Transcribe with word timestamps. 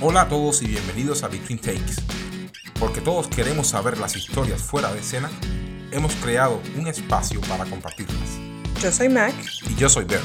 Hola 0.00 0.22
a 0.22 0.28
todos 0.28 0.62
y 0.62 0.66
bienvenidos 0.68 1.24
a 1.24 1.28
Between 1.28 1.58
Takes. 1.58 1.96
Porque 2.78 3.00
todos 3.00 3.26
queremos 3.26 3.66
saber 3.66 3.98
las 3.98 4.14
historias 4.14 4.62
fuera 4.62 4.92
de 4.92 5.00
escena, 5.00 5.28
hemos 5.90 6.14
creado 6.14 6.62
un 6.76 6.86
espacio 6.86 7.40
para 7.40 7.64
compartirlas. 7.64 8.38
Yo 8.80 8.92
soy 8.92 9.08
Mac. 9.08 9.34
Y 9.68 9.74
yo 9.74 9.88
soy 9.88 10.04
Bert. 10.04 10.22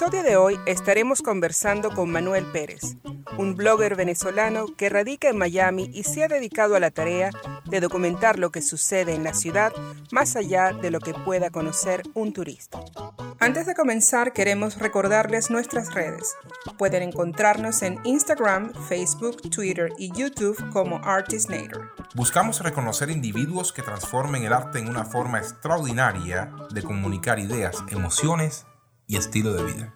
Episodio 0.00 0.22
de 0.22 0.36
hoy 0.38 0.58
estaremos 0.64 1.20
conversando 1.20 1.90
con 1.90 2.10
Manuel 2.10 2.46
Pérez, 2.52 2.96
un 3.36 3.54
blogger 3.54 3.96
venezolano 3.96 4.64
que 4.78 4.88
radica 4.88 5.28
en 5.28 5.36
Miami 5.36 5.90
y 5.92 6.04
se 6.04 6.24
ha 6.24 6.28
dedicado 6.28 6.74
a 6.74 6.80
la 6.80 6.90
tarea 6.90 7.28
de 7.66 7.80
documentar 7.80 8.38
lo 8.38 8.50
que 8.50 8.62
sucede 8.62 9.14
en 9.14 9.24
la 9.24 9.34
ciudad 9.34 9.74
más 10.10 10.36
allá 10.36 10.72
de 10.72 10.90
lo 10.90 11.00
que 11.00 11.12
pueda 11.12 11.50
conocer 11.50 12.02
un 12.14 12.32
turista. 12.32 12.80
Antes 13.40 13.66
de 13.66 13.74
comenzar 13.74 14.32
queremos 14.32 14.78
recordarles 14.78 15.50
nuestras 15.50 15.92
redes. 15.92 16.34
Pueden 16.78 17.02
encontrarnos 17.02 17.82
en 17.82 17.98
Instagram, 18.04 18.72
Facebook, 18.88 19.50
Twitter 19.50 19.92
y 19.98 20.10
YouTube 20.12 20.56
como 20.72 20.96
Artistnator. 21.04 21.90
Buscamos 22.14 22.62
reconocer 22.62 23.10
individuos 23.10 23.70
que 23.70 23.82
transformen 23.82 24.44
el 24.44 24.54
arte 24.54 24.78
en 24.78 24.88
una 24.88 25.04
forma 25.04 25.40
extraordinaria 25.40 26.50
de 26.70 26.82
comunicar 26.82 27.38
ideas, 27.38 27.76
emociones 27.90 28.64
y 29.10 29.16
estilo 29.16 29.52
de 29.52 29.64
vida. 29.64 29.92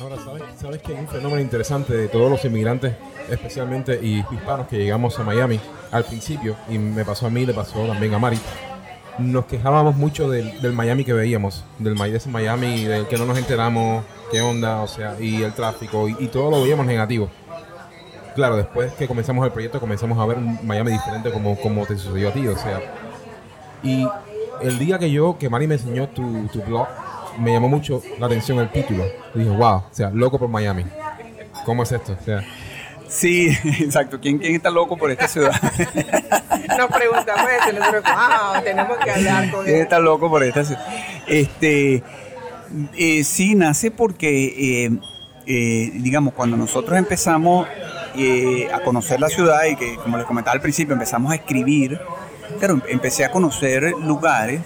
Ahora, 0.00 0.16
¿sabes, 0.24 0.42
¿sabes 0.58 0.80
que 0.80 0.94
hay 0.94 1.00
un 1.00 1.08
fenómeno 1.08 1.38
interesante 1.42 1.92
de 1.94 2.08
todos 2.08 2.30
los 2.30 2.42
inmigrantes, 2.46 2.96
especialmente 3.28 4.00
y 4.02 4.20
hispanos 4.20 4.68
que 4.68 4.78
llegamos 4.78 5.18
a 5.18 5.22
Miami 5.22 5.60
al 5.90 6.04
principio, 6.04 6.56
y 6.70 6.78
me 6.78 7.04
pasó 7.04 7.26
a 7.26 7.30
mí, 7.30 7.44
le 7.44 7.52
pasó 7.52 7.86
también 7.86 8.14
a 8.14 8.18
Mari? 8.18 8.38
Nos 9.18 9.44
quejábamos 9.44 9.94
mucho 9.94 10.30
del, 10.30 10.72
Miami 10.72 11.04
que 11.04 11.12
veíamos, 11.12 11.66
del 11.78 11.94
de 11.94 12.16
ese 12.16 12.30
Miami, 12.30 12.84
del 12.84 13.06
que 13.06 13.18
no 13.18 13.26
nos 13.26 13.36
enteramos, 13.36 14.02
qué 14.30 14.40
onda, 14.40 14.80
o 14.80 14.88
sea, 14.88 15.20
y 15.20 15.42
el 15.42 15.52
tráfico, 15.52 16.08
y 16.08 16.28
todo 16.28 16.50
lo 16.50 16.62
veíamos 16.62 16.86
negativo. 16.86 17.28
Claro, 18.34 18.56
después 18.56 18.92
que 18.94 19.06
comenzamos 19.06 19.44
el 19.44 19.52
proyecto, 19.52 19.78
comenzamos 19.80 20.18
a 20.18 20.26
ver 20.26 20.38
un 20.38 20.58
Miami 20.66 20.92
diferente 20.92 21.30
como, 21.30 21.56
como 21.60 21.86
te 21.86 21.96
sucedió 21.96 22.30
a 22.30 22.32
ti, 22.32 22.46
o 22.46 22.56
sea. 22.56 22.80
Y 23.82 24.06
el 24.62 24.78
día 24.78 24.98
que 24.98 25.10
yo, 25.10 25.36
que 25.38 25.48
Mari 25.48 25.66
me 25.66 25.74
enseñó 25.74 26.08
tu, 26.08 26.46
tu 26.48 26.62
blog, 26.62 26.86
me 27.38 27.52
llamó 27.52 27.68
mucho 27.68 28.02
la 28.18 28.26
atención 28.26 28.58
el 28.58 28.70
título. 28.70 29.04
Dije, 29.34 29.50
wow, 29.50 29.76
o 29.76 29.84
sea, 29.90 30.10
loco 30.10 30.38
por 30.38 30.48
Miami. 30.48 30.84
¿Cómo 31.64 31.82
es 31.82 31.92
esto? 31.92 32.16
O 32.20 32.24
sea, 32.24 32.42
Sí, 33.12 33.48
exacto. 33.80 34.18
¿Quién, 34.20 34.38
quién 34.38 34.54
está 34.54 34.70
loco 34.70 34.96
por 34.96 35.10
esta 35.10 35.28
ciudad? 35.28 35.52
Nos 36.78 36.90
preguntamos 36.90 37.46
eso, 37.60 37.78
nosotros, 37.78 38.04
wow, 38.04 38.62
tenemos 38.64 38.96
que 38.98 39.10
hablar 39.10 39.50
con 39.50 39.64
¿Quién 39.64 39.76
él. 39.76 39.82
está 39.82 39.98
loco 39.98 40.30
por 40.30 40.42
esta 40.42 40.64
ciudad? 40.64 40.82
Este, 41.26 42.02
eh, 42.96 43.24
sí, 43.24 43.54
nace 43.54 43.90
porque, 43.90 44.86
eh, 44.86 44.90
eh, 45.46 45.90
digamos, 45.96 46.32
cuando 46.32 46.56
nosotros 46.56 46.96
empezamos 46.98 47.66
eh, 48.16 48.68
a 48.72 48.80
conocer 48.80 49.20
la 49.20 49.28
ciudad 49.28 49.64
y 49.70 49.76
que, 49.76 49.96
como 49.96 50.16
les 50.16 50.26
comentaba 50.26 50.54
al 50.54 50.60
principio, 50.60 50.92
empezamos 50.92 51.32
a 51.32 51.36
escribir, 51.36 52.00
claro, 52.58 52.80
empecé 52.88 53.24
a 53.24 53.30
conocer 53.30 53.92
lugares 54.04 54.60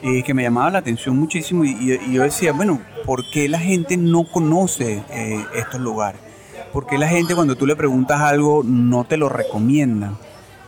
eh, 0.00 0.22
que 0.22 0.32
me 0.32 0.44
llamaban 0.44 0.74
la 0.74 0.78
atención 0.78 1.18
muchísimo 1.18 1.64
y, 1.64 1.98
yo 2.12 2.22
decía, 2.22 2.52
bueno, 2.52 2.80
¿por 3.04 3.28
qué 3.30 3.48
la 3.48 3.58
gente 3.58 3.96
no 3.96 4.24
conoce 4.24 5.02
eh, 5.10 5.44
estos 5.56 5.80
lugares? 5.80 6.20
¿Por 6.72 6.86
qué 6.86 6.98
la 6.98 7.08
gente 7.08 7.34
cuando 7.34 7.56
tú 7.56 7.66
le 7.66 7.74
preguntas 7.74 8.20
algo 8.20 8.62
no 8.64 9.04
te 9.04 9.16
lo 9.16 9.28
recomienda 9.28 10.12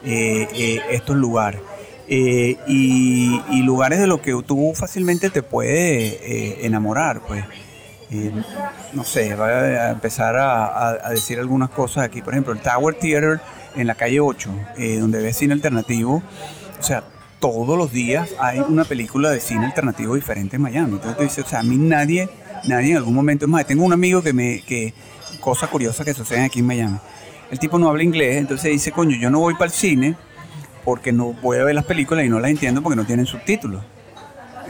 eh, 0.04 0.80
estos 0.90 1.16
lugares? 1.16 1.60
Y, 2.08 3.62
lugares 3.62 4.00
de 4.00 4.08
los 4.08 4.20
que 4.20 4.34
tú 4.44 4.72
fácilmente 4.74 5.30
te 5.30 5.44
puedes 5.44 6.64
enamorar, 6.64 7.20
pues. 7.20 7.44
No 8.92 9.04
sé, 9.04 9.34
voy 9.36 9.48
a 9.50 9.90
empezar 9.90 10.36
a, 10.36 11.10
decir 11.10 11.38
algunas 11.38 11.70
cosas 11.70 12.04
aquí. 12.04 12.22
Por 12.22 12.34
ejemplo, 12.34 12.52
el 12.52 12.60
Tower 12.60 12.94
Theater 12.94 13.40
en 13.76 13.86
la 13.86 13.94
calle 13.94 14.20
8, 14.20 14.50
eh, 14.78 14.98
donde 14.98 15.22
ves 15.22 15.36
cine 15.36 15.54
alternativo. 15.54 16.22
O 16.78 16.82
sea, 16.82 17.04
todos 17.38 17.78
los 17.78 17.92
días 17.92 18.30
hay 18.38 18.60
una 18.60 18.84
película 18.84 19.30
de 19.30 19.40
cine 19.40 19.66
alternativo 19.66 20.14
diferente 20.14 20.56
en 20.56 20.62
Miami. 20.62 20.94
Entonces 20.94 21.16
tú 21.16 21.22
dices, 21.22 21.44
o 21.44 21.48
sea, 21.48 21.60
a 21.60 21.62
mí 21.62 21.76
nadie, 21.76 22.28
nadie 22.64 22.90
en 22.92 22.96
algún 22.96 23.14
momento, 23.14 23.46
es 23.46 23.50
más, 23.50 23.66
tengo 23.66 23.84
un 23.84 23.92
amigo 23.92 24.22
que 24.22 24.32
me, 24.32 24.60
que, 24.60 24.92
cosas 25.40 25.68
curiosas 25.70 26.04
que 26.04 26.14
suceden 26.14 26.44
aquí 26.44 26.60
en 26.60 26.66
Miami. 26.66 26.98
El 27.50 27.58
tipo 27.58 27.78
no 27.78 27.88
habla 27.88 28.02
inglés, 28.02 28.36
entonces 28.36 28.70
dice, 28.70 28.92
coño, 28.92 29.16
yo 29.16 29.30
no 29.30 29.40
voy 29.40 29.54
para 29.54 29.66
el 29.66 29.72
cine 29.72 30.16
porque 30.84 31.12
no 31.12 31.32
voy 31.42 31.58
a 31.58 31.64
ver 31.64 31.74
las 31.74 31.84
películas 31.84 32.24
y 32.24 32.28
no 32.28 32.38
las 32.38 32.50
entiendo 32.50 32.82
porque 32.82 32.96
no 32.96 33.04
tienen 33.04 33.26
subtítulos. 33.26 33.82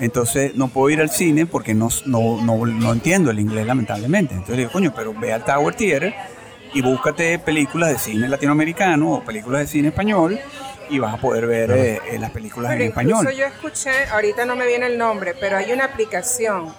Entonces 0.01 0.55
no 0.55 0.69
puedo 0.69 0.91
ir 0.91 1.01
al 1.01 1.11
cine 1.11 1.47
porque 1.47 1.75
no, 1.75 1.89
no, 2.07 2.43
no, 2.43 2.67
no 2.67 2.93
entiendo 2.93 3.31
el 3.31 3.39
inglés 3.39 3.67
lamentablemente. 3.67 4.33
Entonces 4.35 4.57
le 4.57 4.63
digo, 4.63 4.73
coño, 4.73 4.93
pero 4.95 5.13
ve 5.15 5.33
al 5.33 5.45
Tower 5.45 5.75
Theater 5.75 6.15
y 6.73 6.83
búscate 6.83 7.39
películas 7.39 7.91
de 7.91 7.99
cine 7.99 8.29
latinoamericano 8.29 9.13
o 9.13 9.25
películas 9.25 9.63
de 9.63 9.67
cine 9.67 9.89
español 9.89 10.39
y 10.89 10.99
vas 10.99 11.15
a 11.15 11.17
poder 11.19 11.47
ver 11.47 11.71
eh, 11.71 12.01
eh, 12.11 12.19
las 12.19 12.31
películas 12.31 12.73
Pero 12.73 12.83
en 12.83 12.89
español. 12.89 13.29
yo 13.37 13.47
escuché, 13.47 13.91
ahorita 14.11 14.45
no 14.45 14.57
me 14.57 14.67
viene 14.67 14.87
el 14.87 14.99
nombre, 14.99 15.35
pero 15.39 15.57
hay 15.57 15.73
una 15.73 15.85
aplicación 15.85 16.75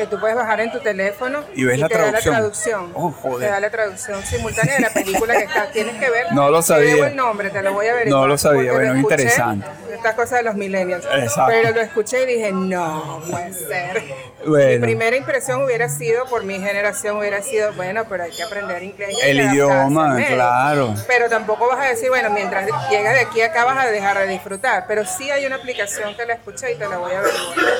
que 0.00 0.06
tú 0.06 0.18
puedes 0.20 0.36
bajar 0.36 0.60
en 0.60 0.72
tu 0.72 0.80
teléfono 0.80 1.44
Y 1.54 1.64
ves 1.64 1.78
la 1.78 1.88
te 1.88 1.94
traducción. 1.94 2.12
da 2.34 2.40
la 2.40 2.40
traducción. 2.40 2.90
Oh, 2.94 3.10
joder. 3.12 3.48
Te 3.48 3.52
da 3.52 3.60
la 3.60 3.70
traducción 3.70 4.22
simultánea 4.24 4.74
de 4.74 4.80
la 4.80 4.90
película 4.90 5.34
que 5.36 5.44
está. 5.44 5.70
Tienes 5.70 5.96
que 5.98 6.10
ver. 6.10 6.32
No 6.32 6.50
lo 6.50 6.60
Te 6.60 6.66
sabía. 6.66 6.94
debo 6.94 7.06
el 7.06 7.16
nombre, 7.16 7.50
te 7.50 7.62
lo 7.62 7.72
voy 7.72 7.86
a 7.86 7.94
ver. 7.94 8.08
No 8.08 8.26
lo 8.26 8.36
sabía, 8.38 8.72
bueno, 8.72 8.96
interesante. 8.96 9.66
Estas 9.94 10.14
cosas 10.14 10.38
de 10.38 10.42
los 10.44 10.54
millennials. 10.54 11.04
Exacto. 11.04 11.44
Pero 11.48 11.70
lo 11.74 11.80
escuché 11.80 12.22
y 12.22 12.26
dije, 12.36 12.52
no 12.52 13.22
puede 13.30 13.52
ser. 13.52 14.02
Mi 14.42 14.48
Bueno, 14.48 14.80
primera 14.86 15.16
impresión 15.16 15.62
hubiera 15.62 15.88
sido, 15.90 16.24
por 16.26 16.44
mi 16.44 16.58
generación, 16.58 17.18
hubiera 17.18 17.42
sido, 17.42 17.72
bueno, 17.74 18.04
pero 18.08 18.24
hay 18.24 18.30
que 18.30 18.42
aprender 18.42 18.82
inglés. 18.82 19.16
y 19.22 19.28
El 19.28 19.40
idioma, 19.40 20.16
claro. 20.26 20.94
Pero 21.06 21.28
tampoco 21.28 21.68
vas 21.68 21.80
a 21.84 21.88
decir, 21.90 22.08
bueno, 22.08 22.30
mientras 22.30 22.66
llegas 22.90 23.14
de 23.14 23.20
aquí 23.20 23.42
acá 23.42 23.64
vas 23.66 23.84
a 23.84 23.90
dejar 23.90 24.18
de 24.18 24.28
disfrutar. 24.28 24.84
Pero 24.88 25.04
sí 25.04 25.30
hay 25.30 25.44
una 25.44 25.56
aplicación 25.56 26.16
que 26.16 26.24
la 26.24 26.34
escuché 26.34 26.72
y 26.72 26.76
te 26.76 26.88
la 26.88 26.96
voy 26.96 27.12
a 27.12 27.20
ver. 27.20 27.30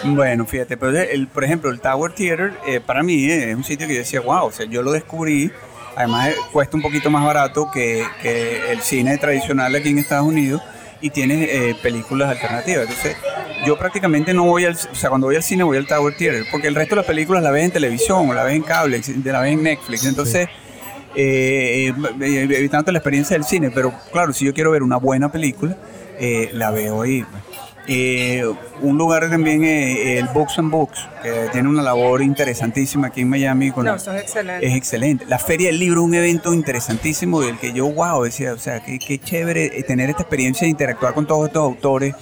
Bueno, 0.04 0.44
fíjate, 0.44 0.76
pero 0.76 0.98
el, 0.98 1.28
por 1.28 1.44
ejemplo, 1.44 1.70
el 1.70 1.80
Tower 1.80 2.09
Theater 2.14 2.52
eh, 2.66 2.80
para 2.80 3.02
mí 3.02 3.24
eh, 3.24 3.50
es 3.50 3.56
un 3.56 3.64
sitio 3.64 3.86
que 3.86 3.94
yo 3.94 4.00
decía, 4.00 4.20
wow, 4.20 4.46
o 4.46 4.52
sea, 4.52 4.66
yo 4.66 4.82
lo 4.82 4.92
descubrí, 4.92 5.50
además 5.96 6.28
eh, 6.28 6.34
cuesta 6.52 6.76
un 6.76 6.82
poquito 6.82 7.10
más 7.10 7.24
barato 7.24 7.70
que, 7.72 8.04
que 8.22 8.72
el 8.72 8.80
cine 8.80 9.18
tradicional 9.18 9.74
aquí 9.74 9.88
en 9.90 9.98
Estados 9.98 10.26
Unidos 10.26 10.62
y 11.00 11.10
tiene 11.10 11.44
eh, 11.44 11.76
películas 11.82 12.30
alternativas. 12.30 12.82
Entonces, 12.88 13.16
yo 13.66 13.78
prácticamente 13.78 14.34
no 14.34 14.44
voy 14.44 14.64
al, 14.64 14.74
o 14.74 14.94
sea, 14.94 15.08
cuando 15.08 15.26
voy 15.28 15.36
al 15.36 15.42
cine 15.42 15.62
voy 15.64 15.76
al 15.76 15.86
Tower 15.86 16.14
Theater, 16.16 16.44
porque 16.50 16.68
el 16.68 16.74
resto 16.74 16.94
de 16.94 17.00
las 17.02 17.06
películas 17.06 17.42
la 17.42 17.50
ves 17.50 17.64
en 17.64 17.70
televisión 17.70 18.28
o 18.28 18.34
la 18.34 18.44
ves 18.44 18.54
en 18.56 18.62
cable, 18.62 19.00
la 19.24 19.40
ves 19.40 19.52
en 19.52 19.62
Netflix, 19.62 20.04
entonces... 20.04 20.48
eh, 21.14 21.92
eh, 22.20 22.48
evitando 22.50 22.92
la 22.92 22.98
experiencia 22.98 23.34
del 23.36 23.44
cine, 23.44 23.70
pero 23.70 23.92
claro, 24.12 24.32
si 24.32 24.44
yo 24.44 24.54
quiero 24.54 24.70
ver 24.70 24.82
una 24.82 24.96
buena 24.96 25.30
película, 25.32 25.76
eh, 26.18 26.50
la 26.52 26.70
veo 26.70 27.02
ahí. 27.02 27.24
Eh, 27.88 28.44
un 28.82 28.98
lugar 28.98 29.28
también, 29.30 29.64
eh, 29.64 30.18
el 30.18 30.26
Books 30.28 30.58
and 30.58 30.70
Books, 30.70 31.08
que 31.22 31.48
tiene 31.52 31.68
una 31.68 31.82
labor 31.82 32.22
interesantísima 32.22 33.08
aquí 33.08 33.22
en 33.22 33.28
Miami. 33.28 33.70
Con 33.72 33.84
No, 33.84 33.94
excelentes. 33.94 34.70
es 34.70 34.76
excelente. 34.76 35.24
La 35.26 35.38
Feria 35.38 35.68
del 35.68 35.78
Libro 35.78 36.02
un 36.02 36.14
evento 36.14 36.52
interesantísimo 36.54 37.40
del 37.40 37.58
que 37.58 37.72
yo, 37.72 37.86
wow, 37.90 38.22
decía, 38.22 38.52
o 38.52 38.58
sea, 38.58 38.80
qué, 38.80 38.98
qué 38.98 39.18
chévere 39.18 39.82
tener 39.84 40.10
esta 40.10 40.22
experiencia 40.22 40.66
de 40.66 40.70
interactuar 40.70 41.14
con 41.14 41.26
todos 41.26 41.46
estos 41.48 41.62
autores 41.64 42.14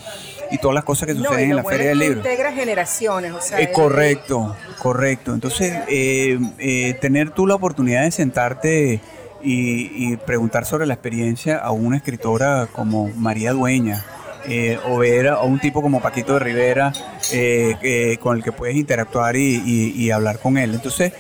y 0.51 0.57
todas 0.59 0.75
las 0.75 0.85
cosas 0.85 1.07
que 1.09 1.15
No, 1.15 1.25
suceden 1.25 1.51
en 1.51 1.57
la 1.57 1.63
bueno 1.63 1.77
Feria 1.77 1.91
del 1.91 1.99
Libro. 1.99 2.17
integra 2.19 2.53
generaciones, 2.53 3.33
o 3.33 3.41
sea, 3.41 3.61
Eh, 3.61 3.71
correcto, 3.71 4.57
correcto. 4.79 5.35
Entonces, 5.35 5.75
eh, 5.89 6.39
eh, 6.59 6.95
tener 7.01 7.31
tú 7.31 7.47
la 7.47 7.57
oportunidad 7.57 8.03
de 8.05 8.11
sentarte 8.11 9.01
y, 9.43 10.13
y 10.13 10.17
preguntar 10.17 10.65
sobre 10.65 10.87
la 10.87 10.95
experiencia 10.95 11.59
a 11.59 11.71
una 11.73 11.99
escritora 11.99 12.67
como 12.73 13.11
María 13.17 13.53
Dueña, 13.53 14.03
eh, 14.49 14.79
o 14.87 14.99
ver 14.99 15.29
a 15.29 15.41
un 15.43 15.59
tipo 15.61 15.83
como 15.83 16.01
Paquito 16.01 16.35
de 16.35 16.39
Rivera, 16.41 16.93
eh, 17.33 17.77
eh, 17.83 18.17
con 18.21 18.37
el 18.37 18.43
que 18.43 18.53
puedes 18.53 18.77
interactuar 18.77 19.37
y, 19.37 19.63
y- 19.65 19.93
y 19.97 20.11
hablar 20.11 20.39
con 20.39 20.57
él. 20.59 20.75
Entonces, 20.75 21.13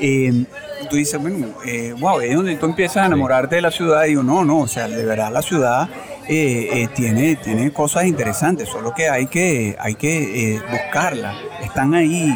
eh, 0.00 0.44
tú 0.90 0.96
dices, 0.96 1.20
bueno, 1.20 1.46
eh, 1.64 1.94
wow, 1.98 2.20
es 2.20 2.34
donde 2.34 2.56
tú 2.56 2.66
empiezas 2.66 2.98
a 2.98 3.06
enamorarte 3.06 3.56
de 3.56 3.62
la 3.62 3.70
ciudad. 3.70 4.04
Y 4.04 4.08
digo, 4.10 4.22
no, 4.22 4.44
no, 4.44 4.58
o 4.60 4.66
sea, 4.68 4.88
de 4.88 5.04
verdad 5.04 5.32
la 5.32 5.42
ciudad 5.42 5.88
eh, 6.28 6.88
tiene, 6.94 7.36
tiene 7.36 7.72
cosas 7.72 8.06
interesantes, 8.06 8.68
solo 8.68 8.92
que 8.94 9.08
hay 9.08 9.26
que, 9.26 9.76
hay 9.78 9.94
que 9.94 10.60
buscarlas. 10.70 11.36
Están 11.62 11.94
ahí. 11.94 12.34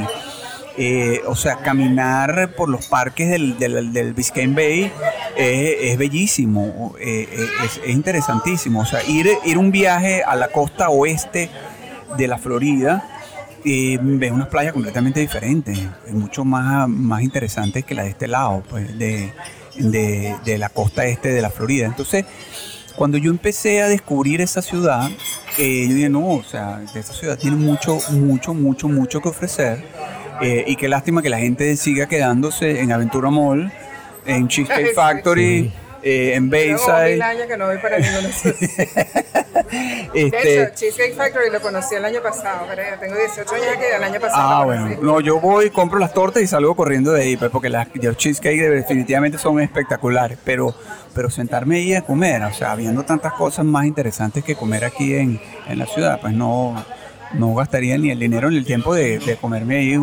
O 1.27 1.35
sea, 1.35 1.57
caminar 1.57 2.55
por 2.57 2.69
los 2.69 2.87
parques 2.87 3.31
del, 3.31 3.59
del, 3.59 4.15
Biscayne 4.15 4.55
Bay 4.55 4.93
es, 5.37 5.99
bellísimo, 5.99 6.95
es, 7.01 7.81
interesantísimo. 7.87 8.81
O 8.81 8.87
sea, 8.87 9.03
ir, 9.09 9.29
ir 9.45 9.59
un 9.59 9.71
viaje 9.71 10.23
a 10.23 10.37
la 10.37 10.49
costa 10.49 10.89
oeste 10.89 11.51
de 12.17 12.29
la 12.29 12.39
Florida 12.39 13.19
y 13.65 13.97
ves 13.97 14.33
unas 14.33 14.49
playas 14.49 14.73
completamente 14.73 15.21
diferentes, 15.21 15.79
mucho 16.11 16.45
más, 16.45 16.89
más 16.89 17.23
interesantes 17.23 17.85
que 17.85 17.95
la 17.95 18.05
de 18.05 18.11
este 18.11 18.29
lado, 18.29 18.63
pues, 18.69 18.99
de, 18.99 19.33
de, 19.77 20.59
la 20.59 20.69
costa 20.69 21.05
este 21.07 21.31
de 21.33 21.43
la 21.43 21.51
Florida. 21.51 21.87
Entonces, 21.87 22.25
cuando 22.97 23.19
yo 23.19 23.31
empecé 23.31 23.83
a 23.83 23.89
descubrir 23.89 24.41
esa 24.41 24.63
ciudad, 24.63 25.11
eh, 25.59 25.87
yo 25.89 25.95
dije, 25.95 26.09
no, 26.09 26.29
o 26.31 26.43
sea, 26.43 26.83
esta 26.95 27.13
ciudad 27.13 27.39
tiene 27.39 27.57
mucho, 27.57 27.99
mucho, 28.11 28.55
mucho, 28.55 28.89
mucho 28.89 29.21
que 29.21 29.29
ofrecer. 29.29 29.85
Eh, 30.41 30.65
y 30.67 30.77
qué 30.77 30.89
lástima 30.89 31.23
que 31.23 31.29
la 31.29 31.39
gente 31.39 31.77
siga 31.77 32.07
quedándose 32.07 32.81
en 32.81 32.93
Aventura 32.93 33.31
Mall, 33.31 33.73
en 34.27 34.49
Cheesecake 34.49 34.93
Factory. 34.95 35.73
Eh, 36.01 36.35
en 36.35 36.49
Bayside. 36.49 37.21
años 37.21 37.47
que 37.49 37.57
no 37.57 37.67
voy 37.67 37.79
para 37.79 37.99
ninguno 37.99 38.29
este, 38.29 38.53
de 40.15 40.63
hecho, 40.63 40.75
Cheesecake 40.75 41.15
Factory 41.15 41.51
lo 41.51 41.61
conocí 41.61 41.97
el 41.97 42.05
año 42.05 42.23
pasado, 42.23 42.67
pero 42.69 42.83
tengo 43.01 43.17
18 43.17 43.55
años 43.55 43.67
que 43.79 43.97
el 43.97 44.05
año 44.05 44.21
pasado. 44.21 44.49
Ah, 44.49 44.65
bueno. 44.65 44.97
No, 45.03 45.21
yo 45.21 45.41
voy, 45.41 45.71
compro 45.71 45.99
las 45.99 46.15
tortas 46.15 46.41
y 46.43 46.47
salgo 46.47 46.77
corriendo 46.77 47.13
de 47.13 47.23
ahí, 47.23 47.37
pues, 47.37 47.51
porque 47.51 47.69
las, 47.69 47.89
los 47.95 48.17
cheesecake 48.17 48.71
definitivamente 48.71 49.39
son 49.39 49.61
espectaculares, 49.61 50.39
pero, 50.45 50.73
pero 51.15 51.31
sentarme 51.31 51.79
ahí 51.79 51.95
a 51.95 52.03
comer, 52.03 52.45
o 52.45 52.55
sea, 52.55 52.77
viendo 52.77 53.03
tantas 53.03 53.33
cosas 53.33 53.65
más 53.65 53.85
interesantes 53.85 54.45
que 54.45 54.55
comer 54.55 54.85
aquí 54.85 55.17
en, 55.17 55.41
en 55.67 55.79
la 55.79 55.87
ciudad, 55.87 56.21
pues 56.21 56.33
no, 56.33 56.77
no 57.35 57.55
gastaría 57.55 57.99
ni 57.99 58.11
el 58.11 58.19
dinero 58.19 58.51
ni 58.51 58.57
el 58.57 58.65
tiempo 58.65 58.95
de, 58.95 59.37
comerme 59.41 59.77
ahí 59.77 59.97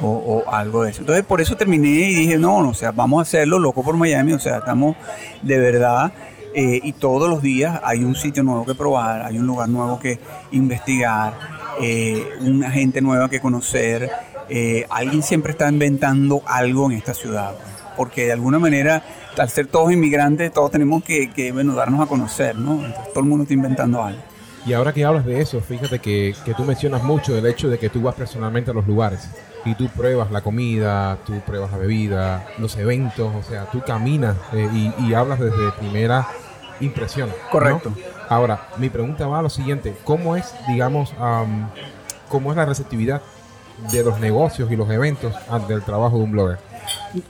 o, 0.00 0.44
algo 0.48 0.84
de 0.84 0.90
eso. 0.90 1.00
Entonces 1.00 1.24
por 1.24 1.40
eso 1.40 1.56
terminé 1.56 1.88
y 1.88 2.14
dije, 2.14 2.38
no, 2.38 2.62
no, 2.62 2.70
o 2.70 2.74
sea, 2.74 2.92
vamos 2.92 3.18
a 3.20 3.22
hacerlo 3.22 3.58
loco 3.58 3.82
por 3.82 3.96
Miami, 3.96 4.32
o 4.32 4.38
sea, 4.38 4.58
estamos 4.58 4.96
de 5.42 5.58
verdad 5.58 6.12
eh, 6.54 6.80
y 6.82 6.92
todos 6.92 7.28
los 7.28 7.42
días 7.42 7.80
hay 7.84 8.04
un 8.04 8.14
sitio 8.14 8.42
nuevo 8.42 8.64
que 8.64 8.74
probar, 8.74 9.22
hay 9.22 9.38
un 9.38 9.46
lugar 9.46 9.68
nuevo 9.68 9.98
que 9.98 10.18
investigar, 10.52 11.34
eh, 11.80 12.26
una 12.40 12.70
gente 12.70 13.00
nueva 13.00 13.28
que 13.28 13.40
conocer, 13.40 14.10
eh, 14.48 14.86
alguien 14.88 15.22
siempre 15.22 15.52
está 15.52 15.68
inventando 15.68 16.42
algo 16.46 16.90
en 16.90 16.96
esta 16.96 17.12
ciudad, 17.12 17.54
porque 17.96 18.26
de 18.26 18.32
alguna 18.32 18.58
manera, 18.58 19.02
al 19.36 19.50
ser 19.50 19.66
todos 19.66 19.92
inmigrantes, 19.92 20.52
todos 20.52 20.70
tenemos 20.70 21.02
que, 21.04 21.30
que 21.30 21.52
darnos 21.52 22.00
a 22.00 22.06
conocer, 22.06 22.56
¿no? 22.56 22.84
Entonces 22.84 23.12
todo 23.12 23.20
el 23.20 23.28
mundo 23.28 23.42
está 23.42 23.54
inventando 23.54 24.02
algo. 24.02 24.35
Y 24.66 24.72
ahora 24.72 24.92
que 24.92 25.04
hablas 25.04 25.24
de 25.24 25.40
eso, 25.40 25.60
fíjate 25.60 26.00
que, 26.00 26.34
que 26.44 26.52
tú 26.52 26.64
mencionas 26.64 27.04
mucho 27.04 27.38
el 27.38 27.46
hecho 27.46 27.68
de 27.70 27.78
que 27.78 27.88
tú 27.88 28.02
vas 28.02 28.16
personalmente 28.16 28.72
a 28.72 28.74
los 28.74 28.86
lugares 28.86 29.30
y 29.66 29.74
tú 29.74 29.88
pruebas 29.88 30.30
la 30.30 30.40
comida, 30.40 31.18
tú 31.26 31.40
pruebas 31.40 31.72
la 31.72 31.78
bebida, 31.78 32.46
los 32.58 32.76
eventos, 32.76 33.34
o 33.34 33.42
sea, 33.42 33.66
tú 33.66 33.82
caminas 33.84 34.36
eh, 34.52 34.92
y, 34.98 35.14
hablas 35.14 35.40
desde 35.40 35.72
primera 35.72 36.26
impresión. 36.80 37.30
Correcto. 37.50 37.92
Ahora, 38.28 38.68
mi 38.78 38.88
pregunta 38.88 39.26
va 39.26 39.40
a 39.40 39.42
lo 39.42 39.50
siguiente, 39.50 39.96
¿cómo 40.04 40.36
es, 40.36 40.54
digamos, 40.68 41.12
cómo 42.28 42.50
es 42.50 42.56
la 42.56 42.64
receptividad 42.64 43.22
de 43.90 44.02
los 44.04 44.18
negocios 44.20 44.70
y 44.70 44.76
los 44.76 44.90
eventos 44.90 45.34
ante 45.48 45.74
el 45.74 45.82
trabajo 45.82 46.18
de 46.18 46.24
un 46.24 46.32
blogger? 46.32 46.58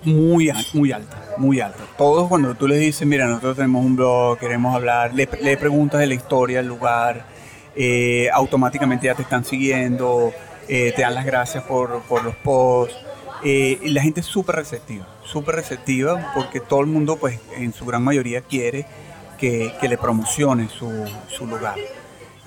Muy, 0.04 0.50
muy 0.74 0.92
alta, 0.92 1.22
muy 1.36 1.60
alta. 1.60 1.80
Todos 1.96 2.28
cuando 2.28 2.54
tú 2.54 2.68
les 2.68 2.80
dices, 2.80 3.06
mira, 3.06 3.26
nosotros 3.26 3.56
tenemos 3.56 3.84
un 3.84 3.96
blog, 3.96 4.38
queremos 4.38 4.74
hablar, 4.74 5.14
le, 5.14 5.26
preguntas 5.56 6.00
de 6.00 6.06
la 6.06 6.14
historia, 6.14 6.60
el 6.60 6.68
lugar, 6.68 7.26
eh, 7.74 8.28
automáticamente 8.32 9.06
ya 9.06 9.14
te 9.14 9.22
están 9.22 9.44
siguiendo, 9.44 10.32
eh, 10.68 10.92
te 10.94 11.02
dan 11.02 11.14
las 11.14 11.24
gracias 11.24 11.64
por, 11.64 12.02
por 12.02 12.24
los 12.24 12.34
posts. 12.36 12.96
Eh, 13.44 13.78
y 13.82 13.90
la 13.90 14.02
gente 14.02 14.20
es 14.20 14.26
súper 14.26 14.56
receptiva, 14.56 15.06
súper 15.22 15.56
receptiva 15.56 16.32
porque 16.34 16.58
todo 16.58 16.80
el 16.80 16.86
mundo, 16.86 17.16
pues 17.16 17.38
en 17.56 17.72
su 17.72 17.84
gran 17.84 18.02
mayoría 18.02 18.40
quiere 18.40 18.86
que, 19.38 19.72
que 19.80 19.88
le 19.88 19.98
promocione 19.98 20.68
su, 20.68 20.90
su 21.28 21.46
lugar. 21.46 21.76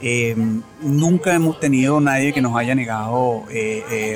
Eh, 0.01 0.35
nunca 0.81 1.33
hemos 1.33 1.59
tenido 1.59 1.99
nadie 1.99 2.31
que 2.33 2.41
nos 2.41 2.55
haya 2.55 2.73
negado 2.73 3.43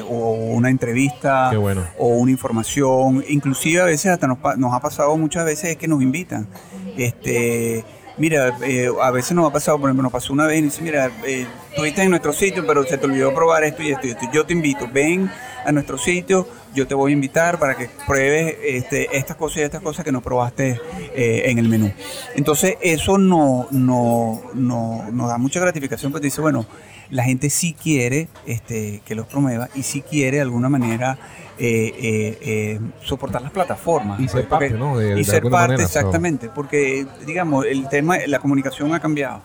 o 0.07 0.31
una 0.51 0.69
entrevista 0.69 1.51
o 1.97 2.07
una 2.07 2.31
información. 2.31 3.23
Inclusive 3.27 3.81
a 3.81 3.85
veces 3.85 4.11
hasta 4.11 4.27
nos, 4.27 4.37
nos, 4.57 4.73
ha 4.73 4.79
pasado 4.79 5.15
muchas 5.17 5.45
veces 5.45 5.77
que 5.77 5.87
nos 5.87 6.01
invitan. 6.01 6.47
Este, 6.97 7.83
Mira, 8.17 8.55
eh, 8.61 8.89
a 9.01 9.09
veces 9.09 9.31
nos 9.31 9.49
ha 9.49 9.53
pasado, 9.53 9.79
por 9.79 9.89
ejemplo, 9.89 10.03
nos 10.03 10.11
pasó 10.11 10.33
una 10.33 10.45
vez 10.45 10.59
y 10.59 10.61
dice, 10.63 10.81
mira, 10.83 11.09
eh, 11.25 11.47
estuviste 11.69 12.03
en 12.03 12.11
nuestro 12.11 12.31
sitio, 12.31 12.65
pero 12.67 12.83
se 12.83 12.97
te 12.97 13.05
olvidó 13.05 13.33
probar 13.33 13.63
esto 13.63 13.81
y 13.81 13.91
esto 13.91 14.05
y 14.05 14.11
esto. 14.11 14.25
Yo 14.31 14.45
te 14.45 14.53
invito, 14.53 14.87
ven 14.91 15.31
a 15.65 15.71
nuestro 15.71 15.97
sitio, 15.97 16.47
yo 16.73 16.87
te 16.87 16.95
voy 16.95 17.11
a 17.11 17.13
invitar 17.13 17.59
para 17.59 17.75
que 17.75 17.89
pruebes 18.07 18.55
este, 18.63 19.17
estas 19.17 19.37
cosas 19.37 19.57
y 19.57 19.61
estas 19.61 19.81
cosas 19.81 20.03
que 20.03 20.11
no 20.11 20.21
probaste 20.21 20.79
eh, 21.15 21.43
en 21.45 21.59
el 21.59 21.69
menú. 21.69 21.91
Entonces, 22.35 22.77
eso 22.81 23.17
no, 23.17 23.67
no, 23.71 24.41
no, 24.53 25.05
nos 25.11 25.27
da 25.27 25.37
mucha 25.37 25.59
gratificación, 25.59 26.11
porque 26.11 26.25
dice, 26.25 26.41
bueno, 26.41 26.65
la 27.09 27.23
gente 27.23 27.49
sí 27.49 27.73
quiere 27.73 28.27
este, 28.45 29.01
que 29.05 29.15
los 29.15 29.27
promueva 29.27 29.69
y 29.75 29.83
sí 29.83 30.01
quiere 30.01 30.37
de 30.37 30.41
alguna 30.41 30.69
manera 30.69 31.17
eh, 31.59 31.93
eh, 31.95 32.37
eh, 32.41 32.79
soportar 33.03 33.43
las 33.43 33.51
plataformas. 33.51 34.19
Y 34.19 34.27
ser 34.27 34.47
parte, 34.47 34.71
¿no? 34.71 34.99
y 34.99 35.23
ser 35.23 35.43
parte, 35.43 35.83
exactamente, 35.83 36.49
porque, 36.49 37.05
digamos, 37.27 37.65
el 37.65 37.87
tema, 37.89 38.17
la 38.25 38.39
comunicación 38.39 38.93
ha 38.95 38.99
cambiado. 38.99 39.41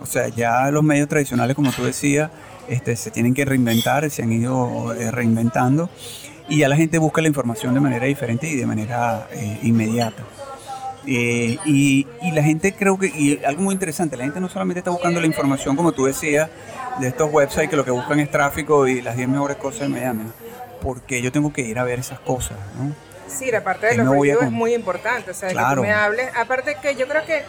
O 0.00 0.06
sea, 0.06 0.28
ya 0.28 0.70
los 0.70 0.84
medios 0.84 1.08
tradicionales, 1.08 1.56
como 1.56 1.72
tú 1.72 1.82
decías, 1.84 2.30
este, 2.68 2.94
se 2.94 3.10
tienen 3.10 3.34
que 3.34 3.44
reinventar, 3.44 4.08
se 4.08 4.22
han 4.22 4.32
ido 4.32 4.94
reinventando 5.10 5.90
y 6.48 6.58
ya 6.58 6.68
la 6.68 6.76
gente 6.76 6.98
busca 6.98 7.20
la 7.22 7.28
información 7.28 7.74
de 7.74 7.80
manera 7.80 8.06
diferente 8.06 8.46
y 8.48 8.56
de 8.56 8.66
manera 8.66 9.28
inmediata. 9.62 10.22
y, 11.04 11.58
y, 11.64 12.30
la 12.32 12.42
gente 12.42 12.74
creo 12.74 12.98
que, 12.98 13.06
y 13.06 13.44
algo 13.44 13.62
muy 13.62 13.72
interesante, 13.72 14.16
la 14.16 14.24
gente 14.24 14.40
no 14.40 14.48
solamente 14.48 14.78
está 14.80 14.90
buscando 14.90 15.20
la 15.20 15.26
información, 15.26 15.76
como 15.76 15.92
tú 15.92 16.06
decías, 16.06 16.48
de 17.00 17.08
estos 17.08 17.32
websites 17.32 17.70
que 17.70 17.76
lo 17.76 17.84
que 17.84 17.90
buscan 17.90 18.20
es 18.20 18.30
tráfico 18.30 18.86
y 18.86 19.02
las 19.02 19.16
10 19.16 19.28
mejores 19.28 19.56
cosas 19.56 19.80
de 19.82 19.88
Miami, 19.88 20.24
porque 20.80 21.22
yo 21.22 21.32
tengo 21.32 21.52
que 21.52 21.62
ir 21.62 21.78
a 21.78 21.84
ver 21.84 21.98
esas 21.98 22.20
cosas, 22.20 22.58
¿no? 22.78 22.94
Sí, 23.28 23.50
la 23.50 23.64
parte 23.64 23.86
de 23.86 23.96
los 23.96 24.08
reviews 24.08 24.42
es 24.42 24.50
muy 24.50 24.74
importante, 24.74 25.30
o 25.30 25.34
sea, 25.34 25.48
que 25.48 25.74
tú 25.74 25.80
me 25.80 25.92
hables. 25.92 26.30
Aparte 26.36 26.76
que 26.80 26.94
yo 26.96 27.08
creo 27.08 27.24
que 27.24 27.42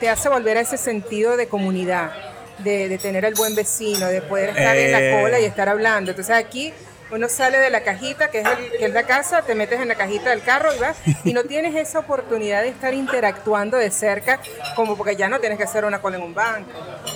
te 0.00 0.08
hace 0.08 0.28
volver 0.28 0.56
a 0.56 0.60
ese 0.60 0.78
sentido 0.78 1.36
de 1.36 1.46
comunidad, 1.46 2.10
de, 2.58 2.88
de 2.88 2.98
tener 2.98 3.26
al 3.26 3.34
buen 3.34 3.54
vecino, 3.54 4.06
de 4.06 4.22
poder 4.22 4.50
estar 4.50 4.76
en 4.76 4.92
la 4.92 5.02
eh. 5.02 5.20
cola 5.20 5.38
y 5.38 5.44
estar 5.44 5.68
hablando. 5.68 6.12
Entonces 6.12 6.34
aquí 6.34 6.72
uno 7.10 7.28
sale 7.28 7.58
de 7.58 7.70
la 7.70 7.82
cajita, 7.82 8.28
que 8.28 8.40
es, 8.40 8.46
el, 8.46 8.78
que 8.78 8.84
es 8.86 8.92
la 8.92 9.04
casa, 9.04 9.42
te 9.42 9.54
metes 9.54 9.80
en 9.80 9.88
la 9.88 9.94
cajita 9.94 10.30
del 10.30 10.42
carro 10.42 10.74
y 10.74 10.78
vas, 10.78 10.96
y 11.24 11.32
no 11.32 11.44
tienes 11.44 11.74
esa 11.76 12.00
oportunidad 12.00 12.62
de 12.62 12.68
estar 12.68 12.94
interactuando 12.94 13.76
de 13.76 13.90
cerca, 13.90 14.40
como 14.74 14.96
porque 14.96 15.16
ya 15.16 15.28
no 15.28 15.38
tienes 15.38 15.58
que 15.58 15.64
hacer 15.64 15.84
una 15.84 16.00
cola 16.00 16.16
en 16.16 16.22
un 16.22 16.34
banco, 16.34 16.70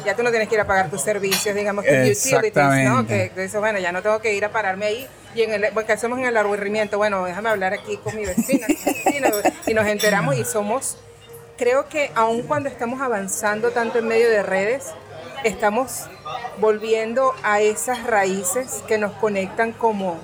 ya 0.04 0.14
tú 0.14 0.22
no 0.22 0.30
tienes 0.30 0.48
que 0.48 0.54
ir 0.54 0.60
a 0.60 0.66
pagar 0.66 0.90
tus 0.90 1.02
servicios, 1.02 1.54
digamos, 1.54 1.84
tus 1.84 1.92
utilities, 1.94 2.88
¿no? 2.88 3.06
Que, 3.06 3.32
que 3.34 3.58
bueno, 3.58 3.78
ya 3.78 3.92
no 3.92 4.02
tengo 4.02 4.20
que 4.20 4.32
ir 4.34 4.44
a 4.44 4.50
pararme 4.50 4.86
ahí 4.86 5.08
y 5.34 5.42
en 5.42 5.52
el, 5.52 5.72
porque 5.72 5.92
hacemos 5.92 6.18
en 6.18 6.26
el 6.26 6.36
aburrimiento, 6.36 6.98
bueno, 6.98 7.24
déjame 7.24 7.50
hablar 7.50 7.72
aquí 7.72 7.96
con 7.96 8.14
mi 8.16 8.24
vecina, 8.24 8.66
y 9.66 9.74
nos 9.74 9.86
enteramos 9.86 10.36
y 10.36 10.44
somos, 10.44 10.98
creo 11.56 11.88
que 11.88 12.10
aun 12.14 12.42
cuando 12.42 12.68
estamos 12.68 13.00
avanzando 13.00 13.70
tanto 13.70 13.98
en 13.98 14.08
medio 14.08 14.30
de 14.30 14.42
redes, 14.42 14.86
estamos 15.44 16.06
volviendo 16.58 17.34
a 17.42 17.60
esas 17.60 18.04
raíces 18.04 18.82
que 18.86 18.98
nos 18.98 19.12
conectan 19.12 19.72
como... 19.72 20.18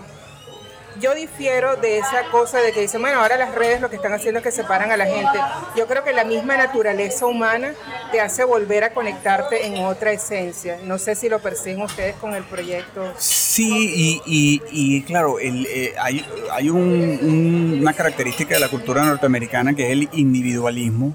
Yo 0.98 1.14
difiero 1.14 1.76
de 1.76 1.98
esa 1.98 2.30
cosa 2.30 2.58
de 2.60 2.72
que 2.72 2.80
dicen, 2.80 3.02
bueno, 3.02 3.20
ahora 3.20 3.36
las 3.36 3.54
redes 3.54 3.82
lo 3.82 3.90
que 3.90 3.96
están 3.96 4.14
haciendo 4.14 4.38
es 4.38 4.44
que 4.44 4.50
separan 4.50 4.90
a 4.90 4.96
la 4.96 5.04
gente. 5.04 5.38
Yo 5.76 5.86
creo 5.86 6.02
que 6.02 6.14
la 6.14 6.24
misma 6.24 6.56
naturaleza 6.56 7.26
humana 7.26 7.74
te 8.12 8.18
hace 8.22 8.44
volver 8.44 8.82
a 8.82 8.94
conectarte 8.94 9.66
en 9.66 9.84
otra 9.84 10.12
esencia. 10.12 10.78
No 10.84 10.96
sé 10.96 11.14
si 11.14 11.28
lo 11.28 11.40
perciben 11.40 11.82
ustedes 11.82 12.16
con 12.16 12.32
el 12.32 12.44
proyecto. 12.44 13.12
Sí, 13.18 14.22
y, 14.24 15.02
claro, 15.02 15.36
eh, 15.38 15.94
hay, 16.00 16.24
hay 16.50 16.70
una 16.70 17.92
característica 17.92 18.54
de 18.54 18.60
la 18.60 18.70
cultura 18.70 19.04
norteamericana 19.04 19.74
que 19.74 19.84
es 19.84 19.90
el 19.90 20.08
individualismo 20.12 21.14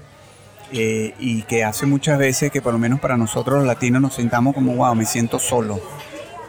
eh, 0.72 1.14
y 1.18 1.42
que 1.42 1.64
hace 1.64 1.86
muchas 1.86 2.18
veces 2.18 2.50
que 2.50 2.62
por 2.62 2.72
lo 2.72 2.78
menos 2.78 3.00
para 3.00 3.16
nosotros 3.16 3.58
los 3.58 3.66
latinos 3.66 4.00
nos 4.00 4.14
sintamos 4.14 4.54
como, 4.54 4.74
wow, 4.74 4.94
me 4.94 5.04
siento 5.04 5.38
solo. 5.38 5.80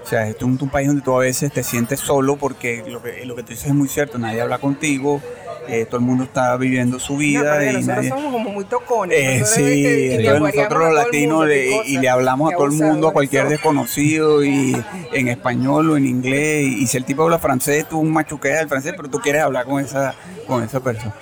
O 0.03 0.05
sea, 0.05 0.27
este 0.27 0.43
es 0.43 0.61
un, 0.61 0.69
país 0.69 0.87
donde 0.87 1.01
tú 1.01 1.15
a 1.15 1.19
veces 1.19 1.51
te 1.51 1.63
sientes 1.63 1.99
solo 1.99 2.35
porque 2.35 2.83
lo 2.87 3.01
que, 3.01 3.25
lo 3.25 3.35
que 3.35 3.43
tú 3.43 3.49
dices 3.49 3.67
es 3.67 3.73
muy 3.73 3.87
cierto, 3.87 4.17
nadie 4.17 4.41
habla 4.41 4.57
contigo, 4.57 5.21
eh, 5.67 5.85
todo 5.85 5.97
el 5.97 6.05
mundo 6.05 6.25
está 6.25 6.57
viviendo 6.57 6.99
su 6.99 7.17
vida. 7.17 7.63
y 7.65 7.73
nosotros 7.73 8.07
somos 8.07 8.33
como 8.33 8.49
muy 8.49 8.65
tocones. 8.65 9.17
Eh, 9.17 9.43
sí, 9.45 10.27
nosotros 10.27 10.83
los 10.83 10.93
latinos 10.93 11.47
y 11.85 11.97
le 11.97 12.09
hablamos 12.09 12.51
a 12.51 12.55
todo 12.55 12.65
el 12.65 12.73
mundo, 12.73 13.07
a 13.07 13.13
cualquier 13.13 13.47
desconocido, 13.47 14.43
y 14.43 14.75
en 15.13 15.27
español 15.29 15.91
o 15.91 15.97
en 15.97 16.05
inglés. 16.05 16.65
Y, 16.67 16.87
si 16.87 16.97
el 16.97 17.05
tipo 17.05 17.23
habla 17.23 17.39
francés, 17.39 17.87
tú 17.87 18.03
machuqueas 18.03 18.61
el 18.61 18.69
francés, 18.69 18.93
pero 18.95 19.09
tú 19.09 19.19
quieres 19.19 19.41
hablar 19.41 19.65
con 19.65 19.83
esa, 19.83 20.15
con 20.47 20.63
esa 20.63 20.81
persona. 20.81 21.15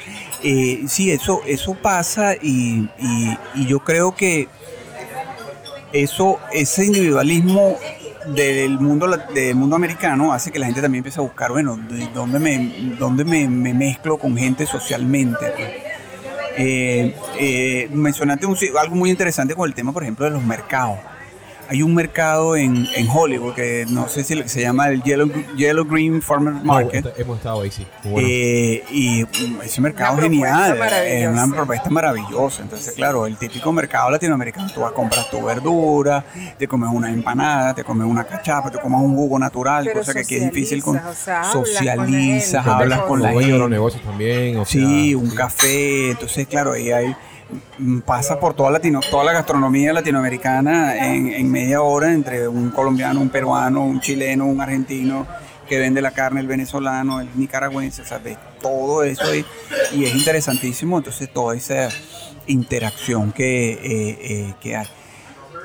Eh, 0.44 0.84
sí, 0.88 1.12
eso, 1.12 1.42
eso 1.46 1.76
pasa 1.76 2.36
y, 2.36 2.90
yo 3.68 3.80
creo 3.80 4.16
que 4.16 4.48
eso, 5.94 6.40
ese 6.52 6.86
individualismo 6.86 7.78
del 8.28 8.80
mundo, 8.80 9.08
del 9.34 9.56
mundo 9.56 9.76
americano 9.76 10.32
hace 10.34 10.52
que 10.52 10.60
la 10.60 10.66
gente 10.68 10.82
también 10.82 11.00
empiece 11.00 11.20
a 11.20 11.24
buscar, 11.24 11.52
bueno, 11.52 11.78
¿de 11.90 12.08
¿dónde, 12.14 12.40
me, 12.40 12.96
dónde 13.00 13.24
me, 13.26 13.48
me 13.48 13.74
mezclo 13.74 14.18
con 14.18 14.38
gente 14.38 14.66
socialmente? 14.66 15.46
Eh, 16.58 17.16
eh, 17.40 17.90
mencionaste 17.92 18.46
un- 18.46 18.58
algo 18.80 18.96
muy 18.96 19.10
interesante 19.10 19.56
con 19.56 19.68
el 19.68 19.74
tema, 19.74 19.92
por 19.92 20.04
ejemplo, 20.04 20.26
de 20.26 20.32
los 20.32 20.44
mercados. 20.44 21.00
Hay 21.72 21.82
un 21.84 21.96
mercado 21.96 22.58
en, 22.58 22.86
en 22.98 23.08
Hollywood 23.10 23.54
que 23.54 23.86
no 23.88 24.10
sé 24.10 24.26
si 24.26 24.36
lo- 24.36 24.46
se 24.46 24.60
llama 24.62 24.90
el 24.90 25.02
Yellow, 25.04 25.32
Yellow 25.56 25.86
Green 25.86 26.22
Farmer 26.22 26.54
Market. 26.54 27.14
Hemos 27.18 27.38
estado 27.38 27.62
ahí, 27.62 27.72
sí. 27.72 27.88
Bueno. 28.04 28.28
Eh, 28.30 28.84
y 28.92 29.24
mm, 29.24 29.62
ese 29.64 29.80
mercado 29.80 30.16
Una 30.16 30.22
es 30.26 30.30
genial, 30.30 30.70
propuesta 30.78 31.06
es 31.08 31.28
una 31.30 31.48
propuesta 31.56 31.90
maravillosa. 31.90 32.64
Entonces, 32.64 32.94
claro, 32.94 33.26
el 33.26 33.38
típico 33.38 33.72
mercado 33.72 34.12
latinoamericano, 34.12 34.70
tú 34.74 34.82
vas, 34.82 34.92
compras 34.92 35.30
tu 35.32 35.42
verdura, 35.46 36.26
te 36.58 36.68
comes 36.68 36.90
una 36.92 37.10
empanada, 37.10 37.74
te 37.74 37.86
comes 37.86 38.06
una 38.06 38.26
cachapa, 38.26 38.70
te 38.70 38.78
comes 38.78 39.00
un 39.00 39.16
jugo 39.16 39.40
natural, 39.40 39.86
Pero 39.86 40.00
cosa 40.00 40.14
que 40.14 40.20
aquí 40.20 40.36
es 40.36 40.52
difícil 40.52 40.84
con 40.84 40.96
socializas, 41.00 41.22
o 41.22 41.24
sea, 41.24 41.40
hablas 41.40 41.56
con 41.56 41.62
la 41.62 41.70
socializas, 41.70 42.64
gente, 42.66 42.70
hablas 42.84 43.00
con 43.00 43.08
con 43.08 43.22
la 43.22 43.30
de 43.30 43.36
los 43.36 43.46
gente. 43.46 43.70
negocios 43.70 44.04
también. 44.04 44.58
o 44.58 44.66
Sí, 44.66 45.10
sea, 45.12 45.18
un 45.18 45.30
sí. 45.32 45.36
café. 45.38 46.12
Entonces, 46.12 46.48
claro, 46.48 46.74
ahí 46.74 46.92
hay 46.92 47.16
pasa 48.06 48.40
por 48.40 48.54
toda 48.54 48.72
Latino, 48.72 49.00
toda 49.10 49.24
la 49.24 49.34
gastronomía 49.34 49.94
latinoamericana 49.94 50.96
en, 51.14 51.52
media 51.52 51.82
hora 51.82 52.14
entre 52.14 52.48
un 52.48 52.70
colombiano, 52.72 53.22
un 53.22 53.30
peruano, 53.30 53.84
un 53.84 54.00
chileno, 54.00 54.46
un 54.46 54.62
argentino 54.62 55.28
que 55.68 55.80
vende 55.80 56.02
la 56.02 56.12
carne, 56.12 56.42
el 56.42 56.48
venezolano, 56.48 57.22
el 57.22 57.30
nicaragüense, 57.36 58.02
o 58.02 58.62
todo 58.62 59.04
eso 59.04 59.24
ahí, 59.24 59.46
y 59.94 60.04
es 60.04 60.14
interesantísimo, 60.14 60.98
entonces 60.98 61.32
toda 61.32 61.56
esa 61.56 61.90
interacción 62.46 63.32
que, 63.32 63.72
eh, 63.72 63.80
eh, 64.22 64.54
que 64.60 64.76
hay. 64.76 64.88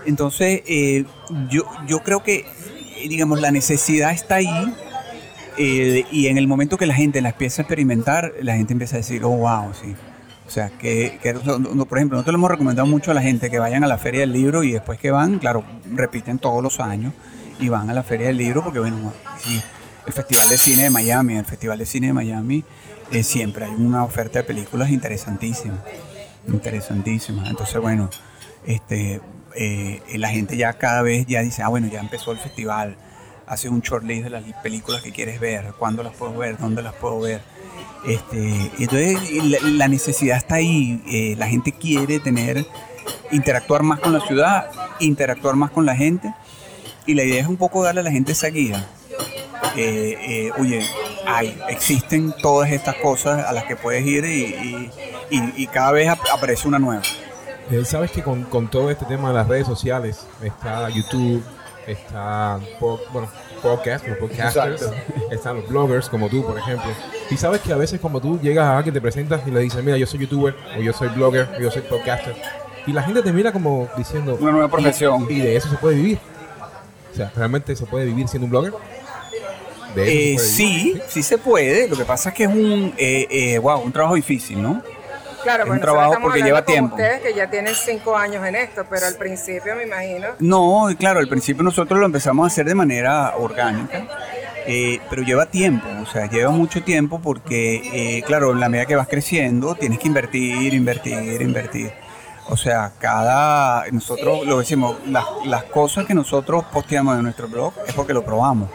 Entonces, 0.06 0.62
eh, 0.66 1.04
yo, 1.50 1.64
yo 1.88 2.00
creo 2.04 2.22
que, 2.22 2.44
digamos, 3.08 3.40
la 3.40 3.50
necesidad 3.50 4.12
está 4.12 4.36
ahí, 4.36 4.74
y 5.58 6.26
en 6.28 6.38
el 6.38 6.46
momento 6.46 6.76
que 6.76 6.86
la 6.86 6.94
gente 6.94 7.20
la 7.20 7.30
empieza 7.30 7.62
a 7.62 7.64
experimentar, 7.64 8.32
la 8.42 8.54
gente 8.56 8.74
empieza 8.74 8.96
a 8.96 8.98
decir, 8.98 9.24
oh, 9.24 9.30
wow, 9.30 9.72
sí. 9.74 9.96
O 10.46 10.50
sea, 10.50 10.70
que, 10.70 11.18
que 11.22 11.32
no- 11.34 11.86
por 11.86 11.98
ejemplo, 11.98 12.16
nosotros 12.16 12.34
le 12.34 12.38
hemos 12.38 12.50
recomendado 12.50 12.86
mucho 12.86 13.10
a 13.10 13.14
la 13.14 13.22
gente 13.22 13.50
que 13.50 13.58
vayan 13.58 13.82
a 13.84 13.86
la 13.86 13.98
Feria 13.98 14.20
del 14.20 14.32
Libro 14.32 14.62
y 14.62 14.72
después 14.72 14.98
que 14.98 15.10
van, 15.10 15.38
claro, 15.38 15.64
repiten 15.92 16.38
todos 16.38 16.62
los 16.62 16.78
años 16.80 17.12
y 17.58 17.68
van 17.68 17.90
a 17.90 17.94
la 17.94 18.02
Feria 18.02 18.28
del 18.28 18.36
Libro 18.36 18.62
porque, 18.62 18.78
bueno, 18.78 19.12
sí, 19.38 19.60
el 20.06 20.12
Festival 20.12 20.48
de 20.48 20.56
Cine 20.58 20.82
de 20.84 20.90
Miami, 20.90 21.36
el 21.36 21.44
Festival 21.44 21.78
de 21.78 21.86
Cine 21.86 22.06
de 22.08 22.12
Miami, 22.12 22.64
eh, 23.10 23.22
siempre 23.24 23.64
hay 23.64 23.72
una 23.72 24.04
oferta 24.04 24.38
de 24.38 24.44
películas 24.44 24.90
interesantísima, 24.90 25.78
interesantísima. 26.48 27.48
Entonces, 27.48 27.80
bueno, 27.80 28.08
este, 28.66 29.20
eh, 29.54 30.02
la 30.16 30.28
gente 30.28 30.56
ya 30.56 30.72
cada 30.74 31.02
vez 31.02 31.26
ya 31.26 31.40
dice, 31.42 31.62
ah, 31.62 31.68
bueno, 31.68 31.88
ya 31.88 32.00
empezó 32.00 32.32
el 32.32 32.38
festival, 32.38 32.96
hace 33.46 33.68
un 33.68 33.80
shortlist 33.80 34.24
de 34.24 34.30
las 34.30 34.42
películas 34.62 35.02
que 35.02 35.12
quieres 35.12 35.40
ver, 35.40 35.72
cuándo 35.78 36.02
las 36.02 36.14
puedo 36.14 36.36
ver, 36.36 36.58
dónde 36.58 36.82
las 36.82 36.94
puedo 36.94 37.20
ver. 37.20 37.40
Este, 38.06 38.70
entonces 38.78 39.18
la, 39.44 39.58
la 39.62 39.88
necesidad 39.88 40.36
está 40.36 40.56
ahí, 40.56 41.02
eh, 41.08 41.34
la 41.36 41.48
gente 41.48 41.72
quiere 41.72 42.20
tener, 42.20 42.64
interactuar 43.32 43.82
más 43.82 43.98
con 44.00 44.12
la 44.12 44.20
ciudad, 44.20 44.70
interactuar 45.00 45.56
más 45.56 45.70
con 45.72 45.84
la 45.86 45.96
gente 45.96 46.32
y 47.04 47.14
la 47.14 47.24
idea 47.24 47.40
es 47.42 47.48
un 47.48 47.56
poco 47.56 47.82
darle 47.82 48.00
a 48.02 48.04
la 48.04 48.10
gente 48.12 48.32
esa 48.32 48.48
guía. 48.48 48.86
Eh, 49.76 50.16
eh, 50.20 50.50
oye, 50.58 50.82
hay, 51.26 51.58
existen 51.68 52.32
todas 52.40 52.70
estas 52.70 52.94
cosas 52.96 53.44
a 53.44 53.52
las 53.52 53.64
que 53.64 53.76
puedes 53.76 54.06
ir 54.06 54.24
y, 54.24 54.44
y- 54.44 54.90
y- 55.30 55.52
y 55.62 55.66
cada 55.66 55.92
vez 55.92 56.08
ap- 56.08 56.20
aparece 56.32 56.66
una 56.68 56.78
nueva. 56.78 57.02
Eh, 57.70 57.84
Sabes 57.84 58.12
que 58.12 58.22
con, 58.22 58.44
con 58.44 58.68
todo 58.70 58.90
este 58.90 59.04
tema 59.06 59.28
de 59.30 59.34
las 59.34 59.48
redes 59.48 59.66
sociales, 59.66 60.24
está 60.42 60.88
YouTube, 60.88 61.42
está 61.86 62.58
po- 62.80 63.00
bueno, 63.12 63.28
podcast, 63.62 64.06
los 64.06 64.18
podcasters, 64.18 64.82
están 65.30 65.56
los 65.56 65.68
bloggers 65.68 66.08
como 66.08 66.28
tú, 66.28 66.44
por 66.44 66.58
ejemplo. 66.58 66.90
Y 67.30 67.36
sabes 67.36 67.60
que 67.60 67.72
a 67.72 67.76
veces 67.76 68.00
como 68.00 68.20
tú 68.20 68.38
llegas 68.40 68.64
a 68.66 68.76
alguien, 68.76 68.92
te 68.94 69.00
presentas 69.00 69.40
y 69.46 69.50
le 69.50 69.60
dices, 69.60 69.82
mira, 69.82 69.96
yo 69.96 70.06
soy 70.06 70.20
youtuber, 70.20 70.54
o 70.78 70.80
yo 70.82 70.92
soy 70.92 71.08
blogger, 71.08 71.48
o 71.56 71.60
yo 71.60 71.70
soy 71.70 71.82
podcaster. 71.82 72.34
Y 72.86 72.92
la 72.92 73.02
gente 73.02 73.22
te 73.22 73.32
mira 73.32 73.52
como 73.52 73.88
diciendo... 73.96 74.36
Una 74.40 74.52
nueva 74.52 74.68
profesión. 74.68 75.26
Y, 75.28 75.34
y 75.34 75.40
de 75.40 75.56
eso 75.56 75.68
se 75.68 75.76
puede 75.76 75.96
vivir. 75.96 76.18
O 77.12 77.16
sea, 77.16 77.32
¿realmente 77.34 77.74
se 77.74 77.86
puede 77.86 78.04
vivir 78.04 78.28
siendo 78.28 78.44
un 78.44 78.50
blogger? 78.50 78.72
De 79.94 80.32
Eh, 80.32 80.34
eso 80.34 80.44
se 80.44 80.62
puede 80.62 80.74
vivir, 80.76 80.94
sí, 80.96 81.02
sí 81.08 81.22
se 81.22 81.38
puede. 81.38 81.88
Lo 81.88 81.96
que 81.96 82.04
pasa 82.04 82.28
es 82.28 82.34
que 82.34 82.44
es 82.44 82.50
un, 82.50 82.92
eh, 82.96 83.26
eh, 83.30 83.58
wow, 83.58 83.80
un 83.80 83.90
trabajo 83.90 84.14
difícil, 84.14 84.62
¿no? 84.62 84.82
Claro, 85.46 85.62
Es 85.62 85.70
un 85.70 85.80
trabajo 85.80 86.16
porque 86.20 86.42
lleva 86.42 86.64
tiempo. 86.64 86.96
Ustedes 86.96 87.20
que 87.20 87.32
ya 87.32 87.48
tienen 87.48 87.72
cinco 87.76 88.16
años 88.16 88.44
en 88.44 88.56
esto, 88.56 88.84
pero 88.90 89.06
al 89.06 89.14
principio 89.14 89.76
me 89.76 89.84
imagino. 89.84 90.30
No, 90.40 90.88
claro, 90.98 91.20
al 91.20 91.28
principio 91.28 91.62
nosotros 91.62 92.00
lo 92.00 92.06
empezamos 92.06 92.42
a 92.42 92.46
hacer 92.48 92.66
de 92.66 92.74
manera 92.74 93.36
orgánica, 93.36 94.08
eh, 94.66 94.98
pero 95.08 95.22
lleva 95.22 95.46
tiempo, 95.46 95.86
o 96.02 96.06
sea, 96.06 96.28
lleva 96.28 96.50
mucho 96.50 96.82
tiempo 96.82 97.20
porque, 97.20 97.76
eh, 98.16 98.22
claro, 98.22 98.50
en 98.50 98.58
la 98.58 98.68
medida 98.68 98.86
que 98.86 98.96
vas 98.96 99.06
creciendo 99.06 99.76
tienes 99.76 100.00
que 100.00 100.08
invertir, 100.08 100.74
invertir, 100.74 101.40
invertir. 101.40 101.92
O 102.48 102.56
sea, 102.56 102.90
cada, 102.98 103.84
nosotros 103.92 104.44
lo 104.46 104.58
decimos, 104.58 104.96
las, 105.06 105.26
las 105.44 105.62
cosas 105.62 106.06
que 106.06 106.14
nosotros 106.14 106.64
posteamos 106.72 107.16
en 107.18 107.22
nuestro 107.22 107.46
blog 107.46 107.72
es 107.86 107.94
porque 107.94 108.12
lo 108.12 108.24
probamos. 108.24 108.68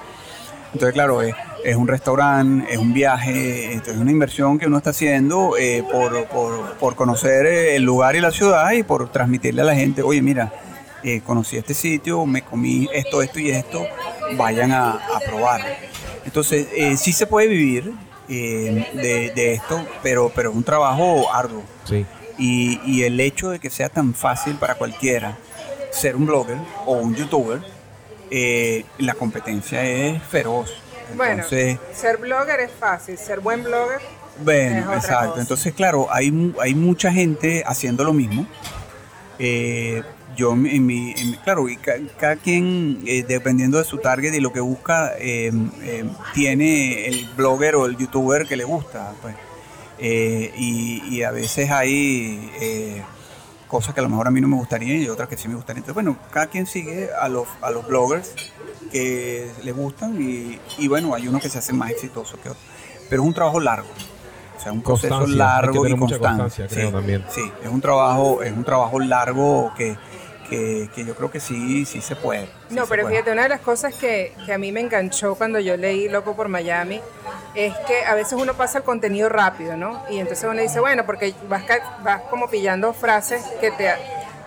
Entonces, 0.73 0.93
claro, 0.93 1.21
es, 1.21 1.35
es 1.63 1.75
un 1.75 1.87
restaurante, 1.87 2.71
es 2.73 2.77
un 2.77 2.93
viaje, 2.93 3.73
esto 3.73 3.91
es 3.91 3.97
una 3.97 4.11
inversión 4.11 4.57
que 4.57 4.65
uno 4.67 4.77
está 4.77 4.89
haciendo 4.91 5.55
eh, 5.57 5.83
por, 5.91 6.25
por- 6.27 6.73
por 6.77 6.95
conocer 6.95 7.45
eh, 7.45 7.75
el 7.75 7.83
lugar 7.83 8.15
y 8.15 8.21
la 8.21 8.31
ciudad 8.31 8.71
y 8.71 8.83
por 8.83 9.11
transmitirle 9.11 9.61
a 9.61 9.65
la 9.65 9.75
gente, 9.75 10.01
oye, 10.01 10.21
mira, 10.21 10.51
eh, 11.03 11.21
conocí 11.25 11.57
este 11.57 11.73
sitio, 11.73 12.25
me 12.25 12.41
comí 12.43 12.89
esto, 12.93 13.21
esto 13.21 13.39
y 13.39 13.49
esto, 13.51 13.85
vayan 14.37 14.71
a, 14.71 14.91
a 14.93 15.19
probar. 15.25 15.61
Entonces, 16.25 16.67
eh, 16.75 16.97
sí 16.97 17.13
se 17.13 17.25
puede 17.27 17.47
vivir 17.47 17.91
de, 18.27 19.31
de 19.35 19.53
esto, 19.53 19.83
pero, 20.03 20.31
pero 20.33 20.51
es 20.51 20.55
un 20.55 20.63
trabajo 20.63 21.33
arduo. 21.33 21.63
Sí. 21.85 22.05
Y, 22.37 22.79
y 22.85 23.03
el 23.03 23.19
hecho 23.19 23.49
de 23.49 23.59
que 23.59 23.69
sea 23.69 23.89
tan 23.89 24.13
fácil 24.13 24.55
para 24.55 24.75
cualquiera 24.75 25.37
ser 25.91 26.15
un 26.15 26.25
blogger 26.25 26.57
o 26.85 26.93
un 26.93 27.13
youtuber, 27.15 27.59
eh, 28.29 28.85
la 28.99 29.13
competencia 29.15 29.83
es 29.83 30.21
feroz. 30.23 30.71
Bueno, 31.15 31.43
ser 31.47 32.17
blogger 32.17 32.59
es 32.61 32.71
fácil, 32.71 33.17
ser 33.17 33.39
buen 33.39 33.63
blogger 33.63 33.97
es 33.99 34.43
bueno, 34.45 34.81
otra 34.85 34.95
exacto. 34.97 35.29
cosa. 35.29 35.41
Entonces, 35.41 35.73
claro, 35.73 36.07
hay, 36.11 36.53
hay 36.61 36.73
mucha 36.75 37.11
gente 37.11 37.63
haciendo 37.65 38.03
lo 38.03 38.13
mismo. 38.13 38.47
Eh, 39.39 40.03
yo, 40.35 40.53
en 40.53 40.85
mi, 40.85 41.11
en 41.17 41.33
claro, 41.43 41.67
y 41.67 41.75
ca- 41.77 41.97
cada 42.19 42.35
quien, 42.37 43.01
eh, 43.05 43.23
dependiendo 43.27 43.77
de 43.77 43.83
su 43.83 43.97
target 43.97 44.33
y 44.33 44.39
lo 44.39 44.53
que 44.53 44.61
busca, 44.61 45.13
eh, 45.19 45.51
eh, 45.83 46.05
tiene 46.33 47.07
el 47.07 47.29
blogger 47.35 47.75
o 47.75 47.85
el 47.85 47.97
youtuber 47.97 48.47
que 48.47 48.55
le 48.55 48.63
gusta. 48.63 49.13
Pues. 49.21 49.35
Eh, 49.99 50.51
y, 50.57 51.03
y 51.09 51.23
a 51.23 51.31
veces 51.31 51.69
hay 51.69 52.49
eh, 52.61 53.01
cosas 53.67 53.93
que 53.93 53.99
a 53.99 54.03
lo 54.03 54.09
mejor 54.09 54.27
a 54.27 54.31
mí 54.31 54.39
no 54.41 54.47
me 54.47 54.55
gustaría 54.55 54.95
y 54.95 55.07
otras 55.09 55.27
que 55.27 55.37
sí 55.37 55.47
me 55.47 55.55
gustaría. 55.55 55.79
Entonces, 55.79 55.93
bueno, 55.95 56.17
cada 56.31 56.47
quien 56.47 56.65
sigue 56.65 57.09
a 57.19 57.27
los, 57.27 57.47
a 57.61 57.69
los 57.71 57.85
bloggers 57.87 58.31
que 58.91 59.49
le 59.63 59.71
gustan 59.71 60.21
y, 60.21 60.59
y 60.77 60.87
bueno, 60.87 61.13
hay 61.15 61.27
unos 61.27 61.41
que 61.41 61.49
se 61.49 61.57
hacen 61.59 61.77
más 61.77 61.91
exitosos 61.91 62.39
que 62.39 62.49
otros. 62.49 62.63
Pero 63.09 63.23
es 63.23 63.27
un 63.27 63.33
trabajo 63.33 63.59
largo. 63.59 63.87
O 64.57 64.63
sea, 64.63 64.71
un 64.71 64.81
proceso 64.83 65.17
Constancia, 65.17 65.33
hay 65.33 65.61
que 65.61 65.67
largo 65.71 65.87
y 65.87 65.91
constante. 65.97 66.19
constancia, 66.27 66.67
creo, 66.67 66.87
sí, 66.89 66.93
también. 66.93 67.25
sí, 67.29 67.51
es 67.63 67.69
un 67.69 67.81
trabajo, 67.81 68.43
es 68.43 68.51
un 68.51 68.63
trabajo 68.63 68.99
largo 68.99 69.73
que, 69.75 69.97
que, 70.49 70.87
que 70.93 71.03
yo 71.03 71.15
creo 71.15 71.31
que 71.31 71.39
sí, 71.39 71.83
sí 71.85 71.99
se 71.99 72.15
puede. 72.15 72.45
sí 72.45 72.75
No, 72.75 72.83
se 72.83 72.89
pero 72.89 73.03
puede. 73.03 73.15
fíjate, 73.15 73.31
una 73.31 73.43
de 73.43 73.49
las 73.49 73.61
cosas 73.61 73.93
que, 73.95 74.33
que 74.45 74.53
a 74.53 74.59
mí 74.59 74.71
me 74.71 74.81
enganchó 74.81 75.33
cuando 75.35 75.59
yo 75.59 75.75
leí 75.77 76.09
Loco 76.09 76.35
por 76.35 76.47
Miami 76.47 77.01
es 77.55 77.73
que 77.87 78.05
a 78.05 78.13
veces 78.13 78.33
uno 78.33 78.53
pasa 78.53 78.77
el 78.77 78.83
contenido 78.83 79.29
rápido, 79.29 79.75
¿no? 79.77 80.03
Y 80.11 80.19
entonces 80.19 80.47
uno 80.49 80.61
dice, 80.61 80.79
bueno, 80.79 81.05
porque 81.07 81.33
vas, 81.49 81.63
ca- 81.63 81.97
vas 82.03 82.21
como 82.29 82.47
pillando 82.49 82.93
frases 82.93 83.43
que 83.59 83.71
te... 83.71 83.89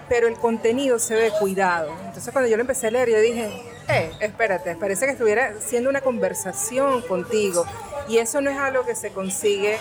Pero 0.09 0.29
el 0.29 0.35
contenido 0.37 0.99
se 1.01 1.15
ve 1.15 1.33
cuidado. 1.41 1.91
Entonces 2.07 2.31
cuando 2.33 2.49
yo 2.49 2.57
lo 2.57 2.61
empecé 2.61 2.87
a 2.87 2.91
leer, 2.93 3.09
yo 3.11 3.19
dije, 3.21 3.51
eh, 3.89 4.13
espérate, 4.21 4.77
parece 4.77 5.07
que 5.07 5.13
estuviera 5.13 5.55
siendo 5.61 5.91
una 5.91 6.01
conversación 6.01 7.03
contigo. 7.03 7.65
Y 8.09 8.19
eso 8.19 8.41
no 8.41 8.51
es 8.51 8.59
algo 8.59 8.85
que 8.85 8.95
se 8.95 9.11
consigue 9.11 9.79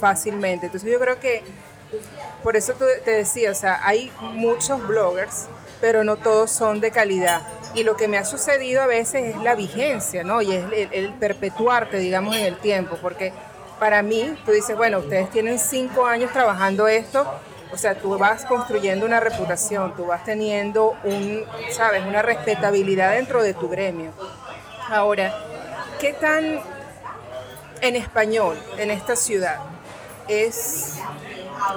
fácilmente. 0.00 0.66
Entonces 0.66 0.90
yo 0.90 0.98
creo 0.98 1.18
que 1.18 1.42
por 2.42 2.56
eso 2.56 2.74
te 2.74 3.10
decía, 3.10 3.50
o 3.50 3.54
sea, 3.54 3.80
hay 3.86 4.12
muchos 4.20 4.86
bloggers, 4.86 5.46
pero 5.80 6.04
no 6.04 6.16
todos 6.16 6.50
son 6.50 6.80
de 6.80 6.90
calidad. 6.90 7.42
Y 7.74 7.82
lo 7.82 7.96
que 7.96 8.08
me 8.08 8.18
ha 8.18 8.24
sucedido 8.24 8.82
a 8.82 8.86
veces 8.86 9.34
es 9.34 9.42
la 9.42 9.54
vigencia, 9.54 10.24
¿no? 10.24 10.40
Y 10.42 10.54
es 10.54 10.64
el, 10.72 10.88
el 10.92 11.12
perpetuarte, 11.14 11.98
digamos, 11.98 12.36
en 12.36 12.44
el 12.44 12.58
tiempo. 12.58 12.96
Porque 13.00 13.32
para 13.78 14.02
mí, 14.02 14.36
tú 14.44 14.52
dices, 14.52 14.76
bueno, 14.76 14.98
ustedes 14.98 15.30
tienen 15.30 15.58
cinco 15.58 16.06
años 16.06 16.32
trabajando 16.32 16.88
esto, 16.88 17.26
o 17.72 17.76
sea, 17.76 17.94
tú 17.94 18.16
vas 18.18 18.44
construyendo 18.44 19.06
una 19.06 19.20
reputación, 19.20 19.94
tú 19.96 20.06
vas 20.06 20.24
teniendo 20.24 20.96
un, 21.04 21.44
¿sabes? 21.70 22.04
Una 22.04 22.22
respetabilidad 22.22 23.12
dentro 23.12 23.42
de 23.42 23.54
tu 23.54 23.68
gremio. 23.68 24.12
Ahora, 24.88 25.34
¿qué 26.00 26.12
tan 26.14 26.60
en 27.80 27.96
español 27.96 28.58
en 28.78 28.90
esta 28.90 29.16
ciudad 29.16 29.58
es 30.28 30.94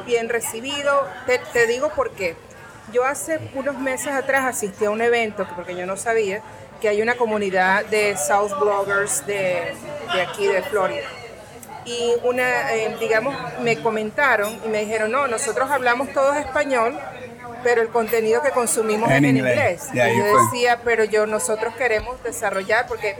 bien 0.05 0.29
recibido. 0.29 1.07
Te, 1.25 1.39
te 1.53 1.67
digo 1.67 1.89
por 1.89 2.11
qué. 2.11 2.35
yo 2.91 3.05
hace 3.05 3.39
unos 3.55 3.77
meses 3.79 4.13
atrás 4.13 4.45
asistí 4.45 4.85
a 4.85 4.89
un 4.89 5.01
evento, 5.01 5.47
porque 5.55 5.75
yo 5.75 5.85
no 5.85 5.95
sabía, 5.95 6.41
que 6.81 6.89
hay 6.89 7.01
una 7.01 7.15
comunidad 7.15 7.85
de 7.85 8.17
South 8.17 8.59
Bloggers 8.59 9.25
de, 9.25 9.73
de 10.13 10.21
aquí 10.21 10.47
de 10.47 10.61
Florida. 10.63 11.07
Y 11.85 12.11
una, 12.23 12.73
eh, 12.73 12.95
digamos, 12.99 13.35
me 13.61 13.77
comentaron 13.81 14.59
y 14.65 14.69
me 14.69 14.81
dijeron, 14.81 15.11
no, 15.11 15.27
nosotros 15.27 15.69
hablamos 15.71 16.11
todos 16.13 16.37
español, 16.37 16.97
pero 17.63 17.81
el 17.81 17.89
contenido 17.89 18.41
que 18.41 18.49
consumimos 18.51 19.09
En 19.11 19.25
es 19.25 19.29
en 19.31 19.37
inglés. 19.37 19.53
inglés. 19.55 19.91
De 19.93 20.01
ahí 20.01 20.13
y 20.15 20.17
yo 20.19 20.23
fue. 20.25 20.41
decía, 20.45 20.79
pero 20.83 21.03
yo 21.05 21.25
nosotros 21.27 21.73
queremos 21.75 22.21
desarrollar, 22.23 22.87
porque 22.87 23.15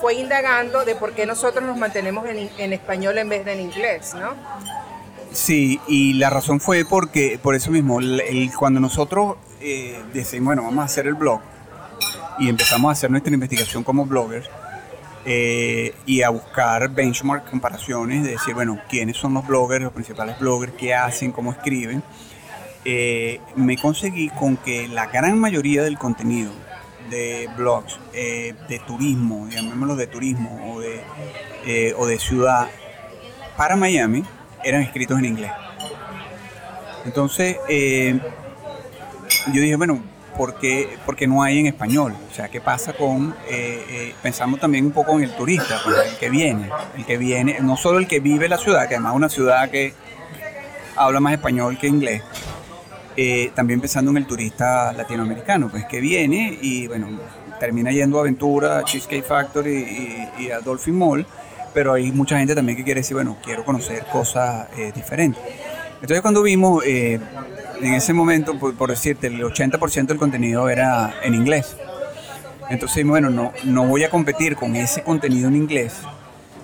fue 0.00 0.14
indagando 0.14 0.84
de 0.84 0.94
por 0.94 1.12
qué 1.12 1.26
nosotros 1.26 1.64
nos 1.64 1.76
mantenemos 1.78 2.26
en, 2.28 2.50
en 2.58 2.72
español 2.72 3.16
en 3.18 3.28
vez 3.28 3.44
de 3.44 3.52
en 3.54 3.60
inglés, 3.60 4.14
¿no? 4.14 4.30
Sí, 5.32 5.80
y 5.88 6.14
la 6.14 6.30
razón 6.30 6.60
fue 6.60 6.84
porque, 6.84 7.38
por 7.42 7.54
eso 7.54 7.70
mismo, 7.70 7.98
el- 8.00 8.20
el- 8.20 8.50
cuando 8.54 8.80
nosotros 8.80 9.36
eh, 9.60 10.00
decimos, 10.12 10.46
bueno, 10.46 10.62
vamos 10.62 10.82
a 10.82 10.84
hacer 10.84 11.06
el 11.06 11.14
blog 11.14 11.40
y 12.38 12.48
empezamos 12.48 12.90
a 12.90 12.92
hacer 12.92 13.10
nuestra 13.10 13.32
investigación 13.32 13.82
como 13.82 14.04
bloggers 14.06 14.48
eh, 15.26 15.94
y 16.04 16.22
a 16.22 16.28
buscar 16.28 16.90
benchmark, 16.90 17.48
comparaciones, 17.48 18.24
de 18.24 18.32
decir, 18.32 18.54
bueno, 18.54 18.78
quiénes 18.88 19.16
son 19.16 19.34
los 19.34 19.46
bloggers, 19.46 19.84
los 19.84 19.92
principales 19.92 20.38
bloggers, 20.38 20.74
qué 20.74 20.94
hacen, 20.94 21.32
cómo 21.32 21.52
escriben, 21.52 22.02
eh, 22.84 23.40
me 23.56 23.78
conseguí 23.78 24.28
con 24.28 24.58
que 24.58 24.86
la 24.88 25.06
gran 25.06 25.38
mayoría 25.38 25.82
del 25.82 25.96
contenido 25.98 26.52
de 27.08 27.48
blogs 27.56 27.98
eh, 28.12 28.54
de 28.68 28.78
turismo, 28.80 29.48
llamémoslo 29.48 29.96
de 29.96 30.06
turismo 30.06 30.74
o 30.74 30.80
de, 30.80 31.94
o 31.96 32.06
de 32.06 32.18
ciudad 32.18 32.68
para 33.56 33.76
Miami 33.76 34.24
eran 34.62 34.82
escritos 34.82 35.18
en 35.18 35.24
inglés. 35.24 35.52
Entonces, 37.06 37.56
yo 39.52 39.60
dije, 39.60 39.76
bueno, 39.76 40.02
¿por 40.36 40.58
qué, 40.58 40.98
por 41.06 41.16
qué 41.16 41.26
no 41.26 41.42
hay 41.42 41.58
en 41.58 41.66
español? 41.66 42.14
O 42.30 42.34
sea, 42.34 42.48
¿qué 42.48 42.60
pasa 42.60 42.92
con, 42.92 43.34
eh, 43.48 43.84
eh, 43.88 44.14
pensamos 44.22 44.60
también 44.60 44.84
un 44.84 44.92
poco 44.92 45.12
en 45.12 45.24
el 45.24 45.34
turista, 45.34 45.80
pues, 45.84 45.96
el 46.12 46.16
que 46.16 46.30
viene, 46.30 46.70
el 46.96 47.04
que 47.04 47.16
viene, 47.16 47.58
no 47.60 47.76
solo 47.76 47.98
el 47.98 48.06
que 48.06 48.20
vive 48.20 48.48
la 48.48 48.58
ciudad, 48.58 48.88
que 48.88 48.94
además 48.94 49.12
es 49.12 49.16
una 49.16 49.28
ciudad 49.28 49.70
que 49.70 49.94
habla 50.96 51.20
más 51.20 51.32
español 51.32 51.78
que 51.78 51.86
inglés, 51.86 52.22
eh, 53.16 53.52
también 53.54 53.80
pensando 53.80 54.10
en 54.10 54.18
el 54.18 54.26
turista 54.26 54.92
latinoamericano, 54.92 55.68
pues 55.68 55.84
que 55.86 56.00
viene 56.00 56.58
y 56.60 56.86
bueno, 56.88 57.20
termina 57.60 57.90
yendo 57.92 58.18
a 58.18 58.22
Aventura, 58.22 58.82
Cheesecake 58.84 59.24
Factory 59.24 60.30
y, 60.38 60.44
y 60.44 60.50
a 60.50 60.60
Dolphin 60.60 60.96
Mall, 60.96 61.26
pero 61.72 61.94
hay 61.94 62.10
mucha 62.12 62.38
gente 62.38 62.54
también 62.54 62.76
que 62.76 62.84
quiere 62.84 63.00
decir, 63.00 63.14
bueno, 63.14 63.36
quiero 63.42 63.64
conocer 63.64 64.04
cosas 64.06 64.68
diferentes. 64.94 65.42
Entonces 65.94 66.20
cuando 66.22 66.42
vimos, 66.42 66.84
en 67.84 67.94
ese 67.94 68.12
momento, 68.12 68.58
por, 68.58 68.74
por 68.74 68.90
decirte, 68.90 69.26
el 69.28 69.42
80% 69.42 70.06
del 70.06 70.18
contenido 70.18 70.68
era 70.68 71.14
en 71.22 71.34
inglés. 71.34 71.76
Entonces, 72.70 73.06
bueno, 73.06 73.30
no, 73.30 73.52
no 73.64 73.84
voy 73.86 74.04
a 74.04 74.10
competir 74.10 74.56
con 74.56 74.74
ese 74.76 75.02
contenido 75.02 75.48
en 75.48 75.56
inglés, 75.56 75.94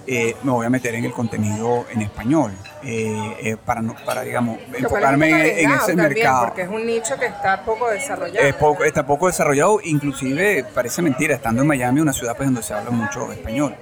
eh, 0.06 0.34
me 0.42 0.50
voy 0.50 0.66
a 0.66 0.70
meter 0.70 0.94
en 0.94 1.04
el 1.04 1.12
contenido 1.12 1.84
en 1.92 2.00
español, 2.02 2.52
eh, 2.82 3.36
eh, 3.42 3.56
para, 3.62 3.82
no, 3.82 3.94
para, 4.06 4.22
digamos, 4.22 4.58
es 4.72 4.82
enfocarme 4.82 5.60
en, 5.62 5.70
ese 5.70 5.88
también, 5.88 5.96
mercado. 6.08 6.46
Porque 6.46 6.62
es 6.62 6.68
un 6.68 6.86
nicho 6.86 7.16
que 7.18 7.26
está 7.26 7.62
poco 7.64 7.88
desarrollado. 7.90 8.46
Es 8.46 8.54
poco- 8.54 8.84
está 8.84 9.06
poco 9.06 9.26
desarrollado, 9.26 9.78
inclusive 9.84 10.64
parece 10.74 11.02
mentira, 11.02 11.34
estando 11.34 11.60
en 11.62 11.68
Miami, 11.68 12.00
una 12.00 12.14
ciudad 12.14 12.34
pues, 12.34 12.46
donde 12.48 12.62
se 12.62 12.72
habla 12.72 12.90
mucho 12.90 13.30
español. 13.30 13.74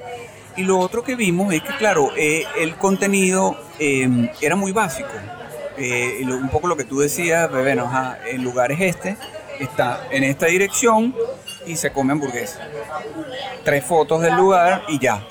Y 0.56 0.64
lo 0.64 0.78
otro 0.80 1.04
que 1.04 1.14
vimos 1.14 1.54
es 1.54 1.62
que, 1.62 1.76
claro, 1.76 2.10
el 2.16 2.74
contenido 2.76 3.56
era 3.78 4.56
muy 4.56 4.72
básico. 4.72 5.08
Eh, 5.78 6.24
un 6.24 6.48
poco 6.48 6.66
lo 6.66 6.76
que 6.76 6.84
tú 6.84 6.98
decías, 6.98 7.48
pues, 7.48 7.62
bueno, 7.62 7.84
ajá, 7.84 8.18
el 8.26 8.42
lugar 8.42 8.72
es 8.72 8.80
este, 8.80 9.16
está 9.60 10.06
en 10.10 10.24
esta 10.24 10.46
dirección 10.46 11.14
y 11.66 11.76
se 11.76 11.92
come 11.92 12.12
hamburguesa. 12.12 12.60
Tres 13.64 13.84
fotos 13.84 14.22
del 14.22 14.34
lugar 14.34 14.82
y 14.88 14.98
ya. 14.98 15.22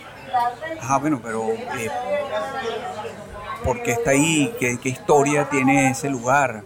Ajá, 0.79 0.97
bueno, 0.99 1.19
pero 1.21 1.49
eh, 1.49 1.89
¿por 3.63 3.83
qué 3.83 3.91
está 3.91 4.11
ahí? 4.11 4.53
¿Qué, 4.59 4.79
historia 4.83 5.49
tiene 5.49 5.91
ese 5.91 6.09
lugar? 6.09 6.63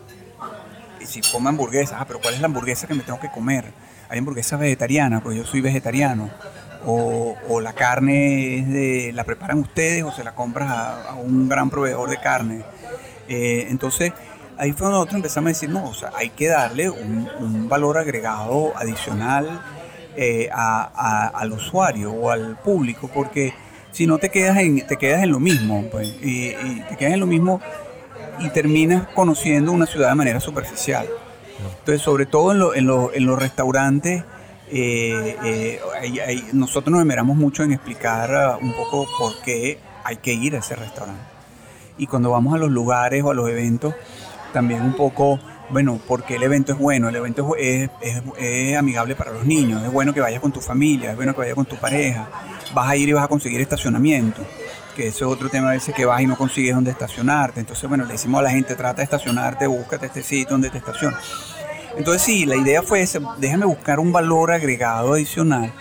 Y 0.99 1.06
si 1.06 1.21
come 1.21 1.49
hamburguesa, 1.49 1.97
ah, 1.99 2.06
pero 2.06 2.19
¿cuál 2.21 2.36
es 2.36 2.41
la 2.41 2.45
hamburguesa 2.45 2.86
que 2.86 2.93
me 2.93 3.03
tengo 3.03 3.19
que 3.19 3.32
comer? 3.32 3.73
Hay 4.10 4.19
hamburguesas 4.19 4.60
vegetarianas, 4.60 5.21
pues 5.23 5.38
yo 5.38 5.45
soy 5.45 5.62
vegetariano. 5.62 6.29
O, 6.84 7.36
o 7.47 7.62
la 7.62 7.73
carne 7.73 8.58
es 8.58 8.67
de, 8.67 9.12
la 9.13 9.23
preparan 9.23 9.60
ustedes 9.60 10.03
o 10.03 10.12
se 10.12 10.23
la 10.23 10.34
compras 10.34 10.67
a 10.71 11.13
un 11.13 11.47
gran 11.47 11.69
proveedor 11.69 12.10
de 12.10 12.17
carne. 12.17 12.63
Eh, 13.27 13.67
entonces, 13.69 14.13
ahí 14.57 14.71
fue 14.71 14.86
donde 14.86 14.97
nosotros 14.97 15.15
empezamos 15.15 15.47
a 15.47 15.49
decir, 15.49 15.69
no, 15.69 15.86
o 15.86 15.93
sea, 15.93 16.12
hay 16.15 16.29
que 16.29 16.47
darle 16.47 16.89
un, 16.89 17.67
valor 17.69 17.97
agregado 17.97 18.73
adicional 18.75 19.62
eh, 20.15 20.49
al 20.53 21.51
usuario 21.53 22.12
o 22.12 22.29
al 22.31 22.57
público, 22.57 23.10
porque 23.13 23.53
si 23.91 24.05
no 24.07 24.17
te 24.17 24.29
quedas 24.29 24.57
en, 24.57 24.86
te 24.86 24.97
quedas 24.97 25.23
en 25.23 25.31
lo 25.31 25.39
mismo, 25.39 25.86
pues, 25.91 26.07
y, 26.21 26.51
te 26.89 26.97
quedas 26.97 27.13
en 27.13 27.19
lo 27.21 27.27
mismo 27.27 27.62
y 28.39 28.49
terminas 28.49 29.07
conociendo 29.13 29.71
una 29.71 29.86
ciudad 29.86 30.10
de 30.10 30.15
manera 30.15 30.39
superficial. 30.39 31.07
Entonces, 31.79 32.01
sobre 32.01 32.25
todo 32.25 32.51
en, 32.51 32.60
lo- 32.60 32.73
en 32.73 32.88
lo- 32.88 33.13
en 33.13 33.25
los 33.25 33.38
restaurantes, 33.39 34.23
eh, 34.73 35.79
nosotros 36.53 36.91
nos 36.91 37.01
esmeramos 37.01 37.38
mucho 37.38 37.63
en 37.63 37.71
explicar 37.73 38.34
ah, 38.34 38.57
un 38.62 38.73
poco 38.73 39.05
por 39.17 39.41
qué 39.43 39.77
hay 40.03 40.17
que 40.17 40.34
ir 40.34 40.55
a 40.55 40.60
ese 40.60 40.75
restaurante. 40.75 41.21
Y 41.97 42.08
cuando 42.08 42.32
vamos 42.32 42.54
a 42.54 42.58
los 42.58 42.71
lugares 42.71 43.23
o 43.23 43.32
a 43.32 43.34
los 43.34 43.49
eventos, 43.49 43.93
también 44.54 44.82
un 44.82 44.93
poco, 44.93 45.39
bueno, 45.69 45.99
porque 46.08 46.36
el 46.36 46.43
evento 46.43 46.73
es 46.73 46.77
bueno, 46.80 47.10
el 47.10 47.15
evento 47.15 47.56
es, 47.58 47.89
es- 48.01 48.21
es- 48.38 48.77
amigable 48.77 49.15
para 49.15 49.32
los 49.32 49.45
niños, 49.45 49.84
es 49.84 49.91
bueno 49.91 50.13
que 50.13 50.19
vayas 50.21 50.41
con 50.41 50.51
tu 50.51 50.60
familia, 50.62 51.12
es 51.12 51.15
bueno 51.15 51.34
que 51.34 51.39
vayas 51.39 51.56
con 51.56 51.65
tu 51.65 51.75
pareja, 51.77 52.27
vas 52.73 52.89
a 52.89 52.95
ir 52.95 53.08
y 53.10 53.13
vas 53.13 53.23
a 53.23 53.27
conseguir 53.27 53.62
estacionamiento, 53.62 54.41
que 54.95 55.08
eso 55.08 55.25
es 55.27 55.32
otro 55.34 55.47
tema 55.49 55.69
a 55.69 55.71
veces 55.73 55.95
que 55.95 56.04
vas 56.06 56.21
y 56.21 56.27
no 56.27 56.36
consigues 56.38 56.75
dónde 56.75 56.91
estacionarte, 56.91 57.62
entonces 57.62 57.88
bueno, 57.88 58.04
le 58.06 58.13
decimos 58.13 58.39
a 58.39 58.43
la 58.43 58.49
gente, 58.51 58.75
trata 58.75 58.97
de 58.97 59.04
estacionarte, 59.04 59.67
búscate 59.67 60.08
este 60.08 60.23
sitio 60.23 60.51
donde 60.51 60.69
te 60.69 60.80
estaciones. 60.80 61.17
Entonces 61.97 62.21
sí, 62.21 62.45
la 62.45 62.56
idea 62.56 62.82
fue 62.82 63.01
esa, 63.01 63.19
déjame 63.38 63.65
buscar 63.65 63.99
un 63.99 64.12
valor 64.12 64.51
agregado 64.51 65.13
adicional 65.13 65.71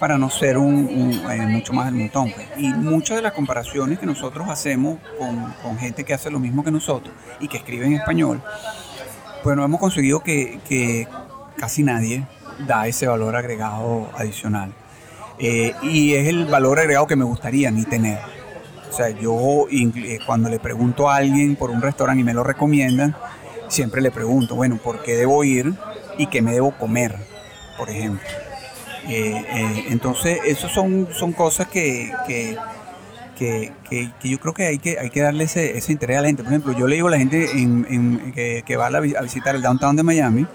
para 0.00 0.16
no 0.16 0.30
ser 0.30 0.56
un, 0.56 1.20
eh, 1.30 1.46
mucho 1.46 1.74
más 1.74 1.84
del 1.84 1.94
montón. 1.94 2.32
pues. 2.32 2.48
Y 2.56 2.72
muchas 2.72 3.18
de 3.18 3.22
las 3.22 3.32
comparaciones 3.32 3.98
que 3.98 4.06
nosotros 4.06 4.48
hacemos 4.48 4.98
con, 5.18 5.78
gente 5.78 6.04
que 6.04 6.14
hace 6.14 6.30
lo 6.30 6.40
mismo 6.40 6.64
que 6.64 6.70
nosotros 6.70 7.14
y 7.38 7.46
que 7.46 7.58
escribe 7.58 7.86
en 7.86 7.92
español, 7.92 8.42
pues 9.44 9.56
no 9.56 9.64
hemos 9.64 9.78
conseguido 9.78 10.20
que, 10.20 11.06
casi 11.56 11.82
nadie 11.82 12.26
da 12.66 12.86
ese 12.88 13.06
valor 13.06 13.36
agregado 13.36 14.10
adicional. 14.16 14.72
Eh, 15.38 15.74
y 15.82 16.14
es 16.14 16.28
el 16.28 16.46
valor 16.46 16.78
agregado 16.78 17.06
que 17.06 17.16
me 17.16 17.24
gustaría 17.24 17.68
a 17.68 17.72
mí 17.72 17.84
tener. 17.84 18.18
O 18.88 18.92
sea, 18.92 19.10
yo 19.10 19.66
eh, 19.70 20.18
cuando 20.26 20.48
le 20.48 20.58
pregunto 20.58 21.08
a 21.08 21.16
alguien 21.16 21.56
por 21.56 21.70
un 21.70 21.82
restaurante 21.82 22.22
y 22.22 22.24
me 22.24 22.34
lo 22.34 22.42
recomiendan, 22.42 23.14
siempre 23.68 24.00
le 24.00 24.10
pregunto, 24.10 24.54
bueno, 24.54 24.78
¿por 24.78 25.02
qué 25.02 25.14
debo 25.14 25.44
ir 25.44 25.74
y 26.16 26.26
qué 26.26 26.40
me 26.40 26.52
debo 26.52 26.72
comer, 26.72 27.16
por 27.78 27.90
ejemplo? 27.90 28.26
Eh, 29.10 29.44
eh, 29.54 29.84
entonces, 29.90 30.38
esas 30.46 30.72
son, 30.72 31.08
son 31.12 31.32
cosas 31.32 31.66
que, 31.68 32.12
que, 32.26 32.56
que- 33.38 33.72
que- 33.88 34.28
yo 34.28 34.38
creo 34.38 34.54
que 34.54 34.66
hay 34.66 34.78
que, 34.78 34.98
hay 34.98 35.10
que 35.10 35.20
darle 35.20 35.44
ese, 35.44 35.76
ese 35.76 35.92
interés 35.92 36.18
a 36.18 36.20
la 36.22 36.28
gente. 36.28 36.42
Por 36.42 36.52
ejemplo, 36.52 36.72
yo 36.72 36.86
le 36.86 36.94
digo 36.96 37.08
a 37.08 37.10
la 37.10 37.18
gente 37.18 37.50
en- 37.52 37.86
en- 37.88 38.32
que, 38.64 38.76
va 38.76 38.86
a, 38.88 39.00
visitar 39.00 39.54
el 39.56 39.62
downtown 39.62 39.96
de 39.96 40.02
Miami, 40.02 40.46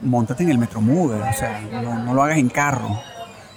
montate 0.00 0.42
en 0.44 0.50
el 0.50 0.58
Metromover, 0.58 1.20
o 1.20 1.32
sea, 1.32 1.60
no, 1.82 1.98
no 2.04 2.14
lo 2.14 2.22
hagas 2.22 2.38
en 2.38 2.48
carro, 2.48 3.00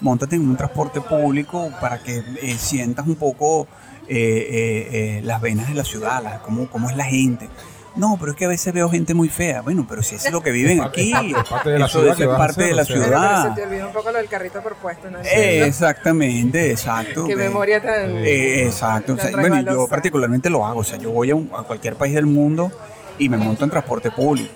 montate 0.01 0.35
en 0.35 0.41
un 0.49 0.57
transporte 0.57 0.99
público 1.01 1.71
para 1.79 2.01
que 2.03 2.17
eh, 2.41 2.55
sientas 2.57 3.07
un 3.07 3.15
poco 3.15 3.67
eh, 4.07 5.17
eh, 5.17 5.21
las 5.23 5.39
venas 5.41 5.67
de 5.69 5.75
la 5.75 5.83
ciudad, 5.85 6.21
la- 6.23 6.41
cómo, 6.41 6.67
cómo 6.69 6.89
es 6.89 6.97
la 6.97 7.05
gente. 7.05 7.47
No, 7.95 8.15
pero 8.19 8.31
es 8.31 8.37
que 8.37 8.45
a 8.45 8.47
veces 8.47 8.73
veo 8.73 8.89
gente 8.89 9.13
muy 9.13 9.27
fea. 9.27 9.61
Bueno, 9.61 9.85
pero 9.87 10.01
si 10.01 10.15
eso 10.15 10.27
es 10.27 10.33
lo 10.33 10.41
que 10.41 10.51
viven 10.51 10.81
aquí, 10.81 11.11
es 11.13 11.49
parte 11.49 11.71
de 11.71 11.79
la 11.79 11.85
eso 11.87 11.99
ciudad 11.99 12.13
eso 12.13 12.17
que 12.17 12.23
es 12.31 12.37
parte 12.37 12.63
de 12.63 12.73
la. 12.73 12.85
Pero, 12.85 12.99
pero 13.01 13.05
ciudad. 13.09 13.49
se 13.55 13.61
te 13.61 13.67
olvidó 13.67 13.87
un 13.87 13.93
poco 13.93 14.11
lo 14.11 14.17
del 14.17 14.27
carrito 14.29 14.61
por 14.61 14.75
puesto, 14.75 15.11
¿no? 15.11 15.19
Eh, 15.23 15.65
Exactamente, 15.65 16.71
exacto. 16.71 17.25
Qué 17.27 17.35
memoria 17.35 17.81
tan... 17.81 18.11
Eh, 18.17 18.65
exacto. 18.65 19.13
O 19.13 19.17
sea, 19.17 19.31
bueno, 19.31 19.59
y 19.59 19.65
yo 19.65 19.87
particularmente 19.87 20.49
lo 20.49 20.65
hago. 20.65 20.79
O 20.79 20.83
sea, 20.85 20.97
yo 20.97 21.11
voy 21.11 21.31
a, 21.31 21.35
un- 21.35 21.49
a 21.53 21.63
cualquier 21.63 21.95
país 21.95 22.13
del 22.15 22.25
mundo 22.27 22.71
y 23.19 23.27
me 23.27 23.35
monto 23.37 23.65
en 23.65 23.69
transporte 23.71 24.09
público. 24.09 24.53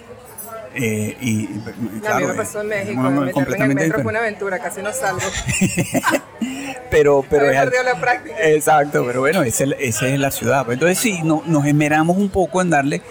Eh, 0.78 1.16
y, 1.22 1.32
y, 1.46 1.64
a 1.98 2.02
claro, 2.02 2.20
mí 2.20 2.26
me 2.26 2.34
eh, 2.34 2.36
pasó 2.36 2.62
en 2.62 2.68
México, 2.68 3.00
una- 3.00 3.10
meterme 3.10 3.22
en 3.22 3.28
el 3.30 3.34
completamente 3.34 3.84
metro 3.86 4.02
fue 4.04 4.10
una 4.12 4.20
aventura, 4.20 4.60
casi 4.60 4.82
no 4.82 4.92
salgo. 4.92 5.22
pero 6.92 7.26
pero 7.30 7.50
es 7.50 7.56
la 7.86 7.96
práctica. 8.00 8.36
exacto 8.42 9.04
pero 9.06 9.22
bueno 9.22 9.42
esa 9.44 9.64
es, 9.80 10.20
la 10.20 10.32
ciudad 10.32 10.66
Pues 10.66 10.76
entonces 10.76 10.98
sí 11.00 11.22
no- 11.24 11.44
nos 11.46 11.66
esmeramos 11.66 12.18
un 12.18 12.30
poco 12.30 12.62
en 12.62 12.70
darle 12.70 13.02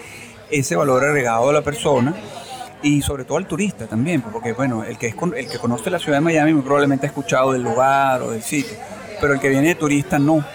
ese 0.51 0.75
valor 0.75 1.03
agregado 1.03 1.49
a 1.49 1.53
la 1.53 1.61
persona 1.61 2.13
y 2.81 3.01
sobre 3.01 3.25
todo 3.25 3.37
al 3.37 3.47
turista 3.47 3.87
también 3.87 4.21
porque 4.21 4.53
bueno 4.53 4.83
el 4.83 4.97
que 4.97 5.07
es 5.07 5.15
el 5.35 5.49
que 5.49 5.57
conoce 5.59 5.89
la 5.89 5.99
ciudad 5.99 6.17
de 6.19 6.21
Miami 6.21 6.53
muy 6.53 6.61
probablemente 6.61 7.05
ha 7.07 7.09
escuchado 7.09 7.51
del 7.51 7.63
lugar 7.63 8.21
o 8.21 8.31
del 8.31 8.43
sitio 8.43 8.77
pero 9.19 9.33
el 9.33 9.39
que 9.39 9.49
viene 9.49 9.69
de 9.69 9.75
turista 9.75 10.19
no 10.19 10.45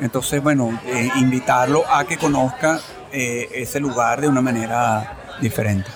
entonces 0.00 0.42
bueno 0.42 0.78
eh, 0.86 1.08
invitarlo 1.16 1.84
a 1.90 2.04
que 2.04 2.16
conozca 2.18 2.78
eh, 3.12 3.48
ese 3.54 3.80
lugar 3.80 4.20
de 4.20 4.28
una 4.28 4.40
manera 4.42 5.16
diferente 5.40 5.88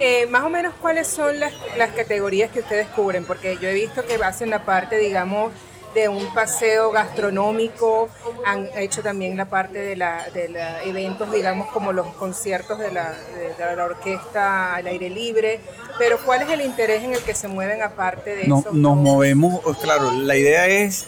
Eh, 0.00 0.26
más 0.26 0.44
o 0.44 0.48
menos, 0.48 0.74
¿cuáles 0.80 1.06
son 1.08 1.40
las, 1.40 1.52
las 1.76 1.90
categorías 1.90 2.50
que 2.50 2.60
ustedes 2.60 2.86
cubren? 2.88 3.24
Porque 3.24 3.58
yo 3.60 3.68
he 3.68 3.74
visto 3.74 4.04
que 4.06 4.14
hacen 4.14 4.50
la 4.50 4.64
parte, 4.64 4.96
digamos, 4.96 5.52
de 5.94 6.08
un 6.08 6.32
paseo 6.32 6.90
gastronómico, 6.90 8.08
han 8.44 8.68
hecho 8.76 9.02
también 9.02 9.36
la 9.36 9.46
parte 9.46 9.78
de, 9.78 9.96
la, 9.96 10.28
de 10.32 10.48
la 10.48 10.82
eventos, 10.84 11.32
digamos, 11.32 11.68
como 11.68 11.92
los 11.92 12.06
conciertos 12.14 12.78
de 12.78 12.92
la, 12.92 13.12
de, 13.12 13.76
la 13.76 13.84
orquesta 13.84 14.76
al 14.76 14.86
aire 14.86 15.08
libre, 15.10 15.60
pero 15.98 16.18
¿cuál 16.18 16.42
es 16.42 16.50
el 16.50 16.60
interés 16.60 17.02
en 17.02 17.14
el 17.14 17.20
que 17.20 17.34
se 17.34 17.48
mueven 17.48 17.82
aparte 17.82 18.36
de 18.36 18.46
no, 18.46 18.60
eso? 18.60 18.70
Nos 18.72 18.96
movemos, 18.96 19.60
claro, 19.78 20.12
la 20.12 20.36
idea 20.36 20.66
es 20.66 21.06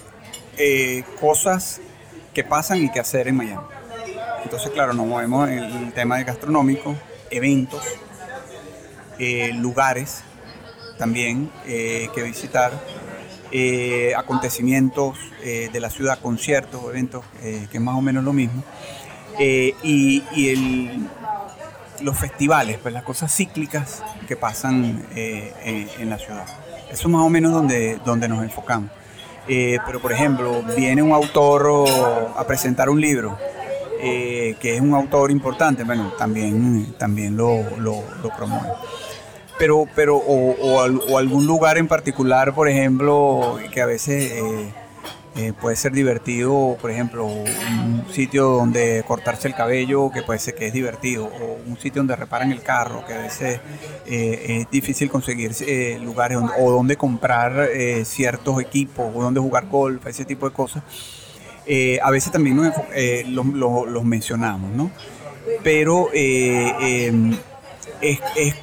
eh, 0.57 1.05
cosas 1.21 1.81
que 2.35 2.43
pasan 2.43 2.83
y 2.83 2.91
que 2.91 3.01
hacer 3.01 3.29
en 3.29 3.37
Miami. 3.37 3.63
Entonces, 4.43 4.71
claro, 4.71 4.95
nos 4.95 5.07
movemos 5.07 5.49
en 5.49 5.59
el 5.59 5.93
tema 5.93 6.17
de 6.17 6.25
gastronómico, 6.25 6.97
eventos, 7.31 7.85
eh, 9.23 9.53
lugares 9.53 10.23
también 10.97 11.51
eh, 11.67 12.09
que 12.15 12.23
visitar 12.23 12.73
eh, 13.53 14.15
acontecimientos 14.17 15.19
de 15.43 15.81
la 15.81 15.91
ciudad, 15.91 16.19
conciertos, 16.21 16.83
eventos, 16.89 17.25
que 17.41 17.69
es 17.73 17.81
más 17.81 17.97
o 17.97 18.01
menos 18.03 18.25
lo 18.25 18.33
mismo. 18.33 18.63
y, 19.39 20.23
los 22.03 22.17
festivales, 22.17 22.79
pues 22.79 22.95
las 22.95 23.03
cosas 23.03 23.35
cíclicas 23.35 24.03
que 24.27 24.37
pasan 24.37 25.07
en, 25.15 26.11
la 26.11 26.19
ciudad. 26.19 26.47
Eso 26.91 27.03
es 27.03 27.07
más 27.09 27.23
o 27.23 27.29
menos 27.29 27.53
donde, 27.53 27.99
donde 28.05 28.27
nos 28.29 28.43
enfocamos. 28.43 28.91
pero 29.47 30.01
por 30.01 30.13
ejemplo, 30.13 30.63
viene 30.77 31.03
un 31.03 31.13
autor 31.13 31.89
a 32.37 32.47
presentar 32.47 32.89
un 32.89 33.01
libro, 33.01 33.39
que 33.99 34.75
es 34.77 34.81
un 34.81 34.95
autor 34.95 35.31
importante, 35.31 35.85
bueno, 35.85 36.13
también, 36.19 36.95
también 36.99 37.37
lo, 37.37 37.63
lo 37.79 38.31
promueve 38.37 38.69
pero, 39.61 39.87
pero 39.95 40.17
o, 40.17 41.19
algún 41.19 41.47
lugar 41.47 41.77
en 41.77 41.87
particular, 41.87 42.55
por 42.55 42.67
ejemplo, 42.67 43.59
que 43.71 43.83
a 43.83 43.87
veces 43.87 44.33
eh, 44.33 44.73
eh, 45.37 45.53
puede 45.61 45.77
ser 45.77 45.93
divertido, 45.93 46.79
por 46.81 46.91
ejemplo, 46.91 47.27
un 47.27 48.05
sitio 48.11 48.49
donde 48.49 49.05
cortarse 49.07 49.49
el 49.49 49.55
cabello, 49.55 50.11
que 50.11 50.23
puede 50.23 50.39
ser 50.39 50.55
que 50.55 50.67
es 50.69 50.73
divertido, 50.73 51.27
o 51.27 51.59
un 51.67 51.79
sitio 51.79 52.01
donde 52.01 52.17
reparan 52.17 52.51
el 52.53 52.63
carro, 52.63 53.05
que 53.07 53.13
a 53.13 53.19
veces 53.19 53.61
eh, 54.07 54.61
es 54.61 54.71
difícil 54.71 55.11
conseguir 55.11 55.53
lugares 56.01 56.39
o 56.59 56.71
donde 56.71 56.97
comprar 56.97 57.69
ciertos 58.05 58.63
equipos, 58.63 59.13
o 59.15 59.23
donde 59.23 59.41
jugar 59.41 59.67
golf, 59.67 60.07
ese 60.07 60.25
tipo 60.25 60.49
de 60.49 60.55
cosas. 60.55 60.83
a 62.03 62.11
veces 62.11 62.33
también 62.33 62.73
los, 63.27 64.05
mencionamos, 64.05 64.71
¿no? 64.71 64.91
Pero 65.63 66.09
em, 66.15 67.37
es, 68.01 68.21
es 68.37 68.55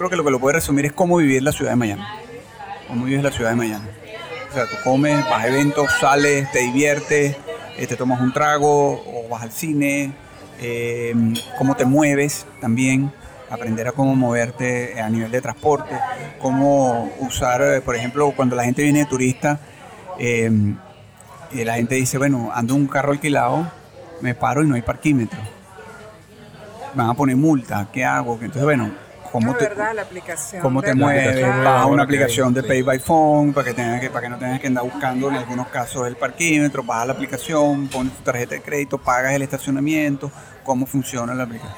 creo 0.00 0.08
que 0.08 0.16
lo 0.16 0.24
que 0.24 0.30
lo 0.30 0.40
puede 0.40 0.54
resumir 0.54 0.86
es 0.86 0.94
cómo 0.94 1.18
vivir 1.18 1.42
la 1.42 1.52
ciudad 1.52 1.72
de 1.72 1.76
Miami. 1.76 2.02
Cómo 2.88 3.04
vives 3.04 3.22
la 3.22 3.30
ciudad 3.30 3.50
de 3.50 3.56
Miami. 3.56 3.86
O 4.50 4.54
sea, 4.54 4.64
tú 4.64 4.76
comes, 4.82 5.22
vas 5.28 5.44
a 5.44 5.46
eventos, 5.46 5.90
sales, 6.00 6.50
te 6.52 6.60
diviertes, 6.60 7.36
eh, 7.76 7.86
te 7.86 7.96
tomas 7.96 8.18
un 8.22 8.32
trago 8.32 8.92
o 8.94 9.28
vas 9.28 9.42
al 9.42 9.52
cine, 9.52 10.14
eh, 10.58 11.14
cómo 11.58 11.76
te 11.76 11.84
mueves 11.84 12.46
también, 12.62 13.12
aprender 13.50 13.88
a 13.88 13.92
cómo 13.92 14.16
moverte 14.16 14.98
a 15.02 15.10
nivel 15.10 15.30
de 15.30 15.42
transporte, 15.42 15.94
cómo 16.40 17.12
usar, 17.18 17.60
eh, 17.60 17.82
por 17.82 17.94
ejemplo, 17.94 18.32
cuando 18.34 18.56
la 18.56 18.64
gente 18.64 18.82
viene 18.82 19.00
de 19.00 19.04
turista, 19.04 19.60
la 20.18 21.74
gente 21.74 21.96
dice, 21.96 22.16
bueno, 22.16 22.50
ando 22.54 22.74
en 22.74 22.80
un 22.80 22.86
carro 22.86 23.12
alquilado, 23.12 23.70
me 24.22 24.34
paro 24.34 24.64
y 24.64 24.66
no 24.66 24.76
hay 24.76 24.82
parquímetro. 24.82 25.38
Me 26.94 27.02
van 27.02 27.10
a 27.10 27.14
poner 27.14 27.36
multa, 27.36 27.88
¿qué 27.92 28.02
hago? 28.02 28.38
Entonces, 28.40 28.64
bueno, 28.64 29.09
cómo 29.32 29.54
te, 29.54 29.74
la 29.74 30.02
aplicación 30.02 30.62
cómo 30.62 30.82
te 30.82 30.94
mueves, 30.94 31.40
baja 31.40 31.86
una 31.86 32.02
aplicación 32.02 32.52
de 32.52 32.62
Pay 32.62 32.82
by 32.82 32.98
Phone 32.98 33.52
para 33.52 33.66
que, 33.66 33.74
tengas 33.74 34.00
que, 34.00 34.10
para 34.10 34.22
que 34.22 34.28
no 34.28 34.38
tengas 34.38 34.60
que 34.60 34.66
andar 34.66 34.84
buscando 34.84 35.28
en 35.28 35.36
algunos 35.36 35.68
casos 35.68 36.06
el 36.06 36.16
parquímetro, 36.16 36.82
baja 36.82 37.06
la 37.06 37.12
aplicación, 37.12 37.88
pones 37.88 38.12
tu 38.14 38.22
tarjeta 38.22 38.54
de 38.54 38.62
crédito, 38.62 38.98
pagas 38.98 39.32
el 39.32 39.42
estacionamiento, 39.42 40.30
cómo 40.64 40.86
funciona 40.86 41.34
la 41.34 41.44
aplicación. 41.44 41.76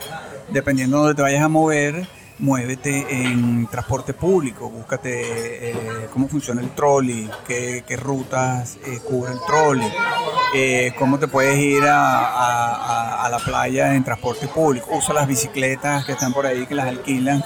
Dependiendo 0.48 0.96
de 0.98 1.02
dónde 1.02 1.14
te 1.16 1.22
vayas 1.22 1.42
a 1.42 1.48
mover, 1.48 2.06
muévete 2.38 3.06
en 3.10 3.66
transporte 3.68 4.14
público, 4.14 4.68
búscate 4.68 5.70
eh, 5.70 6.08
cómo 6.12 6.28
funciona 6.28 6.60
el 6.60 6.70
trolley, 6.70 7.30
qué, 7.46 7.96
rutas 7.96 8.78
eh, 8.86 8.98
cubre 9.04 9.32
el 9.32 9.38
trolley, 9.46 9.92
eh, 10.54 10.92
cómo 10.98 11.18
te 11.18 11.28
puedes 11.28 11.58
ir 11.58 11.84
a, 11.86 13.28
la 13.30 13.38
playa 13.38 13.94
en 13.94 14.04
transporte 14.04 14.46
público, 14.48 14.88
usa 14.92 15.14
las 15.14 15.26
bicicletas 15.26 16.04
que 16.04 16.12
están 16.12 16.34
por 16.34 16.44
ahí, 16.44 16.66
que 16.66 16.74
las 16.74 16.86
alquilan, 16.86 17.42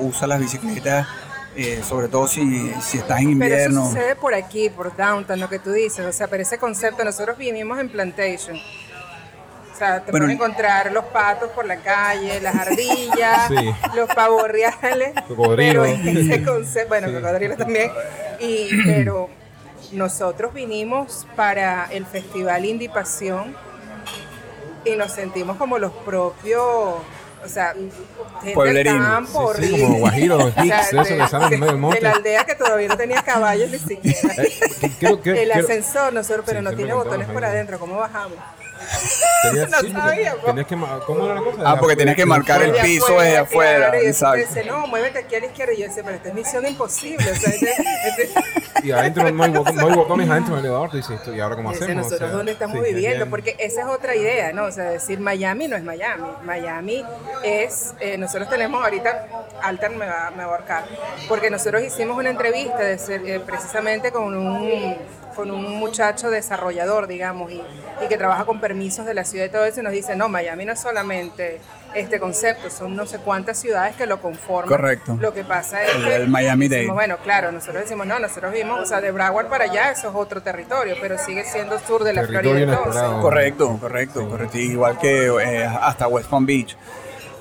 usa 0.00 0.26
las 0.26 0.40
bicicletas. 0.40 1.06
sobre 1.88 2.08
todo 2.08 2.26
si, 2.26 2.72
si 2.82 2.98
estás 2.98 3.20
en 3.20 3.30
invierno. 3.30 3.80
Pero 3.80 3.80
eso 3.80 3.88
sucede 3.88 4.16
por 4.16 4.34
aquí, 4.34 4.68
por 4.68 4.94
downtown, 4.94 5.40
lo 5.40 5.48
que 5.48 5.58
tú 5.58 5.70
dices. 5.70 6.04
O 6.04 6.12
sea, 6.12 6.26
pero 6.26 6.42
ese 6.42 6.58
concepto, 6.58 7.02
nosotros 7.04 7.38
vivimos 7.38 7.78
en 7.78 7.88
Plantation 7.88 8.58
o 9.74 9.76
sea, 9.76 10.00
te 10.04 10.12
puedes 10.12 10.30
encontrar 10.30 10.92
los 10.92 11.04
patos 11.06 11.50
por 11.50 11.66
la 11.66 11.78
calle, 11.78 12.40
las 12.40 12.54
ardillas, 12.54 13.50
los 13.96 14.08
pavos 14.14 14.46
reales. 14.46 15.12
Pero 15.56 15.84
ese 15.84 16.44
concepto, 16.44 16.88
bueno, 16.88 17.12
cocodrilos 17.12 17.58
también. 17.58 17.90
Y, 18.38 18.68
pero 18.84 19.30
nosotros 19.92 20.52
vinimos 20.52 21.26
para 21.36 21.86
el 21.90 22.04
Festival 22.04 22.64
Indie 22.64 22.88
Pasión 22.88 23.54
y 24.84 24.96
nos 24.96 25.12
sentimos 25.12 25.56
como 25.56 25.78
los 25.78 25.92
propios 25.92 26.94
o 27.44 27.48
sea, 27.48 27.74
campo, 28.84 29.54
sí, 29.54 29.66
sí, 29.66 29.80
como 29.82 29.98
guajiros, 29.98 30.52
hicks, 30.62 30.92
eso 30.92 31.16
que 31.16 31.28
salen 31.28 31.52
en 31.52 31.60
medio 31.60 31.72
del 31.72 31.80
monte. 31.80 31.98
De 31.98 32.02
la 32.02 32.12
aldea 32.12 32.44
que 32.44 32.54
todavía 32.54 32.88
no 32.88 32.96
tenía 32.96 33.22
caballos 33.22 33.70
ni 33.70 33.78
siquiera. 33.78 34.34
Eh, 34.42 35.42
el 35.42 35.52
ascensor, 35.52 36.12
nosotros, 36.12 36.44
pero 36.46 36.62
no 36.62 36.72
tiene 36.72 36.94
botones 36.94 37.28
por 37.28 37.44
adentro, 37.44 37.78
¿cómo 37.78 37.96
bajamos? 37.96 38.38
no 39.70 40.00
sabía. 40.00 40.34
que, 40.66 40.76
¿Cómo 41.06 41.24
era 41.24 41.34
la 41.34 41.40
cosa? 41.40 41.62
Ah, 41.64 41.76
porque 41.78 41.96
tenías 41.96 42.16
que 42.16 42.26
marcar 42.26 42.62
el 42.62 42.72
piso 42.72 43.20
desde 43.20 43.38
afuera. 43.38 43.92
Y 44.02 44.06
dice, 44.06 44.64
no, 44.66 44.86
muévete 44.86 45.18
aquí 45.18 45.34
a 45.34 45.40
la 45.40 45.46
izquierda. 45.46 45.72
Y 45.74 45.80
yo 45.80 45.88
decía, 45.88 46.02
pero 46.04 46.16
esta 46.16 46.28
es 46.28 46.34
misión 46.34 46.66
imposible. 46.66 47.30
O 47.30 47.34
sea, 47.34 47.52
este, 47.52 47.72
este... 48.08 48.86
y 48.86 48.92
adentro 48.92 49.30
no 49.30 49.44
hay, 49.44 49.50
no 49.52 49.62
hay 49.62 49.94
botones 49.94 50.30
adentro 50.30 50.56
del 50.56 50.64
elevador. 50.64 50.92
Dice, 50.92 51.18
¿y 51.34 51.40
ahora 51.40 51.56
cómo 51.56 51.70
hacemos? 51.70 52.04
Nosotros 52.04 52.32
dónde 52.32 52.52
estamos 52.52 52.82
viviendo, 52.82 53.26
porque 53.28 53.56
esa 53.58 53.82
es 53.82 53.86
otra 53.86 54.14
idea, 54.14 54.52
¿no? 54.52 54.64
O 54.64 54.72
sea, 54.72 54.84
decir 54.84 55.20
Miami 55.20 55.68
no 55.68 55.76
es 55.76 55.82
Miami. 55.82 56.28
Miami 56.44 57.04
es, 57.42 57.94
eh, 58.00 58.18
nosotros 58.18 58.48
tenemos 58.48 58.82
ahorita, 58.82 59.28
Alter 59.62 59.90
me 59.90 60.06
va, 60.06 60.30
me 60.30 60.44
va 60.44 60.52
a 60.52 60.56
ahorcar, 60.56 60.84
porque 61.28 61.50
nosotros 61.50 61.82
hicimos 61.82 62.16
una 62.16 62.30
entrevista 62.30 62.78
de 62.78 62.98
ser, 62.98 63.26
eh, 63.26 63.40
precisamente 63.40 64.12
con 64.12 64.34
un 64.34 64.96
con 65.34 65.50
un 65.50 65.78
muchacho 65.78 66.30
desarrollador, 66.30 67.06
digamos, 67.06 67.52
y, 67.52 67.62
que 68.08 68.16
trabaja 68.16 68.44
con 68.44 68.60
permisos 68.60 69.06
de 69.06 69.14
la 69.14 69.24
ciudad 69.24 69.46
y 69.46 69.48
todo 69.48 69.64
eso, 69.64 69.80
y 69.80 69.82
nos 69.82 69.92
dice, 69.92 70.14
no, 70.16 70.28
Miami 70.28 70.64
no 70.64 70.72
es 70.72 70.80
solamente 70.80 71.60
este 71.94 72.18
concepto, 72.18 72.70
son 72.70 72.96
no 72.96 73.06
sé 73.06 73.18
cuántas 73.18 73.58
ciudades 73.58 73.96
que 73.96 74.06
lo 74.06 74.20
conforman. 74.20 74.68
Correcto. 74.68 75.16
Lo 75.20 75.32
que 75.32 75.44
pasa 75.44 75.82
es 75.82 75.92
que... 75.92 76.16
El 76.16 76.28
Miami 76.28 76.68
Dade. 76.68 76.88
Bueno, 76.88 77.16
claro, 77.22 77.52
nosotros 77.52 77.84
decimos, 77.84 78.06
no, 78.06 78.18
nosotros 78.18 78.52
vimos, 78.52 78.80
o 78.80 78.86
sea, 78.86 79.00
de 79.00 79.10
Broward 79.10 79.48
para 79.48 79.64
allá, 79.64 79.90
eso 79.90 80.08
es 80.08 80.14
otro 80.14 80.42
territorio, 80.42 80.96
pero 81.00 81.16
sigue 81.18 81.44
siendo 81.44 81.78
sur 81.78 82.04
de 82.04 82.12
la 82.12 82.26
Florida. 82.26 82.80
Correcto, 83.20 83.78
correcto, 83.80 84.28
correcto. 84.28 84.58
Igual 84.58 84.98
que 84.98 85.26
eh, 85.26 85.64
hasta 85.64 86.08
West 86.08 86.28
Palm 86.28 86.46
Beach. 86.46 86.76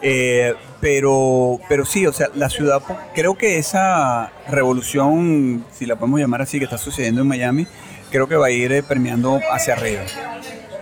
Eh, 0.06 0.54
pero, 0.82 1.60
pero 1.70 1.86
sí, 1.86 2.06
o 2.06 2.12
sea, 2.12 2.28
la 2.36 2.50
ciudad, 2.50 2.82
creo 3.16 3.36
que 3.36 3.58
esa 3.58 4.34
revolución, 4.50 5.64
si 5.72 5.86
la 5.86 5.96
podemos 5.96 6.20
llamar 6.20 6.42
así, 6.42 6.60
que 6.60 6.66
está 6.66 6.78
sucediendo 6.78 7.22
en 7.22 7.28
Miami, 7.28 7.66
creo 8.14 8.28
que 8.28 8.36
va 8.36 8.46
a 8.46 8.52
ir 8.52 8.72
eh, 8.72 8.84
permeando 8.84 9.40
hacia 9.52 9.74
arriba. 9.74 10.04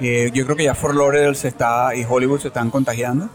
Eh, 0.01 0.31
yo 0.33 0.43
creo 0.43 0.57
que 0.57 0.65
ya 0.65 0.75
Fort 0.75 0.95
Lauderdale 0.95 1.35
se 1.35 1.47
está, 1.47 1.95
y 1.95 2.05
Hollywood 2.07 2.41
se 2.41 2.49
están 2.49 2.69
contagiando. 2.69 3.29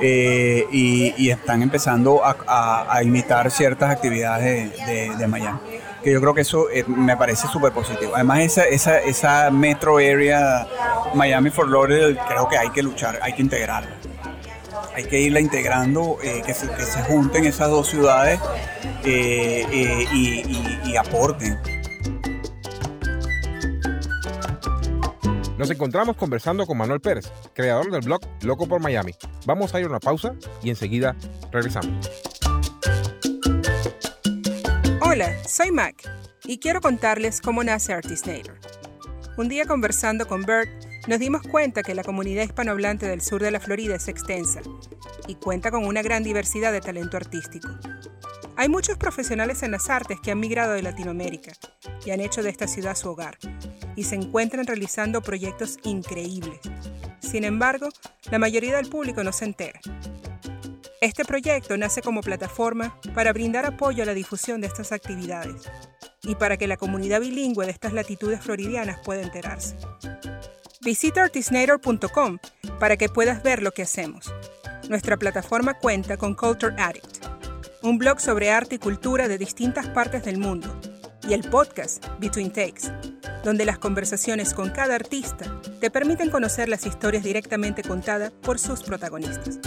y, 0.00 1.30
están 1.30 1.62
empezando 1.62 2.20
a, 2.22 3.02
imitar 3.02 3.50
ciertas 3.50 3.90
actividades 3.90 4.70
de, 5.18 5.26
Miami. 5.26 5.58
Que 6.04 6.12
yo 6.12 6.20
creo 6.20 6.34
que 6.34 6.42
eso 6.42 6.66
me 6.86 7.16
parece 7.16 7.48
súper 7.48 7.72
positivo. 7.72 8.12
Además, 8.14 8.40
esa, 8.40 8.64
esa, 8.64 8.98
esa 8.98 9.50
metro 9.50 9.96
area 9.96 10.66
Miami 11.14 11.50
Fort 11.50 11.70
Lauderdale 11.70 12.18
creo 12.28 12.46
que 12.48 12.58
hay 12.58 12.68
que 12.70 12.82
luchar, 12.82 13.18
hay 13.22 13.32
que 13.32 13.42
integrarla 13.42 13.96
hay 14.96 15.04
que 15.04 15.20
irla 15.20 15.40
integrando, 15.40 16.16
eh, 16.22 16.42
que, 16.44 16.54
se, 16.54 16.66
junten 17.02 17.44
esas 17.44 17.68
dos 17.68 17.86
ciudades 17.86 18.40
eh, 19.04 19.66
eh, 19.70 20.06
y, 20.10 20.96
aporten. 20.96 21.58
Nos 25.58 25.70
encontramos 25.70 26.16
conversando 26.16 26.66
con 26.66 26.76
Manuel 26.76 27.00
Pérez, 27.00 27.32
creador 27.54 27.90
del 27.90 28.02
blog 28.02 28.20
Loco 28.42 28.68
por 28.68 28.80
Miami. 28.80 29.12
Vamos 29.46 29.74
a 29.74 29.80
ir 29.80 29.86
a 29.86 29.88
una 29.88 30.00
pausa 30.00 30.34
y 30.62 30.68
enseguida 30.68 31.16
regresamos. 31.50 32.10
Hola, 35.00 35.34
soy 35.48 35.70
Mac 35.70 35.94
y 36.44 36.58
quiero 36.58 36.82
contarles 36.82 37.40
cómo 37.40 37.64
nace 37.64 37.94
Artistnator. 37.94 38.58
Un 39.38 39.48
día 39.48 39.64
conversando 39.64 40.26
con 40.26 40.42
Bert, 40.42 40.68
nos 41.08 41.18
dimos 41.20 41.42
cuenta 41.42 41.82
que 41.82 41.94
la 41.94 42.04
comunidad 42.04 42.42
hispanohablante 42.42 43.06
del 43.06 43.22
sur 43.22 43.40
de 43.40 43.50
la 43.50 43.60
Florida 43.60 43.96
es 43.96 44.08
extensa 44.08 44.60
y 45.26 45.36
cuenta 45.36 45.70
con 45.70 45.86
una 45.86 46.02
gran 46.02 46.22
diversidad 46.22 46.72
de 46.72 46.82
talento 46.82 47.16
artístico. 47.16 47.68
Hay 48.58 48.70
muchos 48.70 48.96
profesionales 48.96 49.62
en 49.62 49.70
las 49.70 49.90
artes 49.90 50.18
que 50.20 50.30
han 50.30 50.40
migrado 50.40 50.72
de 50.72 50.82
Latinoamérica 50.82 51.52
y 52.04 52.10
han 52.10 52.20
hecho 52.20 52.42
de 52.42 52.48
esta 52.48 52.66
ciudad 52.66 52.96
su 52.96 53.10
hogar 53.10 53.36
y 53.96 54.04
se 54.04 54.14
encuentran 54.14 54.66
realizando 54.66 55.20
proyectos 55.20 55.78
increíbles. 55.84 56.60
Sin 57.20 57.44
embargo, 57.44 57.90
la 58.30 58.38
mayoría 58.38 58.76
del 58.76 58.88
público 58.88 59.22
no 59.22 59.32
se 59.32 59.44
entera. 59.44 59.78
Este 61.02 61.26
proyecto 61.26 61.76
nace 61.76 62.00
como 62.00 62.22
plataforma 62.22 62.98
para 63.14 63.34
brindar 63.34 63.66
apoyo 63.66 64.02
a 64.02 64.06
la 64.06 64.14
difusión 64.14 64.62
de 64.62 64.68
estas 64.68 64.90
actividades 64.90 65.70
y 66.22 66.34
para 66.34 66.56
que 66.56 66.66
la 66.66 66.78
comunidad 66.78 67.20
bilingüe 67.20 67.66
de 67.66 67.72
estas 67.72 67.92
latitudes 67.92 68.40
floridianas 68.40 69.00
pueda 69.04 69.22
enterarse. 69.22 69.76
Visita 70.80 71.22
artisnator.com 71.22 72.38
para 72.80 72.96
que 72.96 73.10
puedas 73.10 73.42
ver 73.42 73.62
lo 73.62 73.72
que 73.72 73.82
hacemos. 73.82 74.32
Nuestra 74.88 75.18
plataforma 75.18 75.74
cuenta 75.74 76.16
con 76.16 76.34
Culture 76.34 76.74
Addict, 76.78 77.26
un 77.86 77.98
blog 77.98 78.20
sobre 78.20 78.50
arte 78.50 78.74
y 78.74 78.78
cultura 78.78 79.28
de 79.28 79.38
distintas 79.38 79.86
partes 79.86 80.24
del 80.24 80.38
mundo, 80.38 80.74
y 81.28 81.34
el 81.34 81.48
podcast 81.48 82.04
Between 82.18 82.50
Takes, 82.50 82.90
donde 83.44 83.64
las 83.64 83.78
conversaciones 83.78 84.54
con 84.54 84.70
cada 84.70 84.96
artista 84.96 85.60
te 85.80 85.88
permiten 85.88 86.28
conocer 86.30 86.68
las 86.68 86.84
historias 86.84 87.22
directamente 87.22 87.84
contadas 87.84 88.32
por 88.42 88.58
sus 88.58 88.82
protagonistas. 88.82 89.60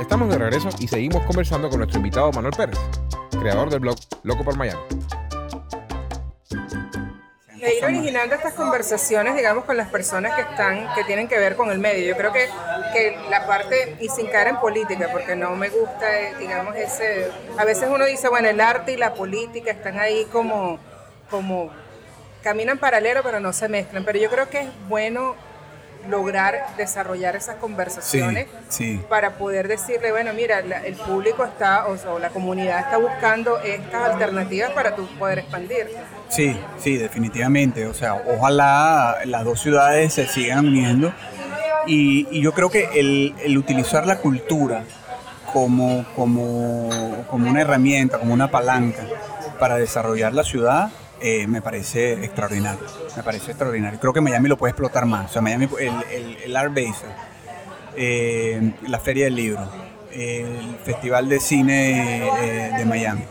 Estamos 0.00 0.28
de 0.28 0.38
regreso 0.38 0.70
y 0.80 0.88
seguimos 0.88 1.22
conversando 1.22 1.68
con 1.68 1.78
nuestro 1.78 1.98
invitado 1.98 2.32
Manuel 2.32 2.54
Pérez, 2.56 2.78
creador 3.30 3.70
del 3.70 3.78
blog 3.78 3.96
Loco 4.24 4.42
por 4.42 4.56
Miami 4.56 5.03
e 7.64 7.78
ir 7.78 7.84
originando 7.84 8.34
estas 8.34 8.52
conversaciones, 8.52 9.34
digamos, 9.34 9.64
con 9.64 9.76
las 9.76 9.88
personas 9.88 10.34
que 10.34 10.42
están, 10.42 10.92
que 10.94 11.04
tienen 11.04 11.28
que 11.28 11.38
ver 11.38 11.56
con 11.56 11.70
el 11.70 11.78
medio. 11.78 12.06
Yo 12.06 12.16
creo 12.16 12.32
que, 12.32 12.48
que 12.92 13.16
la 13.30 13.46
parte, 13.46 13.96
y 14.00 14.08
sin 14.08 14.26
cara 14.26 14.50
en 14.50 14.60
política, 14.60 15.08
porque 15.10 15.34
no 15.34 15.56
me 15.56 15.70
gusta, 15.70 16.20
eh, 16.20 16.34
digamos, 16.38 16.76
ese, 16.76 17.30
a 17.56 17.64
veces 17.64 17.88
uno 17.90 18.04
dice, 18.04 18.28
bueno, 18.28 18.48
el 18.48 18.60
arte 18.60 18.92
y 18.92 18.96
la 18.96 19.14
política 19.14 19.70
están 19.70 19.98
ahí 19.98 20.26
como, 20.30 20.78
como, 21.30 21.70
caminan 22.42 22.78
paralelo, 22.78 23.22
pero 23.22 23.40
no 23.40 23.52
se 23.52 23.68
mezclan. 23.68 24.04
Pero 24.04 24.18
yo 24.18 24.30
creo 24.30 24.48
que 24.50 24.60
es 24.60 24.68
bueno 24.88 25.34
lograr 26.08 26.66
desarrollar 26.76 27.36
esas 27.36 27.56
conversaciones 27.56 28.46
para 29.08 29.36
poder 29.36 29.68
decirle, 29.68 30.12
bueno, 30.12 30.32
mira, 30.34 30.58
el 30.58 30.94
público 30.94 31.44
está, 31.44 31.86
o, 31.86 32.18
la 32.18 32.30
comunidad 32.30 32.80
está 32.80 32.98
buscando 32.98 33.58
estas 33.60 34.12
alternativas 34.12 34.70
para 34.70 34.94
tú 34.94 35.06
poder 35.18 35.40
expandir. 35.40 35.88
Sí, 36.28 36.56
sí, 36.78 36.96
definitivamente. 36.96 37.86
O 37.86 37.94
sea, 37.94 38.14
ojalá 38.14 39.18
las 39.24 39.44
dos 39.44 39.60
ciudades 39.60 40.12
se 40.12 40.26
sigan 40.26 40.66
uniendo. 40.66 41.12
Y, 41.86 42.40
yo 42.40 42.52
creo 42.52 42.70
que 42.70 42.88
el, 42.94 43.58
utilizar 43.58 44.06
la 44.06 44.18
cultura 44.18 44.84
como, 45.52 46.04
como, 46.16 47.24
como 47.30 47.48
una 47.50 47.60
herramienta, 47.60 48.18
como 48.18 48.34
una 48.34 48.50
palanca 48.50 49.04
para 49.58 49.76
desarrollar 49.76 50.32
la 50.32 50.42
ciudad, 50.42 50.90
eh, 51.26 51.46
me 51.46 51.62
parece 51.62 52.22
extraordinario. 52.22 52.80
Me 53.16 53.22
parece 53.22 53.52
extraordinario. 53.52 53.98
Creo 53.98 54.12
que 54.12 54.20
Miami 54.20 54.46
lo 54.46 54.58
puede 54.58 54.72
explotar 54.72 55.06
más. 55.06 55.30
O 55.30 55.32
sea, 55.32 55.40
Miami, 55.40 55.70
el, 55.80 56.36
el, 56.44 56.54
Art 56.54 56.74
Base, 56.74 57.06
eh, 57.96 58.74
la 58.86 58.98
Feria 58.98 59.24
del 59.24 59.34
Libro, 59.34 59.66
el 60.12 60.76
Festival 60.84 61.26
de 61.30 61.40
Cine 61.40 62.28
eh, 62.28 62.72
de 62.76 62.84
Miami, 62.84 63.22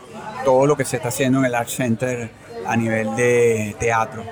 todo 0.44 0.66
lo 0.66 0.76
que 0.76 0.86
se 0.86 0.96
está 0.96 1.10
haciendo 1.10 1.38
en 1.38 1.46
el 1.46 1.54
Art 1.54 1.70
Center 1.70 2.32
a 2.66 2.76
nivel 2.76 3.16
de 3.16 3.76
teatro. 3.80 4.24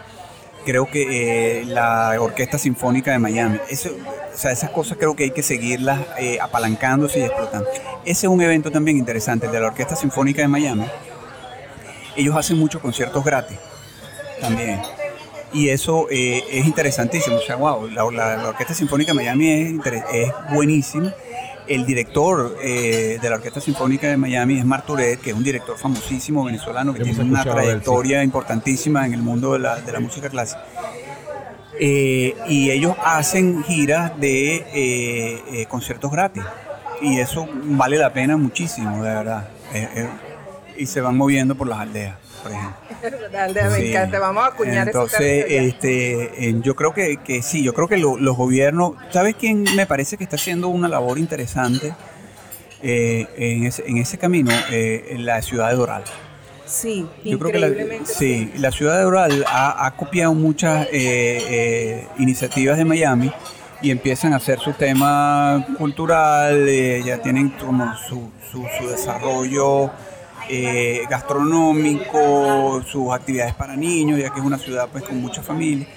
Creo 0.65 0.87
que 0.87 1.63
la 1.67 2.15
Orquesta 2.19 2.57
Sinfónica 2.57 3.11
de 3.11 3.19
Miami, 3.19 3.59
eso, 3.69 3.89
o 3.89 4.37
sea, 4.37 4.51
esas 4.53 4.71
cosas 4.71 4.97
creo 4.97 5.15
que 5.15 5.25
hay 5.25 5.31
que 5.31 5.43
seguirlas 5.43 5.99
apalancándose 6.41 7.19
y 7.19 7.23
explotando. 7.25 7.69
Ese 8.05 8.25
es 8.25 8.31
un 8.31 8.41
evento 8.41 8.71
también 8.71 8.97
interesante, 8.97 9.45
el 9.45 9.51
de 9.51 9.59
la 9.59 9.67
Orquesta 9.67 9.95
Sinfónica 9.95 10.41
de 10.41 10.47
Miami 10.47 10.85
ellos 12.15 12.35
hacen 12.35 12.57
muchos 12.57 12.81
conciertos 12.81 13.23
gratis 13.23 13.57
también. 14.39 14.81
Y 15.53 15.69
eso 15.69 16.07
eh, 16.09 16.43
es 16.49 16.65
interesantísimo. 16.65 17.37
O 17.37 17.41
sea, 17.41 17.55
wow, 17.55 17.87
la, 17.89 18.49
Orquesta 18.49 18.73
Sinfónica 18.73 19.11
de 19.11 19.15
Miami 19.15 19.49
es, 19.49 19.73
es 20.13 20.31
buenísima. 20.53 21.13
El 21.67 21.85
director 21.85 22.57
eh, 22.61 23.19
de 23.21 23.29
la 23.29 23.35
Orquesta 23.35 23.61
Sinfónica 23.61 24.07
de 24.07 24.17
Miami 24.17 24.59
es 24.59 24.65
Marturet, 24.65 25.19
que 25.19 25.29
es 25.29 25.35
un 25.35 25.43
director 25.43 25.77
famosísimo 25.77 26.43
venezolano 26.45 26.93
que 26.93 27.03
tiene 27.03 27.23
una 27.23 27.43
trayectoria 27.43 28.23
importantísima 28.23 29.05
en 29.05 29.13
el 29.13 29.21
mundo 29.21 29.53
de 29.53 29.59
la, 29.59 29.79
de 29.79 29.91
la 29.91 29.99
música 29.99 30.29
clásica. 30.29 30.63
Eh, 31.79 32.35
y 32.47 32.71
ellos 32.71 32.95
hacen 33.03 33.63
giras 33.63 34.19
de 34.19 35.65
conciertos 35.69 36.11
gratis. 36.11 36.43
Y 37.01 37.19
eso 37.19 37.47
vale 37.63 37.97
la 37.97 38.13
pena 38.13 38.37
muchísimo, 38.37 39.03
de 39.03 39.09
verdad 39.09 39.49
y 40.77 40.85
se 40.85 41.01
van 41.01 41.17
moviendo 41.17 41.55
por 41.55 41.67
las 41.67 41.79
aldeas, 41.79 42.15
por 42.43 42.51
ejemplo. 42.51 42.75
La 43.31 43.45
aldea 43.45 43.69
me 43.69 43.89
encanta, 43.89 44.19
vamos 44.19 44.43
a 44.43 44.47
acuñar 44.47 44.87
Entonces, 44.87 45.45
este, 45.47 46.55
yo 46.61 46.75
creo 46.75 46.93
que, 46.93 47.17
que 47.17 47.41
sí, 47.41 47.63
yo 47.63 47.73
creo 47.73 47.87
que 47.87 47.97
los 47.97 48.37
gobiernos, 48.37 48.93
¿sabes 49.11 49.35
quién 49.35 49.63
me 49.75 49.85
parece 49.85 50.17
que 50.17 50.23
está 50.23 50.35
haciendo 50.35 50.67
una 50.67 50.87
labor 50.87 51.17
interesante 51.17 51.93
eh, 52.81 53.27
en, 53.37 53.65
ese, 53.65 53.83
en 53.87 53.97
ese 53.97 54.17
camino? 54.17 54.51
Eh, 54.71 55.07
en 55.09 55.25
la 55.25 55.41
ciudad 55.41 55.69
de 55.69 55.75
Doral. 55.75 56.03
Sí, 56.65 57.05
yo 57.25 57.37
creo 57.37 57.51
que 57.51 57.59
la, 57.59 58.05
sí, 58.05 58.51
la 58.57 58.71
ciudad 58.71 58.97
de 58.97 59.03
Doral 59.03 59.45
ha, 59.47 59.93
copiado 59.97 60.33
muchas 60.33 60.87
eh, 60.91 62.07
iniciativas 62.17 62.77
de 62.77 62.85
Miami 62.85 63.31
y 63.81 63.91
empiezan 63.91 64.31
a 64.33 64.37
hacer 64.37 64.59
su 64.59 64.71
tema 64.73 65.65
cultural, 65.77 66.67
ya 67.03 67.17
tienen 67.17 67.49
como 67.49 67.93
su, 68.07 68.29
su, 68.49 68.65
su 68.79 68.87
desarrollo 68.87 69.91
eh, 70.53 71.03
gastronómico, 71.09 72.81
sus 72.85 73.13
actividades 73.13 73.53
para 73.53 73.75
niños, 73.75 74.19
ya 74.19 74.31
que 74.31 74.39
es 74.39 74.45
una 74.45 74.57
ciudad 74.57 74.89
pues 74.91 75.03
con 75.05 75.21
mucha 75.21 75.41
familia. 75.41 75.87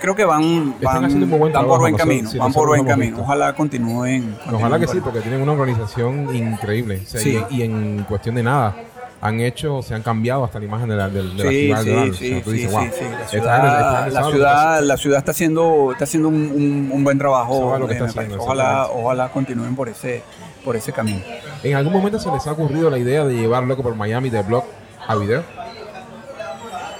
Creo 0.00 0.16
que 0.16 0.24
van, 0.24 0.74
van, 0.80 1.28
por 1.30 1.78
buen 1.78 1.96
camino, 1.96 2.30
van 2.36 2.52
por 2.52 2.66
buen 2.68 2.84
camino. 2.84 3.20
Ojalá 3.20 3.54
continúen. 3.54 4.36
Ojalá 4.52 4.78
que 4.78 4.88
sí, 4.88 5.00
porque 5.00 5.20
tienen 5.20 5.40
una 5.40 5.52
organización 5.52 6.34
increíble. 6.34 7.02
y, 7.50 7.62
en 7.62 8.04
cuestión 8.08 8.34
de 8.34 8.42
nada, 8.42 8.74
han 9.20 9.40
hecho, 9.40 9.82
se 9.82 9.94
han 9.94 10.02
cambiado 10.02 10.44
hasta 10.44 10.58
la 10.58 10.64
imagen 10.64 10.88
de 10.88 10.96
la, 10.96 11.08
de, 11.08 11.22
la 11.22 11.82
ciudad. 11.82 12.04
Sí, 12.12 12.12
sí, 12.12 12.42
sí, 12.44 12.68
La 12.72 13.28
ciudad, 13.28 14.10
la, 14.10 14.30
ciudad, 14.30 14.82
la 14.82 14.96
ciudad 14.96 15.18
está 15.18 15.30
haciendo, 15.30 15.92
está 15.92 16.04
haciendo 16.04 16.28
un, 16.28 16.90
un, 16.92 17.04
buen 17.04 17.18
trabajo. 17.18 17.76
ojalá, 18.38 18.88
ojalá 18.90 19.28
continúen 19.30 19.76
por 19.76 19.88
ese, 19.88 20.22
por 20.66 20.74
ese 20.76 20.92
camino. 20.92 21.20
¿En 21.62 21.76
algún 21.76 21.92
momento 21.92 22.18
se 22.18 22.28
les 22.30 22.44
ha 22.48 22.52
ocurrido 22.52 22.90
la 22.90 22.98
idea 22.98 23.24
de 23.24 23.34
llevar 23.34 23.62
Loco 23.62 23.84
por 23.84 23.94
Miami 23.94 24.30
de 24.30 24.42
blog 24.42 24.64
a 25.06 25.14
video? 25.14 25.44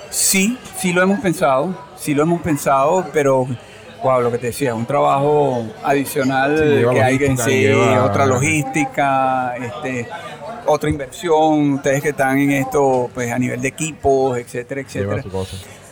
Sí, 0.09 0.57
sí 0.79 0.93
lo 0.93 1.03
hemos 1.03 1.19
pensado, 1.19 1.75
sí 1.99 2.15
lo 2.15 2.23
hemos 2.23 2.41
pensado, 2.43 3.05
pero 3.13 3.45
wow, 4.05 4.21
lo 4.21 4.31
que 4.31 4.39
te 4.39 4.47
decía, 4.47 4.73
un 4.73 4.87
trabajo 4.87 5.67
adicional 5.83 6.55
que 6.93 7.03
hay 7.03 7.19
que 7.19 7.37
sí, 7.37 7.67
otra 7.69 8.25
logística, 8.25 9.57
este, 9.57 10.09
otra 10.67 10.89
inversión, 10.89 11.75
ustedes 11.75 12.03
que 12.03 12.11
están 12.11 12.39
en 12.39 12.53
esto, 12.53 13.11
pues 13.13 13.33
a 13.33 13.39
nivel 13.39 13.61
de 13.61 13.69
equipos, 13.69 14.39
etcétera, 14.39 14.81
etcétera. 14.81 15.25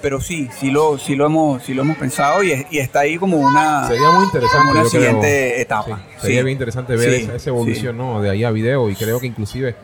Pero 0.05 0.21
sí, 0.21 0.51
sí 0.61 0.71
lo, 0.71 0.99
sí 0.99 1.17
lo 1.17 1.25
hemos, 1.25 1.63
sí 1.63 1.73
lo 1.73 1.81
hemos 1.81 1.97
pensado 1.97 2.43
y, 2.45 2.53
está 2.73 3.01
ahí 3.01 3.17
como 3.17 3.39
una, 3.39 3.89
sería 3.89 4.11
muy 4.11 4.27
interesante, 4.27 4.71
una 4.71 4.85
siguiente 4.85 5.63
etapa. 5.63 6.03
sería 6.21 6.43
bien 6.43 6.53
interesante 6.53 6.95
ver 6.95 7.31
esa, 7.35 7.49
evolución, 7.49 7.97
¿no? 7.97 8.21
De 8.21 8.29
ahí 8.29 8.45
a 8.45 8.51
video 8.51 8.91
y 8.91 8.97
creo 8.97 9.19
que 9.19 9.27
inclusive 9.27 9.75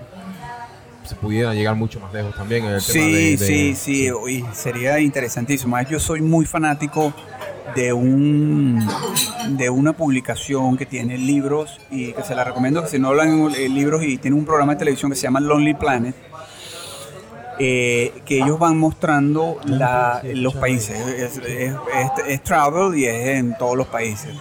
se 1.04 1.14
pudiera 1.14 1.54
llegar 1.54 1.74
mucho 1.74 2.00
más 2.00 2.12
lejos 2.12 2.34
también 2.34 2.66
en 2.66 2.72
el 2.74 2.84
tema 2.84 3.06
de, 3.06 3.38
sí, 3.38 3.74
sí, 3.74 3.74
sí, 3.74 4.44
sería 4.52 5.00
interesantísimo. 5.00 5.80
Yo 5.88 5.98
soy 5.98 6.20
muy 6.20 6.44
fanático 6.44 7.14
de 7.74 7.94
un 7.94 8.86
de 9.56 9.70
una 9.70 9.94
publicación 9.94 10.76
que 10.76 10.84
tiene 10.84 11.16
libros 11.16 11.80
y 11.90 12.12
que 12.12 12.22
se 12.24 12.34
la 12.34 12.44
recomiendo 12.44 12.82
que 12.82 12.90
si 12.90 12.98
no 12.98 13.08
hablan 13.08 13.50
libros 13.74 14.02
y 14.02 14.18
tiene 14.18 14.36
un 14.36 14.44
programa 14.44 14.74
de 14.74 14.80
televisión 14.80 15.10
que 15.10 15.16
se 15.16 15.22
llama 15.22 15.40
Lonely 15.40 15.72
Planet 15.72 16.14
eh, 17.58 18.12
que 18.24 18.38
ellos 18.38 18.58
van 18.58 18.78
mostrando 18.78 19.58
la, 19.64 20.22
los 20.34 20.54
países. 20.54 20.96
es, 22.26 22.42
travel 22.42 22.96
y 22.98 23.06
es 23.06 23.38
en 23.38 23.56
todos 23.58 23.76
los 23.76 23.86
países. 23.86 24.34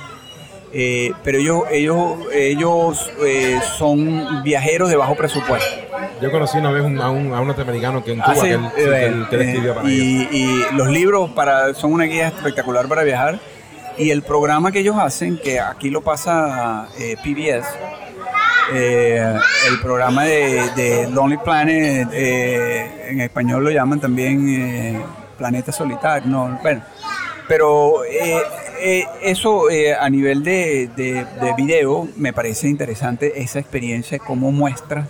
Eh, 0.71 1.13
pero 1.23 1.39
ellos 1.39 1.63
ellos 1.71 2.17
ellos 2.31 3.11
eh, 3.25 3.59
son 3.77 4.43
viajeros 4.43 4.89
de 4.89 4.95
bajo 4.95 5.15
presupuesto. 5.15 5.67
Yo 6.21 6.31
conocí 6.31 6.57
una 6.57 6.71
vez 6.71 6.83
a, 6.83 7.09
un, 7.09 7.33
a 7.33 7.39
un 7.41 7.47
norteamericano 7.47 8.03
que 8.03 8.11
en 8.11 8.19
Cuba 8.19 8.35
ah, 8.37 8.71
que, 8.75 9.05
él, 9.05 9.27
escribió 9.31 9.75
para 9.75 9.89
y, 9.89 10.27
y, 10.31 10.75
los 10.75 10.89
libros 10.89 11.31
para, 11.31 11.73
son 11.73 11.93
una 11.93 12.03
guía 12.03 12.27
espectacular 12.27 12.87
para 12.87 13.03
viajar. 13.03 13.39
Y 13.97 14.11
el 14.11 14.21
programa 14.21 14.71
que 14.71 14.79
ellos 14.79 14.95
hacen, 14.97 15.37
que 15.37 15.59
aquí 15.59 15.89
lo 15.89 16.01
pasa 16.01 16.87
eh, 16.99 17.17
PBS, 17.21 17.67
eh, 18.73 19.33
el 19.67 19.79
programa 19.81 20.23
de, 20.23 21.07
Lonely 21.11 21.37
Planet, 21.37 22.09
eh, 22.11 23.09
en 23.09 23.21
español 23.21 23.63
lo 23.63 23.71
llaman 23.71 23.99
también 23.99 25.03
Planeta 25.37 25.71
Solitario, 25.71 26.29
no, 26.29 26.59
bueno, 26.61 26.81
pero 27.47 28.03
eso 29.21 29.63
a 29.99 30.09
nivel 30.09 30.43
de, 30.43 30.89
de, 30.95 31.53
video 31.57 32.07
me 32.15 32.33
parece 32.33 32.67
interesante 32.67 33.41
esa 33.41 33.59
experiencia, 33.59 34.19
cómo 34.19 34.51
muestra 34.51 35.07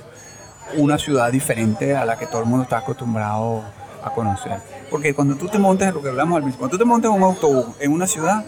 una 0.75 0.97
ciudad 0.97 1.31
diferente 1.31 1.95
a 1.95 2.05
la 2.05 2.17
que 2.17 2.27
todo 2.27 2.41
el 2.41 2.47
mundo 2.47 2.63
está 2.63 2.77
acostumbrado 2.77 3.63
a 4.03 4.11
conocer. 4.11 4.57
Porque 4.89 5.13
cuando 5.13 5.35
tú 5.35 5.47
te 5.47 5.59
montas, 5.59 5.93
lo 5.93 6.01
que 6.01 6.09
hablamos 6.09 6.37
al 6.37 6.43
mismo, 6.43 6.59
cuando 6.59 6.77
tú 6.77 6.83
te 6.83 6.85
montas 6.85 7.11
en 7.11 7.17
un 7.17 7.23
autobús 7.23 7.67
en 7.79 7.91
una 7.91 8.07
ciudad, 8.07 8.45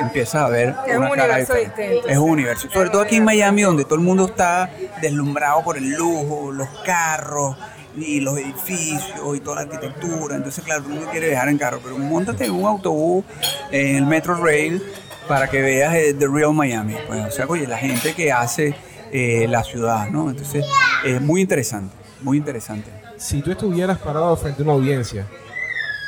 empiezas 0.00 0.42
a 0.42 0.48
ver 0.48 0.74
es 0.86 0.96
una 0.96 1.10
un 1.10 1.16
cara 1.16 1.34
universo 1.34 1.54
distinto. 1.54 2.08
Es 2.08 2.18
un 2.18 2.30
universo. 2.30 2.68
Sobre 2.70 2.90
todo 2.90 3.02
aquí 3.02 3.16
en 3.16 3.24
Miami, 3.24 3.62
donde 3.62 3.84
todo 3.84 3.96
el 3.96 4.00
mundo 4.00 4.26
está 4.26 4.70
deslumbrado 5.00 5.62
por 5.62 5.76
el 5.76 5.90
lujo, 5.90 6.52
los 6.52 6.68
carros 6.84 7.56
y 7.96 8.20
los 8.20 8.36
edificios 8.38 9.36
y 9.36 9.40
toda 9.40 9.56
la 9.56 9.62
arquitectura. 9.62 10.36
Entonces, 10.36 10.64
claro, 10.64 10.82
todo 10.82 10.92
el 10.92 10.98
mundo 10.98 11.10
quiere 11.10 11.28
viajar 11.28 11.48
en 11.48 11.58
carro, 11.58 11.80
pero 11.82 11.98
montate 11.98 12.46
en 12.46 12.52
un 12.52 12.66
autobús, 12.66 13.24
en 13.70 13.96
el 13.96 14.06
Metro 14.06 14.34
Rail, 14.34 14.82
para 15.28 15.48
que 15.48 15.62
veas 15.62 15.94
eh, 15.94 16.14
The 16.18 16.26
Real 16.26 16.52
Miami. 16.52 16.96
Pues, 17.06 17.24
o 17.26 17.30
sea, 17.30 17.46
oye, 17.46 17.66
la 17.66 17.78
gente 17.78 18.14
que 18.14 18.32
hace 18.32 18.74
eh, 19.12 19.46
la 19.48 19.62
ciudad, 19.62 20.08
¿no? 20.10 20.30
Entonces, 20.30 20.64
es 21.04 21.20
muy 21.20 21.40
interesante, 21.40 21.94
muy 22.20 22.38
interesante. 22.38 22.90
Si 23.16 23.42
tú 23.42 23.52
estuvieras 23.52 23.98
parado 23.98 24.36
frente 24.36 24.62
a 24.62 24.64
una 24.64 24.72
audiencia, 24.72 25.26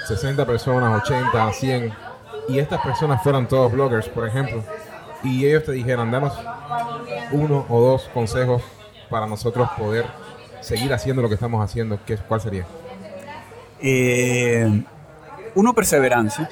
60 0.09 0.44
personas, 0.44 1.03
80, 1.03 1.53
100, 1.53 1.92
y 2.48 2.59
estas 2.59 2.80
personas 2.80 3.22
fueran 3.22 3.48
todos 3.48 3.72
bloggers, 3.72 4.09
por 4.09 4.26
ejemplo, 4.26 4.62
y 5.22 5.46
ellos 5.46 5.64
te 5.64 5.72
dijeran, 5.72 6.11
danos 6.11 6.32
uno 7.32 7.66
o 7.68 7.80
dos 7.80 8.09
consejos 8.12 8.62
para 9.11 9.26
nosotros 9.26 9.68
poder 9.76 10.06
seguir 10.61 10.92
haciendo 10.92 11.22
lo 11.22 11.28
que 11.28 11.35
estamos 11.35 11.64
haciendo, 11.64 11.98
¿qué, 12.04 12.16
¿cuál 12.16 12.40
sería? 12.40 12.66
Eh, 13.80 14.82
uno, 15.54 15.74
perseverancia. 15.74 16.48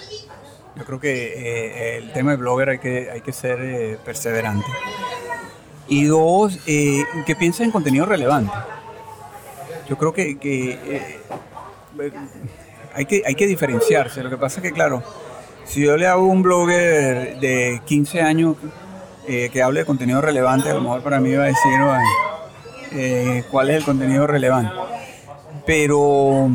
Yo 0.77 0.85
creo 0.85 1.01
que 1.01 1.13
eh, 1.13 1.99
el 1.99 2.13
tema 2.13 2.33
de 2.33 2.37
blogger 2.37 2.71
hay 2.71 2.79
que, 2.79 3.11
hay 3.11 3.21
que 3.21 3.33
ser 3.33 3.61
eh, 3.61 3.99
perseverante. 4.05 4.67
Y 5.87 6.07
dos, 6.07 6.59
que 6.65 7.37
piensen 7.39 7.67
en 7.67 7.71
contenido 7.71 8.07
relevante. 8.07 8.53
Yo 9.89 9.99
creo 9.99 10.13
que, 10.13 10.39
que 10.39 11.21
hay 12.95 13.05
que 13.05 13.23
hay 13.27 13.35
que 13.35 13.47
diferenciarse. 13.47 14.23
Lo 14.23 14.31
que 14.31 14.39
pasa 14.39 14.61
es 14.61 14.63
que, 14.63 14.73
claro, 14.73 15.03
si 15.65 15.83
yo 15.83 15.97
le 15.97 16.07
hago 16.07 16.27
un 16.27 16.43
blogger 16.43 17.39
de 17.41 17.81
15 17.85 18.23
años 18.23 18.57
eh, 19.27 19.51
que 19.53 19.63
hable 19.63 19.81
de 19.81 19.87
contenido 19.87 20.21
relevante, 20.21 20.71
a 20.71 20.75
lo 20.75 20.83
mejor 20.83 21.03
para 21.03 21.21
mí 21.21 21.33
va 21.35 21.45
a 21.45 21.47
decir 21.47 21.81
eh, 22.93 23.45
cuál 23.51 23.71
es 23.71 23.77
el 23.77 23.85
contenido 23.85 24.27
relevante. 24.27 24.73
Pero, 25.67 26.51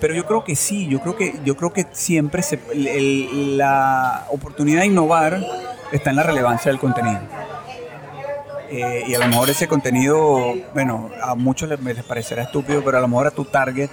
pero 0.00 0.14
yo 0.14 0.24
creo 0.24 0.44
que 0.44 0.54
sí, 0.54 0.86
yo 0.86 1.00
creo 1.00 1.16
que, 1.16 1.40
yo 1.44 1.56
creo 1.56 1.72
que 1.72 1.86
siempre 1.92 2.42
se, 2.42 2.60
la 2.74 4.26
oportunidad 4.30 4.80
de 4.80 4.86
innovar 4.86 5.44
está 5.90 6.10
en 6.10 6.16
la 6.16 6.22
relevancia 6.22 6.70
del 6.70 6.80
contenido. 6.80 7.20
Eh, 8.70 9.02
y 9.08 9.14
a 9.14 9.18
lo 9.18 9.26
mejor 9.26 9.50
ese 9.50 9.66
contenido, 9.66 10.54
bueno, 10.72 11.10
a 11.20 11.34
muchos 11.34 11.68
les, 11.68 11.82
les, 11.82 12.04
parecerá 12.04 12.44
estúpido, 12.44 12.84
pero 12.84 12.98
a 12.98 13.00
lo 13.00 13.08
mejor 13.08 13.26
a 13.26 13.32
tu 13.32 13.44
target 13.44 13.90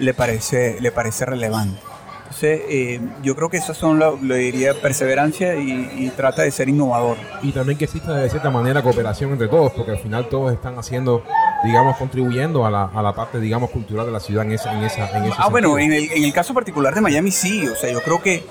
le 0.00 0.12
parece, 0.12 0.80
le 0.80 0.90
parece 0.90 1.24
relevante. 1.24 1.87
Entonces, 2.28 2.60
eh, 2.68 3.00
yo 3.22 3.34
creo 3.34 3.48
que 3.48 3.56
esas 3.56 3.74
son, 3.74 3.98
lo, 3.98 4.18
diría, 4.18 4.74
perseverancia 4.74 5.56
y, 5.56 6.12
trata 6.14 6.42
de 6.42 6.50
ser 6.50 6.68
innovador. 6.68 7.16
Y 7.42 7.52
también 7.52 7.78
que 7.78 7.86
exista 7.86 8.14
de 8.14 8.28
cierta 8.28 8.50
manera 8.50 8.82
cooperación 8.82 9.32
entre 9.32 9.48
todos, 9.48 9.72
porque 9.72 9.92
al 9.92 9.98
final 9.98 10.28
todos 10.28 10.52
están 10.52 10.78
haciendo, 10.78 11.24
digamos, 11.64 11.96
contribuyendo 11.96 12.66
a 12.66 12.70
la, 12.70 12.84
a 12.84 13.02
la 13.02 13.14
parte, 13.14 13.40
digamos, 13.40 13.70
cultural 13.70 14.04
de 14.04 14.12
la 14.12 14.20
ciudad 14.20 14.44
en 14.44 14.52
esa 14.52 14.76
en 14.76 14.84
esa 14.84 15.08
en 15.16 15.32
Ah, 15.38 15.48
bueno, 15.48 15.78
en 15.78 15.90
el, 15.90 16.12
en 16.12 16.22
el 16.22 16.32
caso 16.34 16.52
particular 16.52 16.94
de 16.94 17.00
Miami 17.00 17.30
sí, 17.30 17.66
o 17.66 17.74
sea, 17.74 17.90
yo 17.90 18.02
creo 18.02 18.20
que 18.20 18.44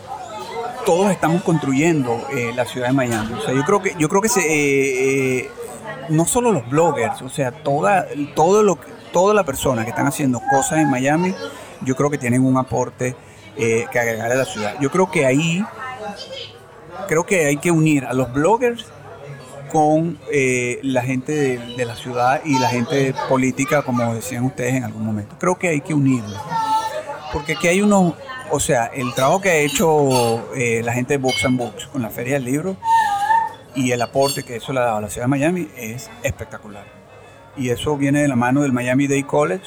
todos 0.83 1.11
estamos 1.11 1.43
construyendo 1.43 2.27
eh, 2.31 2.53
la 2.55 2.65
ciudad 2.65 2.87
de 2.87 2.93
Miami. 2.93 3.33
O 3.33 3.41
sea, 3.41 3.53
yo 3.53 3.63
creo 3.63 3.81
que, 3.81 3.93
yo 3.99 4.09
creo 4.09 4.21
que 4.23 4.29
se, 4.29 4.41
eh, 4.41 5.51
no 6.09 6.25
solo 6.25 6.51
los 6.51 6.67
bloggers, 6.67 7.21
o 7.21 7.29
sea, 7.29 7.51
toda, 7.51 8.07
todo 8.33 8.63
lo, 8.63 8.79
toda 9.13 9.35
la 9.35 9.43
persona 9.43 9.83
que 9.83 9.91
están 9.91 10.07
haciendo 10.07 10.41
cosas 10.49 10.79
en 10.79 10.89
Miami, 10.89 11.35
yo 11.81 11.95
creo 11.95 12.09
que 12.09 12.17
tienen 12.17 12.43
un 12.43 12.57
aporte 12.57 13.15
eh, 13.57 13.85
que 13.91 13.99
agregar 13.99 14.31
a 14.31 14.35
la 14.35 14.45
ciudad. 14.45 14.75
Yo 14.79 14.91
creo 14.91 15.09
que 15.09 15.25
ahí, 15.25 15.63
creo 17.07 17.25
que 17.25 17.45
hay 17.45 17.57
que 17.57 17.71
unir 17.71 18.05
a 18.05 18.13
los 18.13 18.31
bloggers 18.33 18.85
con 19.71 20.17
eh, 20.31 20.79
la 20.83 21.01
gente 21.01 21.57
de, 21.57 21.85
la 21.85 21.95
ciudad 21.95 22.41
y 22.45 22.57
la 22.59 22.69
gente 22.69 23.13
política, 23.29 23.81
como 23.81 24.13
decían 24.13 24.45
ustedes 24.45 24.75
en 24.75 24.83
algún 24.83 25.05
momento. 25.05 25.35
Creo 25.39 25.57
que 25.57 25.69
hay 25.69 25.81
que 25.81 25.93
unirlos. 25.93 26.41
Porque 27.33 27.53
aquí 27.53 27.67
hay 27.67 27.81
unos, 27.81 28.13
o 28.49 28.59
sea, 28.59 28.85
el 28.85 29.13
trabajo 29.13 29.41
que 29.41 29.49
ha 29.49 29.55
hecho 29.55 30.53
eh, 30.55 30.81
la 30.83 30.93
gente 30.93 31.15
de 31.15 31.17
Books 31.17 31.45
and 31.45 31.57
Books 31.57 31.87
con 31.87 32.01
la 32.01 32.09
Feria 32.09 32.35
del 32.35 32.45
Libro 32.45 32.77
y 33.75 33.91
el 33.91 34.01
aporte 34.01 34.43
que 34.43 34.55
eso 34.55 34.73
le 34.73 34.79
ha 34.79 34.83
dado 34.83 34.97
a 34.97 35.01
la 35.01 35.09
ciudad 35.09 35.25
de 35.25 35.29
Miami 35.29 35.67
es 35.75 36.09
espectacular. 36.23 36.85
Y 37.57 37.69
eso 37.69 37.97
viene 37.97 38.21
de 38.21 38.27
la 38.27 38.35
mano 38.35 38.61
del 38.61 38.71
Miami 38.71 39.07
Day 39.07 39.23
College, 39.23 39.65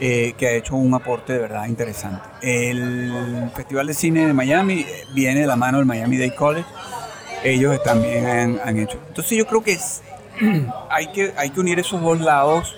eh, 0.00 0.34
que 0.36 0.48
ha 0.48 0.52
hecho 0.52 0.76
un 0.76 0.94
aporte 0.94 1.34
de 1.34 1.38
verdad 1.40 1.66
interesante. 1.66 2.22
El 2.42 3.50
Festival 3.54 3.86
de 3.86 3.94
Cine 3.94 4.26
de 4.26 4.32
Miami 4.32 4.86
viene 5.14 5.40
de 5.40 5.46
la 5.46 5.56
mano 5.56 5.78
del 5.78 5.86
Miami 5.86 6.16
Day 6.16 6.34
College. 6.34 6.66
Ellos 7.44 7.82
también 7.82 8.26
han, 8.26 8.60
han 8.64 8.78
hecho. 8.78 8.98
Entonces 9.08 9.36
yo 9.36 9.46
creo 9.46 9.62
que 9.62 9.72
es, 9.72 10.02
hay, 10.90 11.08
que 11.08 11.32
hay 11.36 11.50
que 11.50 11.60
unir 11.60 11.78
esos 11.78 12.00
dos 12.00 12.20
lados 12.20 12.74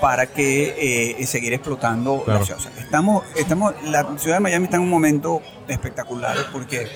para 0.00 0.26
que 0.26 1.16
eh, 1.18 1.26
seguir 1.26 1.54
explotando 1.54 2.24
la 2.26 2.44
ciudad. 2.44 2.60
estamos, 2.78 3.24
estamos, 3.36 3.74
la 3.84 4.06
ciudad 4.18 4.36
de 4.36 4.40
Miami 4.40 4.66
está 4.66 4.76
en 4.76 4.82
un 4.82 4.90
momento 4.90 5.40
espectacular 5.66 6.36
porque 6.52 6.88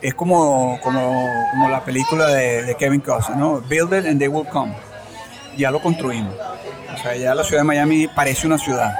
es 0.00 0.14
como, 0.14 0.78
como, 0.82 1.28
como 1.50 1.68
la 1.68 1.84
película 1.84 2.28
de, 2.28 2.76
Kevin 2.78 3.00
Costner, 3.00 3.36
¿no? 3.36 3.60
Build 3.60 3.92
it 3.92 4.06
and 4.06 4.18
they 4.18 4.28
will 4.28 4.46
come. 4.46 4.72
Ya 5.58 5.72
lo 5.72 5.82
construimos. 5.82 6.34
O 6.94 7.02
sea, 7.02 7.16
ya 7.16 7.34
la 7.34 7.42
ciudad 7.42 7.62
de 7.62 7.66
Miami 7.66 8.06
parece 8.06 8.46
una 8.46 8.58
ciudad. 8.58 8.96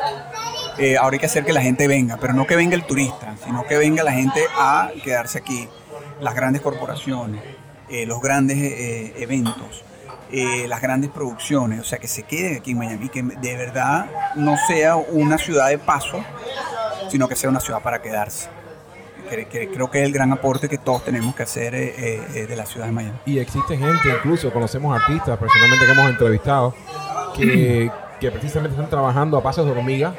Eh, 0.76 0.96
ahora 0.96 1.14
hay 1.14 1.20
que 1.20 1.26
hacer 1.26 1.44
que 1.44 1.52
la 1.52 1.62
gente 1.62 1.86
venga, 1.86 2.18
pero 2.20 2.32
no 2.32 2.46
que 2.46 2.56
venga 2.56 2.74
el 2.74 2.84
turista, 2.84 3.36
sino 3.44 3.64
que 3.64 3.76
venga 3.76 4.02
la 4.02 4.12
gente 4.12 4.40
a 4.58 4.90
quedarse 5.04 5.38
aquí. 5.38 5.68
Las 6.20 6.34
grandes 6.34 6.60
corporaciones, 6.60 7.40
eh, 7.88 8.06
los 8.06 8.20
grandes 8.20 8.58
eh, 8.58 9.14
eventos, 9.18 9.84
las 10.30 10.82
grandes 10.82 11.10
producciones, 11.10 11.80
o 11.80 11.84
sea, 11.84 11.98
que 11.98 12.08
se 12.08 12.24
queden 12.24 12.56
aquí 12.56 12.72
en 12.72 12.78
Miami, 12.78 13.08
que 13.08 13.22
de 13.22 13.56
verdad 13.56 14.06
no 14.34 14.56
sea 14.66 14.96
una 14.96 15.38
ciudad 15.38 15.68
de 15.68 15.78
paso, 15.78 16.22
sino 17.08 17.28
que 17.28 17.36
sea 17.36 17.48
una 17.48 17.60
ciudad 17.60 17.80
para 17.80 18.02
quedarse. 18.02 18.48
Creo 19.28 19.90
que 19.90 20.00
es 20.00 20.06
el 20.06 20.12
gran 20.12 20.32
aporte 20.32 20.68
que 20.68 20.78
todos 20.78 21.04
tenemos 21.04 21.34
que 21.34 21.42
hacer 21.42 21.72
de 21.72 22.56
la 22.56 22.66
ciudad 22.66 22.86
de 22.86 22.92
Miami. 22.92 23.18
Y 23.26 23.38
existe 23.38 23.76
gente, 23.76 24.08
incluso 24.08 24.52
conocemos 24.52 24.98
artistas 25.00 25.38
personalmente 25.38 25.86
que 25.86 25.92
hemos 25.92 26.10
entrevistado, 26.10 26.74
que, 27.36 27.90
precisamente 28.20 28.74
están 28.74 28.90
trabajando 28.90 29.36
a 29.36 29.42
pasos 29.42 29.64
de 29.64 29.72
hormiga 29.72 30.12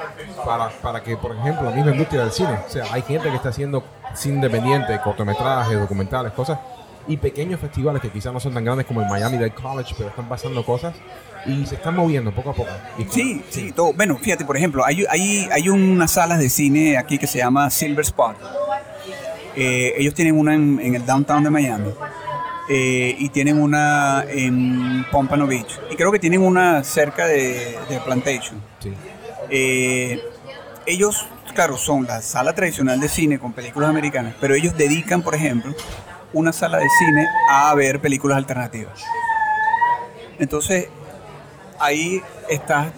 para, 0.45 0.69
para 0.69 1.03
que, 1.03 1.17
por 1.17 1.35
ejemplo, 1.35 1.69
la 1.69 1.75
misma 1.75 1.91
industria 1.91 2.21
del 2.21 2.31
cine, 2.31 2.57
o 2.65 2.69
sea, 2.69 2.85
hay 2.91 3.01
gente 3.01 3.29
que 3.29 3.35
está 3.35 3.49
haciendo 3.49 3.83
cine 4.13 4.35
independiente, 4.35 4.99
cortometrajes, 5.03 5.77
documentales, 5.79 6.31
cosas, 6.31 6.59
y 7.07 7.17
pequeños 7.17 7.59
festivales 7.59 8.01
que 8.01 8.09
quizás 8.09 8.31
no 8.31 8.39
son 8.39 8.53
tan 8.53 8.63
grandes 8.63 8.85
como 8.85 9.01
el 9.01 9.09
Miami 9.09 9.37
Dade 9.37 9.51
College, 9.51 9.95
pero 9.97 10.09
están 10.09 10.29
pasando 10.29 10.63
cosas 10.63 10.95
y 11.45 11.65
se 11.65 11.75
están 11.75 11.95
moviendo 11.95 12.31
poco 12.31 12.51
a 12.51 12.53
poco. 12.53 12.69
Sí, 13.09 13.43
sí, 13.49 13.71
todo. 13.71 13.93
Bueno, 13.93 14.17
fíjate, 14.17 14.45
por 14.45 14.55
ejemplo, 14.55 14.85
hay, 14.85 15.05
hay, 15.09 15.49
hay 15.51 15.69
unas 15.69 16.11
salas 16.11 16.37
de 16.37 16.49
cine 16.49 16.97
aquí 16.97 17.17
que 17.17 17.25
se 17.25 17.39
llama 17.39 17.69
Silver 17.71 18.05
Spot. 18.05 18.35
Eh, 19.55 19.93
ellos 19.97 20.13
tienen 20.13 20.37
una 20.37 20.53
en, 20.53 20.79
en 20.81 20.95
el 20.95 21.05
downtown 21.05 21.43
de 21.43 21.49
Miami 21.49 21.91
eh, 22.71 23.15
y 23.17 23.29
tienen 23.29 23.59
una 23.59 24.23
en 24.29 25.03
Pompano 25.11 25.47
Beach. 25.47 25.79
Y 25.89 25.95
creo 25.95 26.11
que 26.11 26.19
tienen 26.19 26.41
una 26.41 26.83
cerca 26.83 27.25
de, 27.25 27.79
Plantation. 28.05 28.61
Eh, 29.49 30.21
ellos, 30.85 31.25
claro, 31.55 31.77
son 31.77 32.05
la 32.05 32.21
sala 32.21 32.53
tradicional 32.53 32.99
de 32.99 33.09
cine 33.09 33.39
con 33.39 33.53
películas 33.53 33.89
americanas, 33.89 34.35
pero 34.39 34.53
ellos 34.53 34.77
dedican, 34.77 35.23
por 35.23 35.33
ejemplo, 35.33 35.73
una 36.31 36.53
sala 36.53 36.77
de 36.77 36.87
cine 36.99 37.27
a 37.49 37.73
ver 37.73 37.99
películas 38.01 38.37
alternativas. 38.37 39.03
Entonces, 40.37 40.89
ahí 41.79 42.21
está, 42.49 42.93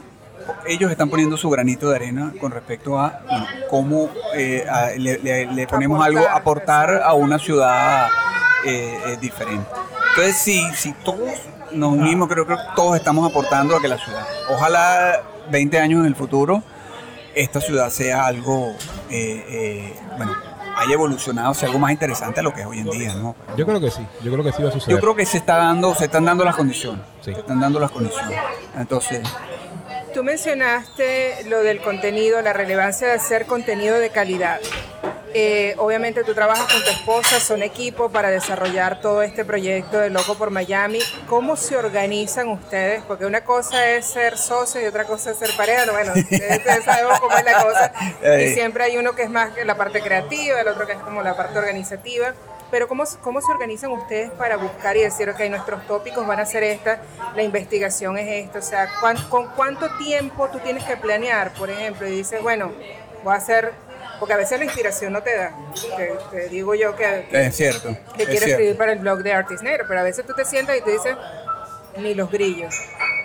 ellos 0.67 0.91
están 0.91 1.09
poniendo 1.09 1.37
su 1.37 1.49
granito 1.49 1.89
de 1.89 1.95
arena 1.95 2.33
con 2.39 2.51
respecto 2.51 2.99
a 2.99 3.21
cómo 3.69 4.09
eh, 4.35 4.65
le, 4.97 5.45
le, 5.45 5.67
ponemos 5.67 6.03
algo, 6.05 6.27
aportar 6.29 7.01
a 7.03 7.13
una 7.13 7.39
ciudad 7.39 8.09
eh, 8.65 9.17
diferente. 9.19 9.69
Entonces, 10.09 10.35
si, 10.37 10.61
si 10.75 10.93
todos 10.93 11.31
nos 11.71 11.93
unimos, 11.93 12.27
creo, 12.27 12.45
que 12.45 12.55
todos 12.75 12.95
estamos 12.97 13.29
aportando 13.29 13.75
a 13.75 13.81
que 13.81 13.87
la 13.87 13.97
ciudad, 13.97 14.25
ojalá 14.49 15.21
20 15.49 15.79
años 15.79 16.01
en 16.01 16.05
el 16.07 16.15
futuro, 16.15 16.63
esta 17.35 17.61
ciudad 17.61 17.89
sea 17.89 18.25
algo, 18.25 18.75
eh, 19.09 19.45
eh, 19.49 19.93
bueno, 20.17 20.35
haya 20.77 20.93
evolucionado 20.93 21.51
hacia 21.51 21.67
algo 21.67 21.79
más 21.79 21.91
interesante 21.91 22.39
a 22.39 22.43
lo 22.43 22.53
que 22.53 22.61
es 22.61 22.67
hoy 22.67 22.79
en 22.79 22.89
día, 22.89 23.13
¿no? 23.15 23.35
Yo 23.55 23.65
creo 23.65 23.79
que 23.79 23.91
sí, 23.91 24.05
yo 24.23 24.31
creo 24.31 24.43
que 24.43 24.51
sí 24.51 24.63
va 24.63 24.69
a 24.69 24.71
suceder. 24.73 24.97
Yo 24.97 25.01
creo 25.01 25.15
que 25.15 25.25
se 25.25 25.37
está 25.37 25.57
dando, 25.57 25.95
se 25.95 26.05
están 26.05 26.25
dando 26.25 26.43
las 26.43 26.55
condiciones. 26.55 27.01
Sí. 27.21 27.33
Se 27.33 27.39
están 27.39 27.59
dando 27.59 27.79
las 27.79 27.91
condiciones. 27.91 28.37
Entonces, 28.77 29.21
Tú 30.13 30.23
mencionaste 30.23 31.45
lo 31.45 31.63
del 31.63 31.81
contenido, 31.81 32.41
la 32.41 32.51
relevancia 32.51 33.07
de 33.07 33.13
hacer 33.13 33.45
contenido 33.45 33.97
de 33.97 34.09
calidad. 34.09 34.59
Eh, 35.33 35.75
obviamente 35.77 36.25
tú 36.25 36.33
trabajas 36.33 36.69
con 36.71 36.83
tu 36.83 36.89
esposa, 36.89 37.39
son 37.39 37.63
equipo 37.63 38.09
para 38.09 38.29
desarrollar 38.29 38.99
todo 38.99 39.21
este 39.21 39.45
proyecto 39.45 39.97
de 39.99 40.09
Loco 40.09 40.35
por 40.35 40.49
Miami. 40.49 40.99
¿Cómo 41.29 41.55
se 41.55 41.77
organizan 41.77 42.49
ustedes? 42.49 43.01
Porque 43.07 43.25
una 43.25 43.45
cosa 43.45 43.89
es 43.91 44.05
ser 44.05 44.37
socio 44.37 44.81
y 44.81 44.85
otra 44.85 45.05
cosa 45.05 45.31
es 45.31 45.37
ser 45.37 45.51
pareja. 45.55 45.85
No, 45.85 45.93
Bueno, 45.93 46.11
ustedes 46.15 46.83
sabemos 46.83 47.17
cómo 47.21 47.37
es 47.37 47.45
la 47.45 47.63
cosa. 47.63 47.93
Y 48.41 48.53
siempre 48.53 48.83
hay 48.83 48.97
uno 48.97 49.13
que 49.13 49.23
es 49.23 49.29
más 49.29 49.51
la 49.63 49.75
parte 49.75 50.01
creativa, 50.01 50.59
el 50.59 50.67
otro 50.67 50.85
que 50.85 50.93
es 50.93 50.99
como 50.99 51.23
la 51.23 51.37
parte 51.37 51.57
organizativa. 51.57 52.33
Pero 52.71 52.87
¿cómo, 52.87 53.03
¿cómo 53.21 53.41
se 53.41 53.51
organizan 53.51 53.91
ustedes 53.91 54.31
para 54.31 54.55
buscar 54.57 54.95
y 54.95 55.01
decir, 55.01 55.29
ok, 55.29 55.39
nuestros 55.49 55.85
tópicos 55.87 56.25
van 56.25 56.39
a 56.39 56.45
ser 56.45 56.63
esta, 56.63 57.01
la 57.35 57.43
investigación 57.43 58.17
es 58.17 58.45
esta? 58.45 58.59
O 58.59 58.61
sea, 58.61 58.87
¿cuán- 59.01 59.21
¿con 59.29 59.47
cuánto 59.49 59.89
tiempo 59.97 60.47
tú 60.49 60.59
tienes 60.59 60.83
que 60.85 60.95
planear, 60.95 61.51
por 61.53 61.69
ejemplo? 61.69 62.07
Y 62.07 62.11
dices, 62.11 62.41
bueno, 62.41 62.71
voy 63.23 63.33
a 63.33 63.37
hacer, 63.37 63.73
porque 64.19 64.33
a 64.33 64.37
veces 64.37 64.57
la 64.57 64.63
inspiración 64.65 65.11
no 65.11 65.21
te 65.21 65.35
da. 65.35 65.53
Te, 65.97 66.13
te 66.31 66.47
digo 66.49 66.73
yo 66.73 66.95
que, 66.95 67.27
que, 67.29 67.47
es 67.47 67.55
cierto. 67.57 67.89
que 68.15 68.23
es 68.23 68.29
quiero 68.29 68.45
cierto. 68.45 68.45
escribir 68.51 68.77
para 68.77 68.93
el 68.93 68.99
blog 68.99 69.19
de 69.19 69.33
Artist 69.33 69.63
Negro, 69.63 69.83
pero 69.87 69.99
a 69.99 70.03
veces 70.03 70.25
tú 70.25 70.33
te 70.33 70.45
sientas 70.45 70.77
y 70.77 70.81
tú 70.81 70.91
dices, 70.91 71.15
ni 71.97 72.13
los 72.15 72.31
grillos. 72.31 72.73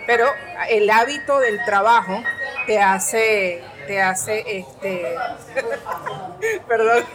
Pero 0.05 0.25
el 0.69 0.89
hábito 0.89 1.39
del 1.39 1.63
trabajo 1.63 2.21
te 2.65 2.81
hace, 2.81 3.63
te 3.87 4.01
hace, 4.01 4.43
este, 4.59 5.15
perdón. 6.67 7.05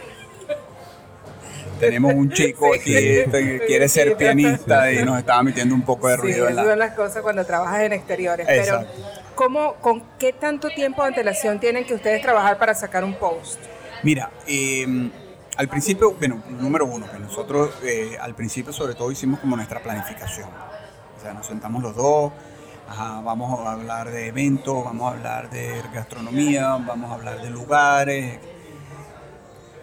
Tenemos 1.85 2.13
un 2.13 2.31
chico 2.33 2.73
Sí. 2.83 2.95
este, 2.95 3.31
que 3.59 3.65
quiere 3.65 3.87
ser 3.89 4.09
Sí. 4.09 4.15
pianista 4.15 4.91
y 4.91 5.03
nos 5.03 5.17
estaba 5.19 5.43
metiendo 5.43 5.73
un 5.75 5.83
poco 5.83 6.07
de 6.07 6.15
Sí, 6.15 6.21
ruido 6.21 6.45
esas 6.47 6.55
la... 6.55 6.63
son 6.71 6.79
las 6.79 6.93
cosas 6.93 7.21
cuando 7.21 7.45
trabajas 7.45 7.81
en 7.83 7.93
exteriores. 7.93 8.47
Exacto. 8.49 8.87
Pero, 8.95 9.05
¿cómo, 9.35 9.73
¿con 9.75 10.03
qué 10.19 10.33
tanto 10.33 10.69
tiempo 10.69 11.01
de 11.03 11.09
antelación 11.09 11.59
tienen 11.59 11.85
que 11.85 11.93
ustedes 11.93 12.21
trabajar 12.21 12.57
para 12.57 12.73
sacar 12.73 13.03
un 13.03 13.15
post? 13.15 13.59
Mira, 14.03 14.31
eh, 14.47 14.85
al 15.55 15.67
principio, 15.69 16.13
bueno, 16.13 16.43
número 16.49 16.85
uno, 16.85 17.09
que 17.11 17.19
nosotros 17.19 17.71
eh, 17.83 18.17
al 18.19 18.35
principio 18.35 18.73
sobre 18.73 18.95
todo 18.95 19.11
hicimos 19.11 19.39
como 19.39 19.55
nuestra 19.55 19.81
planificación. 19.81 20.49
O 20.49 21.21
sea, 21.21 21.33
nos 21.33 21.45
sentamos 21.47 21.81
los 21.81 21.95
dos, 21.95 22.31
ajá, 22.89 23.21
vamos 23.21 23.59
a 23.65 23.71
hablar 23.71 24.11
de 24.11 24.27
eventos, 24.27 24.83
vamos 24.83 25.11
a 25.11 25.15
hablar 25.15 25.49
de 25.51 25.81
gastronomía, 25.93 26.67
vamos 26.85 27.11
a 27.11 27.13
hablar 27.13 27.41
de 27.41 27.49
lugares. 27.49 28.39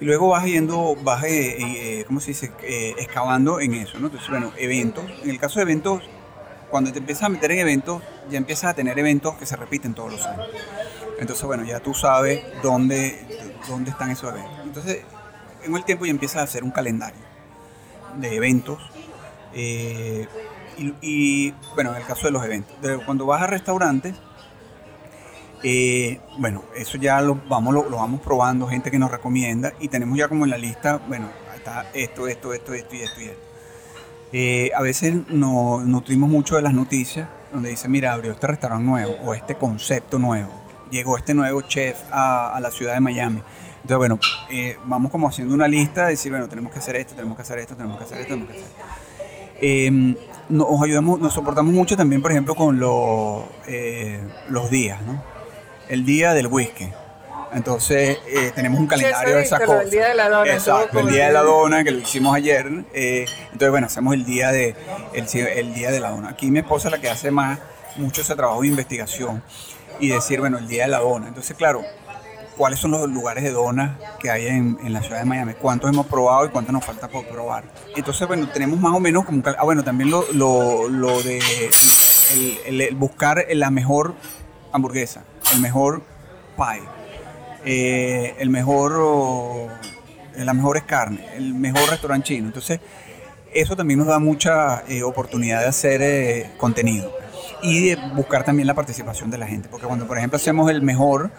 Y 0.00 0.06
luego 0.06 0.28
vas 0.28 0.44
yendo, 0.44 0.96
vas, 1.02 1.24
eh, 1.24 1.56
eh, 1.60 2.04
¿cómo 2.06 2.20
se 2.20 2.28
dice?, 2.28 2.50
Eh, 2.62 2.94
excavando 2.98 3.60
en 3.60 3.74
eso, 3.74 3.98
¿no? 3.98 4.06
Entonces, 4.06 4.28
bueno, 4.30 4.52
eventos. 4.56 5.04
En 5.22 5.30
el 5.30 5.38
caso 5.38 5.58
de 5.58 5.64
eventos, 5.64 6.02
cuando 6.70 6.92
te 6.92 7.00
empiezas 7.00 7.24
a 7.24 7.28
meter 7.28 7.50
en 7.52 7.58
eventos, 7.58 8.02
ya 8.30 8.38
empiezas 8.38 8.70
a 8.70 8.74
tener 8.74 8.98
eventos 8.98 9.34
que 9.36 9.44
se 9.44 9.56
repiten 9.56 9.92
todos 9.94 10.12
los 10.12 10.26
años. 10.26 10.46
Entonces, 11.18 11.44
bueno, 11.44 11.64
ya 11.64 11.80
tú 11.80 11.92
sabes 11.92 12.42
dónde, 12.62 13.26
dónde 13.68 13.90
están 13.90 14.10
esos 14.10 14.30
eventos. 14.32 14.58
Entonces, 14.64 15.02
en 15.64 15.76
el 15.76 15.84
tiempo 15.84 16.06
ya 16.06 16.12
empiezas 16.12 16.38
a 16.38 16.42
hacer 16.44 16.64
un 16.64 16.70
calendario 16.70 17.20
de 18.16 18.36
eventos. 18.36 18.78
eh, 19.52 20.26
y, 21.02 21.50
bueno, 21.74 21.90
en 21.90 21.96
el 21.96 22.06
caso 22.06 22.26
de 22.26 22.30
los 22.30 22.42
eventos. 22.42 22.74
Cuando 23.04 23.26
vas 23.26 23.42
a 23.42 23.46
restaurantes, 23.46 24.14
eh, 25.62 26.20
bueno, 26.38 26.64
eso 26.74 26.98
ya 26.98 27.20
lo 27.20 27.40
vamos, 27.48 27.74
lo, 27.74 27.88
lo 27.88 27.98
vamos 27.98 28.20
probando, 28.20 28.66
gente 28.66 28.90
que 28.90 28.98
nos 28.98 29.10
recomienda. 29.10 29.72
Y 29.80 29.88
tenemos 29.88 30.18
ya 30.18 30.28
como 30.28 30.44
en 30.44 30.50
la 30.50 30.58
lista, 30.58 31.00
bueno, 31.08 31.28
está 31.54 31.86
esto, 31.94 32.26
esto, 32.26 32.52
esto, 32.52 32.74
esto 32.74 32.94
y 32.94 33.00
esto 33.00 33.20
y 33.20 33.24
esto. 33.24 33.50
Eh, 34.32 34.70
a 34.74 34.82
veces 34.82 35.28
nos 35.28 35.84
nutrimos 35.84 36.30
mucho 36.30 36.56
de 36.56 36.62
las 36.62 36.72
noticias, 36.72 37.28
donde 37.52 37.70
dice, 37.70 37.88
mira, 37.88 38.12
abrió 38.12 38.32
este 38.32 38.46
restaurante 38.46 38.84
nuevo 38.84 39.12
o 39.24 39.34
este 39.34 39.56
concepto 39.56 40.18
nuevo, 40.18 40.50
llegó 40.90 41.16
este 41.16 41.34
nuevo 41.34 41.62
chef 41.62 41.98
a, 42.12 42.58
la 42.60 42.70
ciudad 42.70 42.94
de 42.94 43.00
Miami. 43.00 43.42
Entonces, 43.82 43.96
bueno, 43.96 44.18
eh, 44.50 44.76
vamos 44.84 45.10
como 45.10 45.28
haciendo 45.28 45.54
una 45.54 45.66
lista 45.66 46.04
de 46.04 46.10
decir, 46.10 46.30
bueno, 46.30 46.48
tenemos 46.48 46.72
que 46.72 46.78
hacer 46.78 46.96
esto, 46.96 47.14
tenemos 47.14 47.36
que 47.36 47.42
hacer 47.42 47.58
esto, 47.58 47.74
tenemos 47.74 47.98
que 47.98 48.04
hacer 48.04 48.20
esto, 48.20 48.34
tenemos 48.34 48.50
que 48.50 48.60
hacer 48.60 48.70
esto. 48.70 48.86
Eh, 49.62 50.16
nos 50.48 50.82
ayudamos, 50.82 51.20
nos 51.20 51.34
soportamos 51.34 51.72
mucho 51.72 51.96
también, 51.96 52.22
por 52.22 52.30
ejemplo, 52.30 52.54
con 52.54 52.78
los, 52.78 53.44
eh, 53.66 54.20
los 54.48 54.70
días. 54.70 55.00
El 55.90 56.04
día 56.06 56.32
del 56.34 56.46
whisky. 56.46 56.88
Entonces, 57.52 58.18
eh, 58.28 58.52
tenemos 58.54 58.78
un 58.78 58.86
calendario 58.86 59.34
de 59.36 59.42
esas 59.42 59.60
cosas. 59.60 59.80
del 59.80 59.90
día 59.90 60.08
de 60.08 60.14
la 60.14 60.28
dona, 60.28 60.52
Exacto, 60.52 61.00
el 61.00 61.08
día 61.08 61.26
de 61.26 61.32
la 61.32 61.42
dona, 61.42 61.82
que 61.82 61.90
lo 61.90 61.98
hicimos 61.98 62.34
ayer. 62.36 62.84
eh, 62.94 63.26
entonces, 63.46 63.70
bueno, 63.70 63.88
hacemos 63.88 64.14
el 64.14 64.24
día, 64.24 64.52
de, 64.52 64.76
el, 65.12 65.26
el 65.48 65.74
día 65.74 65.90
de 65.90 65.98
la 66.00 66.10
dona. 66.10 66.28
Aquí 66.30 66.48
mi 66.50 66.60
esposa 66.60 66.88
es 66.88 66.92
la 66.92 67.00
que 67.00 67.10
hace 67.10 67.32
más, 67.32 67.58
mucho 67.96 68.20
ese 68.22 68.36
trabajo 68.36 68.60
de 68.62 68.68
investigación 68.68 69.42
y 69.98 70.08
decir, 70.10 70.38
bueno, 70.38 70.58
el 70.58 70.68
día 70.68 70.84
de 70.84 70.90
la 70.90 71.00
dona. 71.00 71.26
Entonces, 71.26 71.56
claro, 71.56 71.82
¿cuáles 72.56 72.78
son 72.78 72.92
los 72.92 73.08
lugares 73.10 73.42
de 73.42 73.50
dona 73.50 73.98
que 74.20 74.30
hay 74.30 74.46
en, 74.46 74.78
en 74.84 74.92
la 74.92 75.02
ciudad 75.02 75.18
de 75.18 75.24
Miami? 75.24 75.54
¿Cuántos 75.54 75.90
hemos 75.90 76.06
probado 76.06 76.46
y 76.46 76.50
cuántos 76.50 76.72
nos 76.72 76.84
falta 76.84 77.08
por 77.08 77.26
probar? 77.26 77.64
Entonces, 77.96 78.28
bueno, 78.28 78.48
tenemos 78.50 78.78
más 78.78 78.94
o 78.94 79.00
menos 79.00 79.24
como... 79.24 79.42
Ah, 79.58 79.64
bueno, 79.64 79.82
también 79.82 80.08
lo, 80.12 80.24
lo, 80.34 80.88
lo 80.88 81.20
de 81.20 81.38
el, 82.32 82.58
el- 82.66 82.80
el 82.80 82.94
buscar 82.94 83.44
la 83.50 83.70
mejor 83.72 84.14
hamburguesa, 84.72 85.24
el 85.54 85.60
mejor 85.60 86.02
pie, 86.56 86.82
eh, 87.64 88.34
el 88.38 88.50
mejor, 88.50 88.96
oh, 88.98 89.68
las 90.36 90.54
mejores 90.54 90.84
carnes, 90.84 91.24
el 91.36 91.54
mejor 91.54 91.88
restaurante 91.90 92.28
chino. 92.28 92.46
Entonces, 92.46 92.80
eso 93.52 93.76
también 93.76 93.98
nos 93.98 94.08
da 94.08 94.18
mucha 94.18 94.84
eh, 94.88 95.02
oportunidad 95.02 95.60
de 95.60 95.66
hacer 95.66 96.02
eh, 96.02 96.50
contenido 96.56 97.12
y 97.62 97.88
de 97.88 97.96
buscar 98.14 98.44
también 98.44 98.66
la 98.66 98.74
participación 98.74 99.30
de 99.30 99.38
la 99.38 99.46
gente. 99.46 99.68
Porque 99.68 99.86
cuando, 99.86 100.06
por 100.06 100.18
ejemplo, 100.18 100.36
hacemos 100.36 100.70
el 100.70 100.82
mejor, 100.82 101.30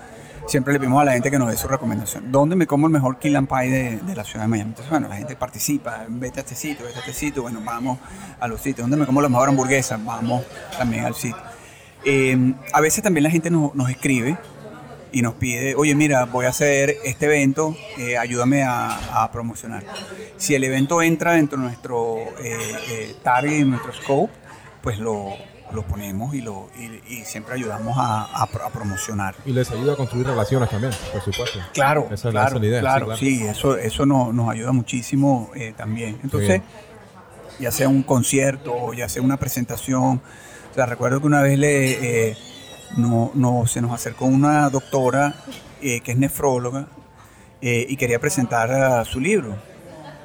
siempre 0.47 0.73
le 0.73 0.79
pedimos 0.79 1.01
a 1.01 1.05
la 1.05 1.13
gente 1.13 1.31
que 1.31 1.39
nos 1.39 1.49
dé 1.49 1.57
su 1.57 1.67
recomendación. 1.67 2.31
¿Dónde 2.31 2.55
me 2.55 2.67
como 2.67 2.87
el 2.87 2.93
mejor 2.93 3.17
and 3.23 3.47
Pie 3.47 3.69
de, 3.69 3.97
de 3.97 4.15
la 4.15 4.23
ciudad 4.23 4.41
de 4.41 4.49
Miami? 4.49 4.69
Entonces, 4.71 4.89
bueno, 4.89 5.07
la 5.07 5.15
gente 5.15 5.35
participa, 5.35 6.05
vete 6.09 6.41
a 6.41 6.43
este 6.43 6.55
sitio, 6.55 6.85
vete 6.85 6.97
a 6.97 7.01
este 7.01 7.13
sitio, 7.13 7.43
bueno, 7.43 7.61
vamos 7.63 7.97
a 8.39 8.47
los 8.47 8.61
sitios. 8.61 8.83
¿Dónde 8.83 8.97
me 8.97 9.05
como 9.05 9.21
la 9.21 9.29
mejor 9.29 9.49
hamburguesa? 9.49 9.97
Vamos 10.03 10.43
también 10.77 11.05
al 11.05 11.15
sitio. 11.15 11.50
Eh, 12.05 12.53
a 12.73 12.81
veces 12.81 13.03
también 13.03 13.23
la 13.23 13.29
gente 13.29 13.49
nos, 13.49 13.75
nos 13.75 13.89
escribe 13.89 14.37
y 15.11 15.21
nos 15.21 15.33
pide, 15.35 15.75
oye, 15.75 15.93
mira, 15.93 16.25
voy 16.25 16.45
a 16.45 16.49
hacer 16.49 16.95
este 17.03 17.25
evento, 17.25 17.75
eh, 17.97 18.17
ayúdame 18.17 18.63
a, 18.63 19.23
a 19.23 19.31
promocionar. 19.31 19.83
Si 20.37 20.55
el 20.55 20.63
evento 20.63 21.01
entra 21.01 21.33
dentro 21.33 21.57
de 21.59 21.65
nuestro 21.65 22.17
eh, 22.41 22.57
eh, 22.89 23.15
target, 23.23 23.65
nuestro 23.65 23.91
scope, 23.93 24.31
pues 24.81 24.97
lo, 24.99 25.27
lo 25.73 25.83
ponemos 25.83 26.33
y, 26.33 26.41
lo, 26.41 26.69
y, 26.79 27.13
y 27.13 27.25
siempre 27.25 27.55
ayudamos 27.55 27.97
a, 27.97 28.23
a 28.41 28.47
pro- 28.47 28.63
a 28.65 28.69
promocionar. 28.69 29.35
Y 29.45 29.51
les 29.51 29.69
ayuda 29.69 29.93
a 29.93 29.95
construir 29.97 30.25
relaciones 30.27 30.69
también, 30.69 30.93
por 31.11 31.21
supuesto. 31.21 31.59
Claro, 31.73 32.07
Esa 32.09 32.29
es 32.29 32.33
la- 32.33 32.45
claro, 32.45 32.47
esa 32.47 32.55
es 32.55 32.61
la 32.61 32.67
idea, 32.67 32.79
sí, 32.79 32.81
claro, 32.83 33.17
sí, 33.17 33.43
eso, 33.43 33.77
eso 33.77 34.05
nos, 34.05 34.33
nos 34.33 34.49
ayuda 34.49 34.71
muchísimo 34.71 35.51
eh, 35.55 35.73
también. 35.75 36.19
Entonces, 36.23 36.61
ya 37.59 37.69
sea 37.69 37.89
un 37.89 38.01
concierto 38.03 38.93
ya 38.93 39.07
sea 39.09 39.21
una 39.21 39.37
presentación, 39.37 40.21
o 40.75 40.85
recuerdo 40.85 41.19
que 41.19 41.27
una 41.27 41.41
vez 41.41 41.57
le, 41.57 42.29
eh, 42.29 42.37
no, 42.97 43.31
no, 43.33 43.65
se 43.67 43.81
nos 43.81 43.91
acercó 43.91 44.25
una 44.25 44.69
doctora 44.69 45.35
eh, 45.81 46.01
que 46.01 46.11
es 46.11 46.17
nefróloga 46.17 46.87
eh, 47.61 47.85
y 47.87 47.95
quería 47.95 48.19
presentar 48.19 49.05
su 49.05 49.19
libro. 49.19 49.55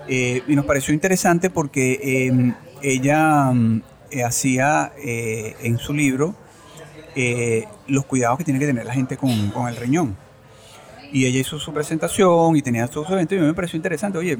Y 0.08 0.42
nos 0.48 0.64
pareció 0.64 0.94
interesante 0.94 1.50
porque 1.50 1.98
eh, 2.02 2.54
ella 2.82 3.50
mm, 3.52 3.82
hacía 4.24 4.92
en 4.96 5.78
su 5.78 5.92
libro 5.92 6.34
los 7.88 8.04
cuidados 8.04 8.38
que 8.38 8.44
tiene 8.44 8.60
que 8.60 8.66
tener 8.66 8.84
la 8.84 8.94
gente 8.94 9.16
con, 9.16 9.50
con 9.50 9.68
el 9.68 9.76
riñón. 9.76 10.16
Y 11.12 11.26
ella 11.26 11.40
hizo 11.40 11.58
su 11.58 11.72
presentación 11.72 12.56
y 12.56 12.62
tenía 12.62 12.86
sus 12.88 13.08
eventos 13.10 13.36
y 13.36 13.38
a 13.38 13.42
mí 13.42 13.48
me 13.48 13.54
pareció 13.54 13.76
interesante. 13.76 14.18
Oye, 14.18 14.36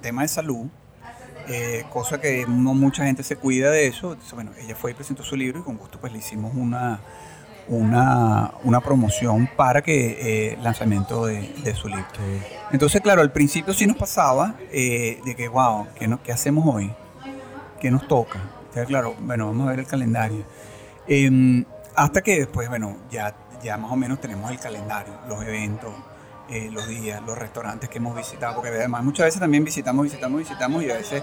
tema 0.00 0.22
de 0.22 0.28
salud, 0.28 0.66
eh, 1.48 1.84
cosa 1.90 2.20
que 2.20 2.46
no 2.48 2.74
mucha 2.74 3.04
gente 3.06 3.22
se 3.22 3.36
cuida 3.36 3.70
de 3.70 3.86
eso. 3.86 4.12
Entonces, 4.12 4.34
bueno, 4.34 4.52
ella 4.60 4.74
fue 4.76 4.92
y 4.92 4.94
presentó 4.94 5.22
su 5.22 5.36
libro 5.36 5.60
y 5.60 5.62
con 5.62 5.76
gusto 5.76 5.98
pues 6.00 6.12
le 6.12 6.18
hicimos 6.18 6.52
una, 6.54 7.00
una, 7.68 8.52
una 8.64 8.80
promoción 8.80 9.48
para 9.56 9.82
que 9.82 10.52
eh, 10.52 10.58
lanzamiento 10.62 11.26
de, 11.26 11.48
de 11.62 11.74
su 11.74 11.88
libro. 11.88 12.06
Entonces, 12.72 13.00
claro, 13.00 13.20
al 13.22 13.32
principio 13.32 13.72
sí 13.74 13.86
nos 13.86 13.96
pasaba 13.96 14.54
eh, 14.72 15.20
de 15.24 15.34
que, 15.34 15.48
wow, 15.48 15.86
¿qué, 15.98 16.08
no- 16.08 16.22
¿qué 16.22 16.32
hacemos 16.32 16.64
hoy? 16.66 16.90
¿Qué 17.80 17.90
nos 17.90 18.06
toca? 18.08 18.38
Entonces, 18.60 18.86
claro, 18.86 19.14
bueno, 19.20 19.46
vamos 19.46 19.66
a 19.66 19.70
ver 19.70 19.80
el 19.80 19.86
calendario. 19.86 20.44
Em, 21.06 21.64
hasta 21.94 22.22
que 22.22 22.38
después, 22.40 22.68
bueno, 22.68 22.96
ya, 23.10 23.34
ya 23.62 23.76
más 23.76 23.92
o 23.92 23.96
menos 23.96 24.20
tenemos 24.20 24.50
el 24.50 24.58
calendario, 24.58 25.12
los 25.28 25.42
eventos, 25.42 25.92
eh, 26.50 26.70
los 26.72 26.86
días, 26.88 27.22
los 27.26 27.36
restaurantes 27.38 27.88
que 27.88 27.98
hemos 27.98 28.16
visitado, 28.16 28.54
porque 28.56 28.70
además 28.70 29.02
muchas 29.04 29.26
veces 29.26 29.40
también 29.40 29.64
visitamos, 29.64 30.04
visitamos, 30.04 30.38
visitamos 30.40 30.82
y 30.82 30.90
a 30.90 30.94
veces 30.96 31.22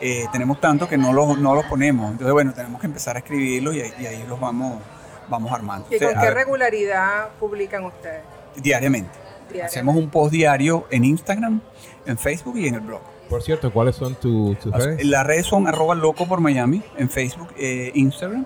eh, 0.00 0.26
tenemos 0.32 0.60
tanto 0.60 0.88
que 0.88 0.96
no 0.98 1.12
los, 1.12 1.38
no 1.38 1.54
los 1.54 1.64
ponemos. 1.66 2.10
Entonces, 2.12 2.32
bueno, 2.32 2.52
tenemos 2.54 2.80
que 2.80 2.86
empezar 2.86 3.16
a 3.16 3.18
escribirlos 3.20 3.74
y, 3.74 3.80
ahí- 3.82 3.94
y 4.00 4.06
ahí 4.06 4.24
los 4.28 4.38
vamos, 4.40 4.80
vamos 5.28 5.52
armando. 5.52 5.86
¿Y 5.90 5.96
O 5.96 5.98
sea, 5.98 6.08
con 6.08 6.18
a 6.18 6.20
qué 6.20 6.26
ver, 6.28 6.34
regularidad 6.36 7.28
publican 7.40 7.84
ustedes? 7.84 8.22
diariamente. 8.56 9.10
Hacemos 9.62 9.94
un 9.96 10.10
post 10.10 10.32
diario 10.32 10.86
en 10.90 11.04
Instagram, 11.04 11.60
en 12.04 12.18
Facebook 12.18 12.56
y 12.58 12.66
en 12.68 12.74
el 12.74 12.80
blog. 12.80 13.00
Por 13.28 13.42
cierto, 13.42 13.72
¿cuáles 13.72 13.96
son 13.96 14.14
tus 14.16 14.56
redes? 14.64 15.04
Las 15.04 15.26
redes 15.26 15.46
son 15.46 15.66
arroba 15.68 15.94
loco 15.94 16.26
por 16.26 16.40
Miami 16.40 16.82
en 16.96 17.08
Facebook, 17.10 17.48
e 17.56 17.90
Instagram. 17.94 18.44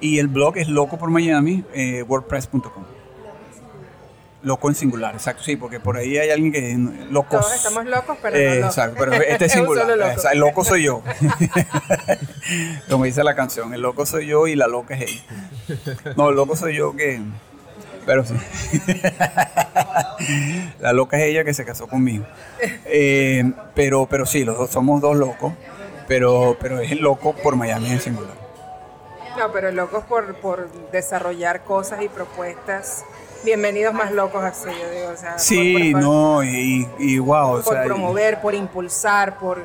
Y 0.00 0.18
el 0.18 0.28
blog 0.28 0.56
es 0.56 0.68
loco 0.68 0.98
por 0.98 1.10
Miami, 1.10 1.64
eh, 1.74 2.02
wordpress.com. 2.02 2.84
Loco 4.42 4.70
en 4.70 4.74
singular, 4.74 5.14
exacto, 5.14 5.42
sí, 5.42 5.56
porque 5.56 5.80
por 5.80 5.98
ahí 5.98 6.16
hay 6.16 6.30
alguien 6.30 6.50
que 6.50 6.74
locos. 7.10 7.40
Todos 7.40 7.54
estamos 7.54 7.84
locos, 7.84 8.16
pero 8.22 8.38
no 8.38 8.54
locos. 8.54 8.70
Exacto, 8.70 8.96
pero 8.98 9.12
este 9.28 9.44
es 9.44 9.52
singular. 9.52 9.86
loco. 9.86 10.28
el 10.32 10.38
loco 10.38 10.64
soy 10.64 10.84
yo. 10.84 11.02
Como 12.88 13.04
dice 13.04 13.22
la 13.22 13.34
canción, 13.34 13.74
el 13.74 13.82
loco 13.82 14.06
soy 14.06 14.26
yo 14.26 14.46
y 14.46 14.56
la 14.56 14.66
loca 14.66 14.94
es 14.94 15.02
ella. 15.02 15.22
No, 16.16 16.30
el 16.30 16.36
loco 16.36 16.56
soy 16.56 16.74
yo 16.76 16.96
que. 16.96 17.20
Pero 18.06 18.24
sí. 18.24 18.34
la 20.80 20.94
loca 20.94 21.18
es 21.18 21.24
ella 21.24 21.44
que 21.44 21.52
se 21.52 21.66
casó 21.66 21.86
conmigo. 21.86 22.24
Eh, 22.86 23.52
pero, 23.74 24.06
pero 24.06 24.24
sí, 24.24 24.44
los 24.44 24.56
dos 24.56 24.70
somos 24.70 25.02
dos 25.02 25.16
locos, 25.16 25.52
pero, 26.08 26.56
pero 26.58 26.80
es 26.80 26.90
el 26.92 27.00
loco 27.00 27.34
por 27.34 27.56
Miami 27.56 27.90
en 27.90 28.00
singular. 28.00 28.40
No, 29.38 29.52
pero 29.52 29.70
locos 29.70 30.02
por, 30.04 30.34
por 30.36 30.70
desarrollar 30.92 31.62
cosas 31.62 32.02
y 32.02 32.08
propuestas 32.08 33.04
bienvenidos 33.44 33.94
más 33.94 34.12
locos 34.12 34.42
así, 34.42 34.66
yo 34.66 34.90
digo. 34.90 35.10
O 35.12 35.16
sea, 35.16 35.38
sí, 35.38 35.94
no, 35.94 36.42
y, 36.44 36.86
y 36.98 37.18
wow. 37.18 37.62
Por 37.62 37.84
promover, 37.84 38.40
por 38.40 38.54
impulsar, 38.54 39.38
por, 39.38 39.64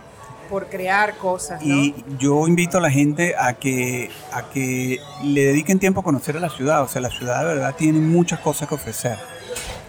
por 0.50 0.68
crear 0.68 1.18
cosas. 1.18 1.62
Y 1.64 1.96
yo 2.18 2.48
invito 2.48 2.78
a 2.78 2.82
la 2.82 2.92
gente 2.92 3.36
a 3.38 3.54
que, 3.54 4.10
a 4.32 4.50
que 4.50 5.00
le 5.24 5.46
dediquen 5.46 5.80
tiempo 5.80 6.02
a 6.02 6.04
conocer 6.04 6.38
a 6.38 6.40
la 6.40 6.50
ciudad. 6.50 6.84
O 6.84 6.88
sea, 6.88 7.02
la 7.02 7.10
ciudad 7.10 7.40
de 7.40 7.46
verdad 7.56 7.76
tiene 7.76 8.00
muchas 8.00 8.40
cosas 8.40 8.68
que 8.68 8.76
ofrecer, 8.76 9.18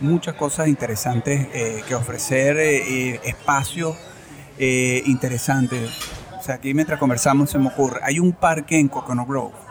muchas 0.01 0.35
cosas 0.35 0.69
interesantes 0.69 1.49
eh, 1.53 1.83
que 1.87 1.95
ofrecer, 1.95 2.57
eh, 2.59 3.13
eh, 3.13 3.21
espacios 3.25 3.97
interesantes. 4.59 5.91
O 6.39 6.43
sea, 6.43 6.55
aquí 6.55 6.73
mientras 6.73 6.99
conversamos 6.99 7.51
se 7.51 7.59
me 7.59 7.69
ocurre, 7.69 8.01
hay 8.03 8.19
un 8.19 8.33
parque 8.33 8.79
en 8.79 8.89
Coconut 8.89 9.29
Grove 9.29 9.66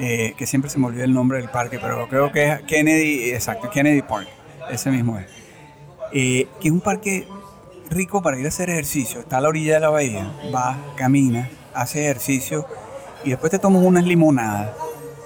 eh, 0.00 0.34
que 0.36 0.46
siempre 0.46 0.70
se 0.70 0.78
me 0.78 0.86
olvida 0.86 1.04
el 1.04 1.12
nombre 1.12 1.38
del 1.38 1.48
parque, 1.48 1.78
pero 1.80 2.08
creo 2.08 2.30
que 2.32 2.46
es 2.48 2.62
Kennedy, 2.62 3.30
exacto, 3.30 3.70
Kennedy 3.70 4.02
Park, 4.02 4.28
ese 4.70 4.90
mismo 4.90 5.18
es. 5.18 5.26
Eh, 6.12 6.48
que 6.60 6.68
es 6.68 6.72
un 6.72 6.80
parque 6.80 7.26
rico 7.90 8.22
para 8.22 8.38
ir 8.38 8.44
a 8.46 8.48
hacer 8.48 8.70
ejercicio. 8.70 9.20
Está 9.20 9.38
a 9.38 9.40
la 9.40 9.48
orilla 9.48 9.74
de 9.74 9.80
la 9.80 9.90
bahía, 9.90 10.32
va, 10.54 10.76
camina, 10.96 11.50
hace 11.74 12.04
ejercicio 12.04 12.66
y 13.24 13.30
después 13.30 13.50
te 13.50 13.58
tomas 13.58 13.82
unas 13.82 14.04
limonadas 14.04 14.70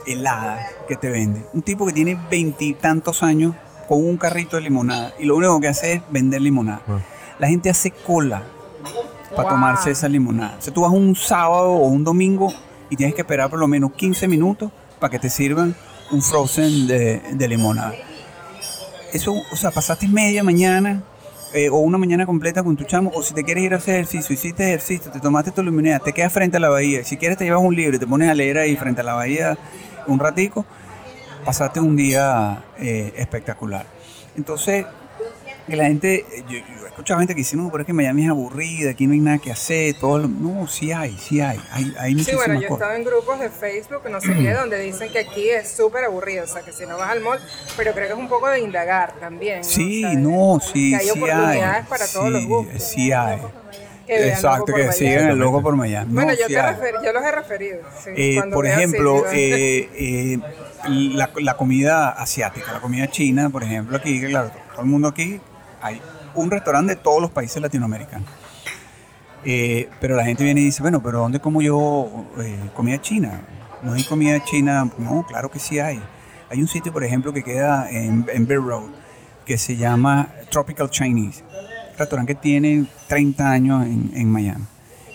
heladas 0.06 0.66
que 0.88 0.96
te 0.96 1.08
vende. 1.08 1.44
Un 1.52 1.62
tipo 1.62 1.86
que 1.86 1.92
tiene 1.92 2.18
veintitantos 2.30 3.22
años 3.22 3.54
con 3.88 4.04
un 4.04 4.16
carrito 4.16 4.56
de 4.56 4.62
limonada 4.62 5.12
y 5.18 5.24
lo 5.24 5.36
único 5.36 5.60
que 5.60 5.68
hace 5.68 5.94
es 5.94 6.02
vender 6.10 6.40
limonada. 6.40 6.82
Ah. 6.88 6.98
La 7.38 7.48
gente 7.48 7.70
hace 7.70 7.90
cola 7.90 8.42
para 9.36 9.48
tomarse 9.48 9.90
esa 9.90 10.08
limonada. 10.08 10.56
O 10.58 10.62
sea, 10.62 10.72
tú 10.72 10.82
vas 10.82 10.92
un 10.92 11.14
sábado 11.14 11.72
o 11.72 11.86
un 11.88 12.04
domingo 12.04 12.52
y 12.92 12.96
tienes 12.96 13.14
que 13.14 13.22
esperar 13.22 13.48
por 13.48 13.58
lo 13.58 13.66
menos 13.66 13.92
15 13.92 14.28
minutos 14.28 14.70
para 15.00 15.10
que 15.10 15.18
te 15.18 15.30
sirvan 15.30 15.74
un 16.10 16.20
frozen 16.20 16.86
de, 16.86 17.48
limonada. 17.48 17.94
Eso, 19.14 19.32
o 19.50 19.56
sea, 19.56 19.70
pasaste 19.70 20.06
media 20.08 20.44
mañana 20.44 21.02
eh, 21.54 21.70
o 21.70 21.78
una 21.78 21.96
mañana 21.96 22.26
completa 22.26 22.62
con 22.62 22.76
tu 22.76 22.84
chamo, 22.84 23.10
o 23.14 23.22
si 23.22 23.32
te 23.32 23.44
quieres 23.44 23.64
ir 23.64 23.72
a 23.72 23.78
hacer 23.78 23.94
ejercicio, 23.94 24.34
hiciste 24.34 24.64
ejercicio, 24.64 25.10
te 25.10 25.20
tomaste 25.20 25.52
tu 25.52 25.62
limonada, 25.62 26.00
te 26.00 26.12
quedas 26.12 26.34
frente 26.34 26.58
a 26.58 26.60
la 26.60 26.68
bahía, 26.68 27.02
si 27.02 27.16
quieres 27.16 27.38
te 27.38 27.44
llevas 27.44 27.62
un 27.62 27.74
libro 27.74 27.96
y 27.96 27.98
te 27.98 28.06
pones 28.06 28.28
a 28.28 28.34
leer 28.34 28.58
ahí 28.58 28.76
frente 28.76 29.00
a 29.00 29.04
la 29.04 29.14
bahía 29.14 29.56
un 30.06 30.18
ratico, 30.18 30.66
pasaste 31.46 31.80
un 31.80 31.96
día 31.96 32.62
eh, 32.78 33.14
espectacular. 33.16 33.86
Entonces, 34.36 34.84
que 35.66 35.76
la 35.76 35.84
gente, 35.84 36.26
escuchado 36.92 37.20
gente 37.20 37.34
que 37.34 37.38
dice, 37.38 37.56
no, 37.56 37.70
pero 37.70 37.82
es 37.82 37.86
que 37.86 37.92
Miami 37.92 38.24
es 38.24 38.30
aburrida, 38.30 38.90
aquí 38.90 39.06
no 39.06 39.14
hay 39.14 39.20
nada 39.20 39.38
que 39.38 39.50
hacer, 39.50 39.94
todo 39.98 40.18
no, 40.18 40.66
sí 40.68 40.92
hay, 40.92 41.16
sí 41.18 41.40
hay, 41.40 41.60
hay, 41.70 41.94
hay 41.98 42.22
Sí, 42.22 42.34
bueno, 42.34 42.54
yo 42.54 42.68
he 42.68 42.72
estado 42.72 42.92
en 42.94 43.04
grupos 43.04 43.40
de 43.40 43.48
Facebook, 43.48 44.02
no 44.10 44.20
sé 44.20 44.34
qué, 44.34 44.52
donde 44.54 44.78
dicen 44.78 45.10
que 45.10 45.20
aquí 45.20 45.48
es 45.48 45.70
súper 45.70 46.04
aburrido, 46.04 46.44
o 46.44 46.46
sea, 46.46 46.62
que 46.62 46.72
si 46.72 46.86
no 46.86 46.98
vas 46.98 47.10
al 47.10 47.20
mall, 47.20 47.40
pero 47.76 47.92
creo 47.92 48.06
que 48.06 48.12
es 48.12 48.18
un 48.18 48.28
poco 48.28 48.48
de 48.48 48.60
indagar 48.60 49.14
también, 49.18 49.58
¿no? 49.58 49.64
Sí, 49.64 50.04
no, 50.16 50.60
sí, 50.60 50.90
que 50.90 50.96
hay 50.96 51.04
sí 51.06 51.10
oportunidades 51.10 51.86
para 51.86 52.06
todos 52.06 52.30
los 52.30 52.44
gustos. 52.46 52.82
Sí 52.82 53.12
hay. 53.12 53.40
Exacto, 54.06 54.74
que 54.74 54.92
sigan 54.92 55.28
el 55.28 55.38
logo 55.38 55.62
por 55.62 55.76
Miami. 55.76 56.12
Bueno, 56.12 56.34
yo, 56.34 56.46
te 56.46 56.52
yo 56.52 57.12
los 57.12 57.24
he 57.24 57.32
referido. 57.32 57.78
Sí, 58.04 58.10
eh, 58.14 58.42
por 58.52 58.66
ejemplo, 58.66 59.24
eh, 59.32 59.88
eh, 59.94 60.38
la, 60.88 61.30
la, 61.36 61.56
comida 61.56 62.10
asiática, 62.10 62.72
la 62.72 62.80
comida 62.80 63.08
china, 63.08 63.48
por 63.48 63.62
ejemplo, 63.62 63.96
aquí, 63.96 64.20
claro, 64.20 64.50
todo 64.72 64.82
el 64.82 64.88
mundo 64.88 65.08
aquí 65.08 65.40
hay 65.80 66.02
un 66.34 66.50
restaurante 66.50 66.96
de 66.96 67.00
todos 67.00 67.20
los 67.20 67.30
países 67.30 67.60
latinoamericanos. 67.60 68.28
Eh, 69.44 69.88
pero 70.00 70.16
la 70.16 70.24
gente 70.24 70.44
viene 70.44 70.60
y 70.60 70.64
dice, 70.64 70.82
bueno, 70.82 71.02
pero 71.02 71.20
¿dónde 71.20 71.40
como 71.40 71.62
yo 71.62 72.26
eh, 72.38 72.70
comida 72.74 73.00
china? 73.00 73.40
¿No 73.82 73.94
hay 73.94 74.04
comida 74.04 74.42
china? 74.44 74.88
No, 74.98 75.24
claro 75.26 75.50
que 75.50 75.58
sí 75.58 75.78
hay. 75.78 76.00
Hay 76.50 76.60
un 76.60 76.68
sitio, 76.68 76.92
por 76.92 77.02
ejemplo, 77.02 77.32
que 77.32 77.42
queda 77.42 77.90
en, 77.90 78.26
en 78.32 78.48
Road, 78.48 78.90
que 79.44 79.58
se 79.58 79.76
llama 79.76 80.28
Tropical 80.50 80.90
Chinese. 80.90 81.42
Restaurante 81.98 82.34
que 82.34 82.40
tiene 82.40 82.86
30 83.08 83.50
años 83.50 83.84
en, 83.84 84.12
en 84.14 84.30
Miami. 84.30 84.64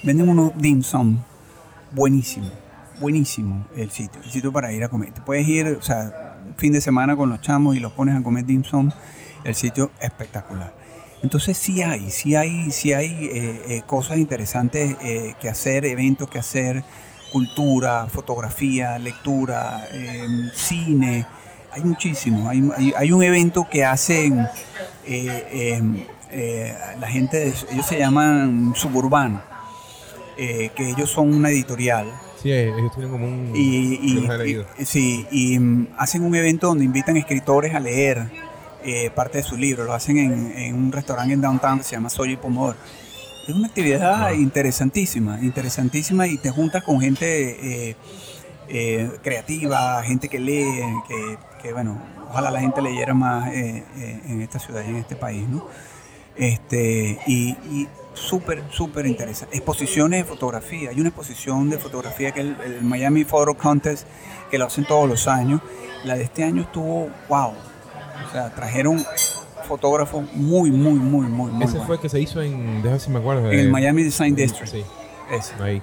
Venden 0.03 0.29
unos 0.29 0.51
dim 0.57 0.81
sum 0.83 1.19
buenísimo, 1.91 2.49
buenísimo 2.99 3.65
el 3.75 3.89
sitio, 3.89 4.21
el 4.23 4.29
sitio 4.29 4.51
para 4.51 4.71
ir 4.71 4.83
a 4.83 4.89
comer. 4.89 5.11
Te 5.11 5.21
puedes 5.21 5.47
ir, 5.47 5.67
o 5.67 5.81
sea, 5.81 6.37
fin 6.57 6.71
de 6.71 6.81
semana 6.81 7.15
con 7.15 7.29
los 7.29 7.41
chamos 7.41 7.75
y 7.75 7.79
los 7.79 7.91
pones 7.93 8.15
a 8.15 8.21
comer 8.21 8.45
dim 8.45 8.63
sum 8.63 8.91
el 9.43 9.55
sitio 9.55 9.91
espectacular. 9.99 10.73
Entonces 11.27 11.57
sí 11.57 11.81
hay, 11.81 12.09
sí 12.09 12.35
hay, 12.35 12.71
sí 12.71 12.93
hay 12.93 13.11
eh, 13.25 13.61
eh, 13.67 13.81
cosas 13.85 14.17
interesantes 14.17 14.95
eh, 15.01 15.33
que 15.41 15.49
hacer, 15.49 15.83
eventos 15.83 16.29
que 16.29 16.39
hacer, 16.39 16.85
cultura, 17.33 18.07
fotografía, 18.09 18.97
lectura, 18.97 19.89
em, 19.91 20.49
cine, 20.55 21.25
hay 21.73 21.81
muchísimo. 21.81 22.47
Hay, 22.47 22.93
hay, 22.95 23.11
un 23.11 23.21
evento 23.23 23.67
que 23.69 23.83
hacen 23.83 24.47
em, 25.05 26.05
la 26.97 27.07
gente, 27.09 27.39
de, 27.39 27.53
ellos 27.73 27.85
se 27.85 27.99
llaman 27.99 28.71
Suburbano, 28.73 29.41
que 30.37 30.71
ellos 30.77 31.09
son 31.09 31.33
una 31.33 31.49
editorial. 31.49 32.09
Sí, 32.41 32.53
ellos 32.53 32.93
tienen 32.93 33.11
como 33.11 33.27
un... 33.27 33.51
Y, 33.53 34.85
sí, 34.85 35.27
y 35.29 35.59
mm, 35.59 35.87
hacen 35.97 36.23
un 36.23 36.33
evento 36.35 36.67
donde 36.67 36.85
invitan 36.85 37.17
escritores 37.17 37.75
a 37.75 37.81
leer 37.81 38.46
eh, 38.83 39.09
parte 39.09 39.39
de 39.39 39.43
su 39.43 39.57
libro. 39.57 39.83
Lo 39.83 39.93
hacen 39.93 40.17
en, 40.17 40.75
un 40.75 40.91
restaurante 40.91 41.33
en 41.33 41.41
downtown 41.41 41.79
que 41.79 41.83
se 41.83 41.95
llama 41.95 42.09
Soy 42.09 42.33
y 42.33 42.37
Pomodoro. 42.37 42.77
Es 43.47 43.55
una 43.55 43.67
actividad 43.67 44.31
interesantísima, 44.33 45.39
interesantísima 45.41 46.27
y 46.27 46.37
te 46.37 46.51
juntas 46.51 46.83
con 46.83 46.99
gente 46.99 47.89
eh, 47.89 47.95
eh, 48.67 49.09
creativa, 49.23 50.03
gente 50.03 50.27
que 50.27 50.39
lee, 50.39 50.65
que, 51.61 51.71
bueno, 51.71 51.97
ojalá 52.29 52.51
la 52.51 52.59
gente 52.59 52.81
leyera 52.81 53.13
más 53.13 53.53
en 53.53 54.41
esta 54.41 54.59
ciudad 54.59 54.83
y 54.85 54.89
en 54.89 54.97
este 54.97 55.15
país, 55.15 55.47
¿no? 55.47 55.65
Este, 56.35 57.19
y, 57.25 57.51
y 57.71 57.87
súper, 58.13 58.63
súper 58.69 59.05
interesante. 59.05 59.55
Exposiciones 59.55 60.23
de 60.23 60.25
fotografía. 60.25 60.89
Hay 60.89 60.99
una 60.99 61.09
exposición 61.09 61.69
de 61.69 61.77
fotografía 61.77 62.31
que 62.31 62.41
es 62.41 62.45
el, 62.47 62.57
el 62.61 62.81
Miami 62.83 63.23
Photo 63.23 63.55
Contest, 63.55 64.07
que 64.51 64.57
lo 64.57 64.65
hacen 64.65 64.85
todos 64.85 65.07
los 65.07 65.27
años. 65.27 65.61
La 66.03 66.15
de 66.15 66.23
este 66.23 66.43
año 66.43 66.63
estuvo, 66.63 67.09
wow, 67.29 67.53
o 68.25 68.31
sea, 68.31 68.49
trajeron 68.53 69.05
fotógrafos 69.67 70.23
muy, 70.33 70.71
muy, 70.71 70.93
muy, 70.93 71.27
muy, 71.27 71.51
muy 71.51 71.65
Ese 71.65 71.79
fue 71.81 71.95
el 71.95 72.01
que 72.01 72.09
se 72.09 72.19
hizo 72.19 72.41
en, 72.41 72.81
déjame 72.81 72.99
si 72.99 73.09
me 73.11 73.19
acuerdo. 73.19 73.51
En 73.51 73.59
el 73.59 73.69
Miami 73.69 74.03
Design 74.03 74.35
District. 74.35 74.71
Sí. 74.71 74.83
Ese. 75.31 75.53
Ahí. 75.61 75.81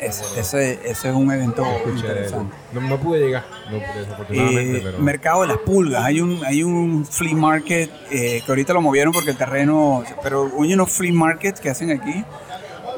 Ese, 0.00 0.40
ese, 0.40 0.72
ese, 0.88 1.08
es 1.08 1.14
un 1.14 1.32
evento 1.32 1.66
interesante. 1.86 2.54
No, 2.72 2.80
no, 2.82 2.98
pude 2.98 3.18
llegar, 3.18 3.44
no, 3.68 3.78
desafortunadamente. 3.78 4.78
Eh, 4.78 4.80
pero... 4.84 4.98
Mercado 5.00 5.42
de 5.42 5.48
las 5.48 5.58
pulgas. 5.58 6.04
Hay 6.04 6.20
un, 6.20 6.40
hay 6.44 6.62
un 6.62 7.04
flea 7.04 7.34
market 7.34 7.90
eh, 8.12 8.40
que 8.44 8.52
ahorita 8.52 8.72
lo 8.74 8.80
movieron 8.80 9.12
porque 9.12 9.30
el 9.30 9.36
terreno. 9.36 10.04
Pero 10.22 10.52
hay 10.62 10.72
unos 10.72 10.92
flea 10.92 11.12
markets 11.12 11.60
que 11.60 11.70
hacen 11.70 11.90
aquí. 11.90 12.24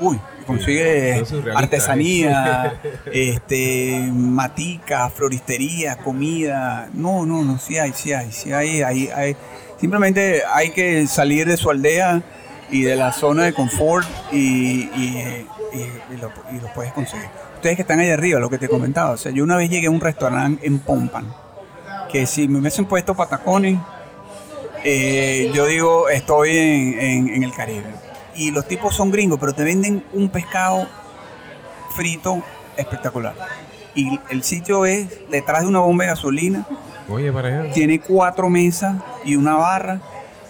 Uy, 0.01 0.21
consigue 0.51 1.23
artesanía, 1.55 2.81
este, 3.13 4.11
matica, 4.13 5.09
floristería, 5.11 5.99
comida. 5.99 6.89
No, 6.93 7.25
no, 7.25 7.45
no, 7.45 7.59
sí 7.59 7.79
hay, 7.79 7.93
sí 7.93 8.13
hay, 8.13 8.33
sí 8.33 8.53
hay, 8.53 8.83
hay, 8.83 9.09
hay. 9.15 9.37
Simplemente 9.79 10.43
hay 10.53 10.71
que 10.71 11.07
salir 11.07 11.47
de 11.47 11.57
su 11.57 11.71
aldea 11.71 12.23
y 12.71 12.83
de 12.83 12.97
la 12.97 13.13
zona 13.13 13.45
de 13.45 13.53
confort 13.53 14.07
y, 14.33 14.89
y, 14.95 15.47
lo, 16.21 16.33
y, 16.53 16.61
lo, 16.61 16.73
puedes 16.75 16.93
conseguir. 16.93 17.27
Ustedes 17.55 17.77
que 17.77 17.83
están 17.83 18.01
ahí 18.01 18.11
arriba, 18.11 18.41
lo 18.41 18.51
que 18.51 18.59
te 18.59 18.69
comentaba, 18.69 19.11
o 19.11 19.17
sea, 19.17 19.33
yo 19.33 19.45
una 19.45 19.57
vez 19.57 19.71
llegué 19.71 19.87
a 19.87 19.91
un 19.91 20.01
restaurante 20.01 20.67
en 20.67 20.81
Pompan, 20.81 21.33
que 22.11 22.27
si 22.27 22.49
me 22.49 22.59
hubiesen 22.59 22.87
puesto 22.87 23.15
patacones, 23.15 23.79
eh, 24.83 25.51
yo 25.55 25.67
digo, 25.67 26.09
estoy 26.09 26.57
en, 26.57 27.01
en, 27.01 27.29
en 27.35 27.43
el 27.43 27.53
Caribe 27.53 28.10
y 28.35 28.51
los 28.51 28.67
tipos 28.67 28.95
son 28.95 29.11
gringos, 29.11 29.39
pero 29.39 29.53
te 29.53 29.65
venden 29.65 30.05
un 30.13 30.29
pescado 30.29 30.87
frito 31.95 32.43
espectacular. 32.77 33.35
Y 33.95 34.21
el 34.31 34.43
sitio 34.43 34.87
es 34.87 35.29
detrás 35.31 35.63
de 35.63 35.69
una 35.69 35.81
bomba 35.81 36.05
de 36.05 36.11
gasolina. 36.11 36.67
Oye, 37.09 37.33
para 37.33 37.49
allá. 37.49 37.73
Tiene 37.73 38.01
cuatro 38.01 38.49
mesas 38.49 38.97
y 39.25 39.37
una 39.37 39.57
barra 39.57 40.01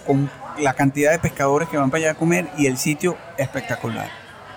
con 0.05 0.29
la 0.59 0.73
cantidad 0.73 1.11
de 1.11 1.19
pescadores 1.19 1.67
que 1.69 1.77
van 1.77 1.89
para 1.89 2.03
allá 2.03 2.11
a 2.11 2.15
comer 2.15 2.47
y 2.57 2.67
el 2.67 2.77
sitio 2.77 3.17
espectacular. 3.37 4.09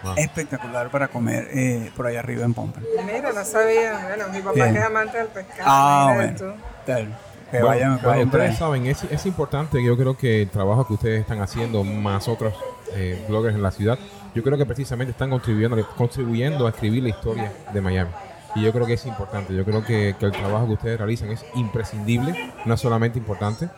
Wow. 0.02 0.14
Espectacular 0.18 0.90
para 0.90 1.08
comer 1.08 1.48
eh, 1.50 1.90
por 1.96 2.06
allá 2.06 2.18
arriba 2.18 2.44
en 2.44 2.52
Pompa. 2.52 2.80
Mira, 3.06 3.32
no 3.32 3.44
sabía. 3.44 4.06
Bueno, 4.06 4.28
mi 4.30 4.40
papá 4.40 4.52
Bien. 4.52 4.72
que 4.74 4.78
es 4.78 4.84
amante 4.84 5.16
del 5.16 5.28
pescado. 5.28 5.62
Ah, 5.64 6.12
bueno. 6.14 6.54
Que 6.84 7.60
Bueno, 7.60 7.66
vayan, 7.66 7.98
que 7.98 8.06
bueno, 8.06 8.08
vayan 8.08 8.30
por 8.30 8.40
ustedes 8.40 8.58
saben, 8.58 8.86
es, 8.86 9.04
es 9.04 9.26
importante, 9.26 9.82
yo 9.82 9.96
creo 9.96 10.16
que 10.18 10.42
el 10.42 10.50
trabajo 10.50 10.86
que 10.86 10.94
ustedes 10.94 11.20
están 11.20 11.40
haciendo, 11.40 11.84
más 11.84 12.26
otros 12.28 12.52
eh, 12.95 13.24
bloggers 13.28 13.55
en 13.55 13.62
la 13.62 13.70
ciudad, 13.70 13.99
yo 14.34 14.42
creo 14.42 14.59
que 14.59 14.66
precisamente 14.66 15.12
están 15.12 15.30
contribuyendo, 15.30 15.86
contribuyendo 15.97 16.66
a 16.66 16.70
escribir 16.70 17.03
la 17.03 17.09
historia 17.11 17.53
de 17.72 17.80
Miami. 17.80 18.11
Y 18.57 18.62
yo 18.62 18.72
creo 18.72 18.86
que 18.86 18.95
es 18.95 19.07
importante, 19.07 19.55
yo 19.55 19.64
creo 19.64 19.84
que, 19.84 20.14
que 20.18 20.26
el 20.26 20.32
trabajo 20.32 20.66
que 20.66 20.72
ustedes 20.74 20.99
realizan 20.99 21.30
es 21.30 21.45
imprescindible, 21.55 22.53
no 22.64 22.76
solamente 22.76 23.18
importante. 23.18 23.68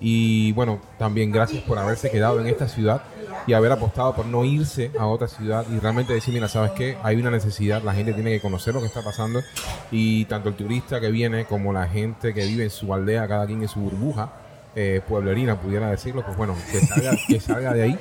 Y 0.00 0.52
bueno, 0.52 0.80
también 0.98 1.30
gracias 1.30 1.62
por 1.62 1.78
haberse 1.78 2.10
quedado 2.10 2.40
en 2.40 2.46
esta 2.48 2.66
ciudad 2.66 3.02
y 3.46 3.52
haber 3.52 3.72
apostado 3.72 4.14
por 4.14 4.26
no 4.26 4.44
irse 4.44 4.90
a 4.98 5.06
otra 5.06 5.28
ciudad 5.28 5.64
y 5.70 5.78
realmente 5.78 6.12
decir, 6.12 6.34
mira, 6.34 6.48
¿sabes 6.48 6.72
qué? 6.72 6.96
Hay 7.02 7.16
una 7.16 7.30
necesidad, 7.30 7.82
la 7.82 7.94
gente 7.94 8.12
tiene 8.12 8.30
que 8.30 8.40
conocer 8.40 8.74
lo 8.74 8.80
que 8.80 8.86
está 8.86 9.02
pasando 9.02 9.42
y 9.90 10.24
tanto 10.24 10.48
el 10.48 10.56
turista 10.56 11.00
que 11.00 11.10
viene 11.10 11.44
como 11.44 11.72
la 11.72 11.86
gente 11.86 12.34
que 12.34 12.44
vive 12.44 12.64
en 12.64 12.70
su 12.70 12.92
aldea, 12.92 13.28
cada 13.28 13.46
quien 13.46 13.62
en 13.62 13.68
su 13.68 13.80
burbuja 13.80 14.32
eh, 14.74 15.02
pueblerina, 15.06 15.60
pudiera 15.60 15.90
decirlo, 15.90 16.24
pues 16.24 16.36
bueno, 16.36 16.56
que 16.70 16.80
salga, 16.80 17.12
que 17.28 17.40
salga 17.40 17.74
de 17.74 17.82
ahí 17.82 17.98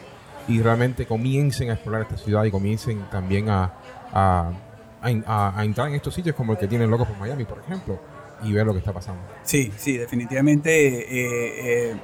y 0.48 0.62
realmente 0.62 1.06
comiencen 1.06 1.70
a 1.70 1.74
explorar 1.74 2.02
esta 2.04 2.18
ciudad 2.18 2.44
y 2.46 2.52
comiencen 2.52 3.02
también 3.12 3.50
a, 3.50 3.72
a, 4.14 4.52
a- 5.02 5.10
a- 5.26 5.60
a 5.60 5.66
entrar 5.66 5.88
en 5.90 5.96
estos 5.96 6.14
sitios 6.14 6.36
como 6.36 6.54
el 6.54 6.58
que 6.60 6.68
tienen 6.68 6.90
Locos 6.90 7.08
por 7.08 7.18
Miami, 7.18 7.46
por 7.46 7.60
ejemplo, 7.60 8.00
y 8.44 8.52
ver 8.54 8.66
lo 8.66 8.74
que 8.74 8.80
está 8.80 8.92
pasando. 8.94 9.22
Sí, 9.44 9.72
sí, 9.78 9.98
definitivamente. 9.98 10.72
eh, 10.72 11.92
eh, 11.92 11.96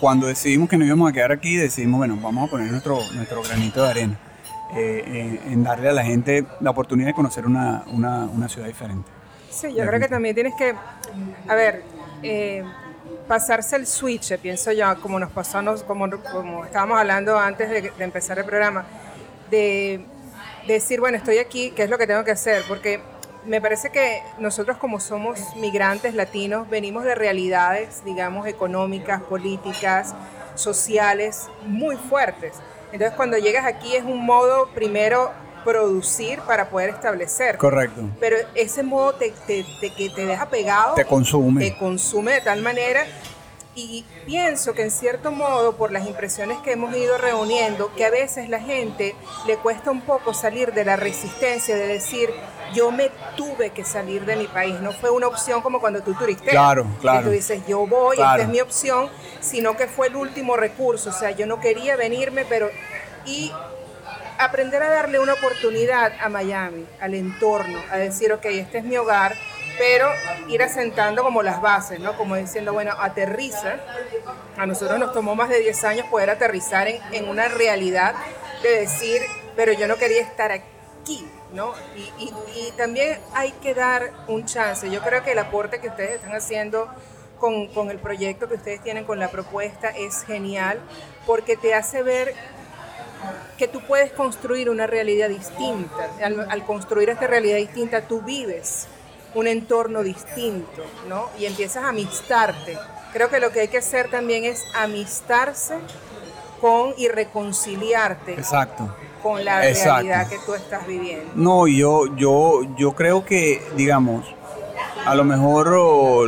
cuando 0.00 0.26
decidimos 0.26 0.68
que 0.68 0.76
nos 0.76 0.86
íbamos 0.86 1.08
a 1.08 1.12
quedar 1.12 1.32
aquí, 1.32 1.56
decidimos, 1.56 1.98
bueno, 1.98 2.18
vamos 2.20 2.48
a 2.48 2.50
poner 2.50 2.70
nuestro, 2.70 2.98
nuestro 3.14 3.42
granito 3.42 3.82
de 3.82 3.88
arena 3.90 4.18
eh, 4.74 5.40
en, 5.46 5.52
en 5.52 5.62
darle 5.64 5.88
a 5.88 5.92
la 5.92 6.04
gente 6.04 6.44
la 6.60 6.70
oportunidad 6.70 7.08
de 7.08 7.14
conocer 7.14 7.46
una, 7.46 7.84
una, 7.92 8.24
una 8.26 8.48
ciudad 8.48 8.66
diferente. 8.66 9.08
Sí, 9.50 9.68
yo 9.74 9.86
creo 9.86 10.00
que 10.00 10.08
también 10.08 10.34
tienes 10.34 10.54
que, 10.58 10.74
a 11.48 11.54
ver, 11.54 11.82
eh, 12.22 12.64
pasarse 13.26 13.76
el 13.76 13.86
switch, 13.86 14.38
pienso 14.38 14.72
yo, 14.72 15.00
como 15.00 15.18
nos 15.18 15.30
nos- 15.62 15.82
como, 15.84 16.06
como 16.30 16.64
estábamos 16.64 16.98
hablando 16.98 17.38
antes 17.38 17.70
de, 17.70 17.90
de 17.90 18.04
empezar 18.04 18.38
el 18.38 18.44
programa, 18.44 18.86
de, 19.50 20.04
de 20.66 20.72
decir, 20.74 21.00
bueno, 21.00 21.16
estoy 21.16 21.38
aquí, 21.38 21.72
¿qué 21.72 21.84
es 21.84 21.90
lo 21.90 21.98
que 21.98 22.06
tengo 22.06 22.24
que 22.24 22.30
hacer? 22.32 22.64
Porque 22.66 23.00
me 23.44 23.60
parece 23.60 23.90
que 23.90 24.22
nosotros 24.38 24.78
como 24.78 25.00
somos 25.00 25.54
migrantes 25.56 26.14
latinos, 26.14 26.68
venimos 26.68 27.04
de 27.04 27.14
realidades, 27.14 28.02
digamos, 28.04 28.46
económicas, 28.46 29.22
políticas, 29.22 30.14
sociales, 30.54 31.48
muy 31.66 31.96
fuertes. 31.96 32.54
Entonces, 32.92 33.16
cuando 33.16 33.38
llegas 33.38 33.66
aquí 33.66 33.96
es 33.96 34.04
un 34.04 34.24
modo, 34.24 34.68
primero, 34.74 35.32
producir 35.64 36.40
para 36.40 36.68
poder 36.68 36.90
establecer. 36.90 37.56
Correcto. 37.58 38.02
Pero 38.20 38.36
ese 38.54 38.82
modo 38.82 39.14
te, 39.14 39.32
te- 39.46 39.64
te- 39.80 39.92
que 39.94 40.10
te 40.10 40.26
deja 40.26 40.46
pegado, 40.48 40.94
Te 40.94 41.04
consume. 41.04 41.70
te 41.70 41.76
consume 41.76 42.32
de 42.34 42.40
tal 42.42 42.62
manera. 42.62 43.04
Y 43.76 44.04
pienso 44.24 44.72
que 44.72 44.82
en 44.82 44.92
cierto 44.92 45.32
modo, 45.32 45.76
por 45.76 45.90
las 45.90 46.06
impresiones 46.06 46.58
que 46.58 46.70
hemos 46.72 46.94
ido 46.96 47.18
reuniendo, 47.18 47.92
que 47.96 48.04
a 48.04 48.10
veces 48.10 48.48
la 48.48 48.60
gente 48.60 49.16
le 49.48 49.56
cuesta 49.56 49.90
un 49.90 50.00
poco 50.02 50.32
salir 50.32 50.72
de 50.72 50.84
la 50.84 50.94
resistencia 50.94 51.74
de 51.74 51.88
decir, 51.88 52.30
yo 52.72 52.92
me 52.92 53.10
tuve 53.36 53.70
que 53.70 53.84
salir 53.84 54.26
de 54.26 54.36
mi 54.36 54.46
país. 54.46 54.78
No 54.80 54.92
fue 54.92 55.10
una 55.10 55.26
opción 55.26 55.60
como 55.60 55.80
cuando 55.80 56.02
tú 56.02 56.14
turisteas. 56.14 56.52
Claro, 56.52 56.86
claro. 57.00 57.18
Que 57.18 57.24
tú 57.24 57.30
dices, 57.32 57.62
yo 57.66 57.84
voy, 57.84 58.14
Claro. 58.16 58.34
esta 58.42 58.42
es 58.44 58.48
mi 58.48 58.60
opción, 58.60 59.08
sino 59.40 59.76
que 59.76 59.88
fue 59.88 60.06
el 60.06 60.14
último 60.14 60.56
recurso. 60.56 61.10
O 61.10 61.12
sea, 61.12 61.32
yo 61.32 61.44
no 61.46 61.58
quería 61.58 61.96
venirme, 61.96 62.44
pero... 62.44 62.70
Y 63.26 63.50
aprender 64.38 64.82
a 64.82 64.88
darle 64.88 65.18
una 65.18 65.34
oportunidad 65.34 66.12
a 66.20 66.28
Miami, 66.28 66.86
al 67.00 67.14
entorno, 67.14 67.80
a 67.90 67.96
decir, 67.96 68.32
ok, 68.32 68.44
este 68.46 68.78
es 68.78 68.84
mi 68.84 68.96
hogar, 68.96 69.34
pero 69.78 70.08
ir 70.48 70.62
asentando 70.62 71.22
como 71.22 71.42
las 71.42 71.60
bases, 71.60 71.98
¿no? 72.00 72.16
Como 72.16 72.36
diciendo, 72.36 72.72
bueno, 72.72 72.92
aterriza. 72.98 73.76
A 74.56 74.66
nosotros 74.66 74.98
nos 74.98 75.12
tomó 75.12 75.34
más 75.34 75.48
de 75.48 75.58
10 75.60 75.84
años 75.84 76.06
poder 76.08 76.30
aterrizar 76.30 76.86
en, 76.88 77.00
en 77.12 77.28
una 77.28 77.48
realidad 77.48 78.14
de 78.62 78.80
decir, 78.80 79.20
pero 79.56 79.72
yo 79.72 79.88
no 79.88 79.96
quería 79.96 80.20
estar 80.22 80.52
aquí, 80.52 81.26
¿no? 81.52 81.72
Y, 81.96 82.24
y- 82.24 82.34
y 82.68 82.72
también 82.76 83.18
hay 83.34 83.52
que 83.52 83.74
dar 83.74 84.10
un 84.28 84.44
chance. 84.46 84.88
Yo 84.90 85.00
creo 85.02 85.22
que 85.24 85.32
el 85.32 85.38
aporte 85.38 85.80
que 85.80 85.88
ustedes 85.88 86.12
están 86.16 86.34
haciendo 86.36 86.88
con, 87.38 87.66
con 87.74 87.90
el 87.90 87.98
proyecto 87.98 88.48
que 88.48 88.54
ustedes 88.54 88.80
tienen, 88.82 89.04
con 89.04 89.18
la 89.18 89.28
propuesta, 89.28 89.88
es 89.90 90.22
genial, 90.24 90.80
porque 91.26 91.56
te 91.56 91.74
hace 91.74 92.02
ver 92.02 92.34
que 93.58 93.68
tú 93.68 93.80
puedes 93.86 94.12
construir 94.12 94.70
una 94.70 94.86
realidad 94.86 95.28
distinta. 95.28 96.10
Al, 96.22 96.46
al 96.50 96.64
construir 96.64 97.08
esta 97.10 97.26
realidad 97.26 97.56
distinta, 97.56 98.02
tú 98.02 98.20
vives 98.22 98.86
un 99.34 99.46
entorno 99.46 100.02
distinto, 100.02 100.82
¿no? 101.08 101.28
Y 101.38 101.46
empiezas 101.46 101.84
a 101.84 101.88
amistarte. 101.88 102.78
Creo 103.12 103.28
que 103.28 103.40
lo 103.40 103.50
que 103.50 103.60
hay 103.60 103.68
que 103.68 103.78
hacer 103.78 104.10
también 104.10 104.44
es 104.44 104.62
amistarse 104.74 105.74
con 106.60 106.94
y 106.96 107.08
reconciliarte 107.08 108.32
Exacto. 108.32 108.94
con 109.22 109.44
la 109.44 109.68
Exacto. 109.68 110.02
realidad 110.06 110.28
que 110.28 110.38
tú 110.46 110.54
estás 110.54 110.86
viviendo. 110.86 111.30
No, 111.34 111.66
yo, 111.66 112.14
yo, 112.16 112.62
yo 112.76 112.92
creo 112.92 113.24
que, 113.24 113.62
digamos, 113.76 114.24
a 115.06 115.14
lo 115.14 115.24
mejor 115.24 115.68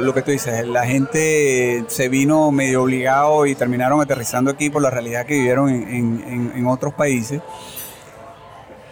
lo 0.00 0.14
que 0.14 0.22
tú 0.22 0.30
dices, 0.30 0.66
la 0.66 0.86
gente 0.86 1.84
se 1.88 2.08
vino 2.08 2.50
medio 2.50 2.82
obligado 2.82 3.46
y 3.46 3.54
terminaron 3.54 4.00
aterrizando 4.00 4.50
aquí 4.50 4.70
por 4.70 4.82
la 4.82 4.90
realidad 4.90 5.24
que 5.24 5.34
vivieron 5.34 5.70
en, 5.70 6.66
otros 6.66 6.94
países. 6.94 7.40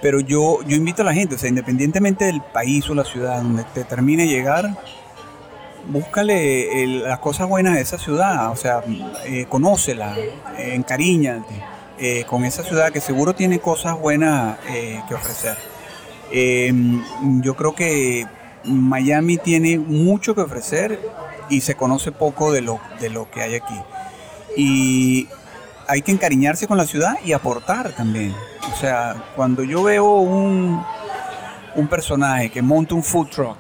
Pero 0.01 0.20
yo, 0.20 0.61
yo 0.66 0.76
invito 0.76 1.03
a 1.03 1.05
la 1.05 1.14
gente, 1.14 1.35
o 1.35 1.39
sea, 1.39 1.49
independientemente 1.49 2.26
del 2.26 2.41
país 2.41 2.89
o 2.89 2.95
la 2.95 3.05
ciudad 3.05 3.39
donde 3.39 3.64
te 3.74 3.85
termine 3.85 4.26
llegar, 4.26 4.76
búscale 5.87 6.87
las 6.87 7.18
cosas 7.18 7.49
buenas 7.49 7.74
de 7.74 7.80
esa 7.80 7.99
ciudad, 7.99 8.51
o 8.51 8.57
sea, 8.57 8.82
eh, 9.24 9.47
conócela, 9.49 10.16
eh, 10.18 10.74
encariñate 10.74 11.62
eh, 11.99 12.24
con 12.28 12.45
esa 12.45 12.62
ciudad 12.62 12.91
que 12.91 13.01
seguro 13.01 13.35
tiene 13.35 13.61
cosas 13.61 13.99
buenas 13.99 14.59
eh, 14.70 15.03
que 15.09 15.14
ofrecer. 15.14 15.57
Yo 17.41 17.55
creo 17.55 17.74
que 17.74 18.26
Miami 18.64 19.36
tiene 19.36 19.78
mucho 19.78 20.34
que 20.34 20.40
ofrecer 20.40 21.00
y 21.48 21.60
se 21.60 21.74
conoce 21.74 22.12
poco 22.12 22.52
de 22.52 22.62
lo, 22.62 22.80
de 23.00 23.10
lo 23.10 23.30
que 23.30 23.42
hay 23.42 23.54
aquí. 23.54 23.80
Y 24.56 25.28
hay 25.88 26.02
que 26.02 26.12
encariñarse 26.12 26.66
con 26.66 26.76
la 26.76 26.86
ciudad 26.86 27.16
y 27.24 27.32
aportar 27.32 27.92
también. 27.92 28.34
O 28.72 28.76
sea, 28.76 29.16
cuando 29.36 29.62
yo 29.62 29.82
veo 29.82 30.16
un, 30.16 30.82
un 31.74 31.88
personaje 31.88 32.50
que 32.50 32.62
monta 32.62 32.94
un 32.94 33.02
food 33.02 33.28
truck 33.28 33.56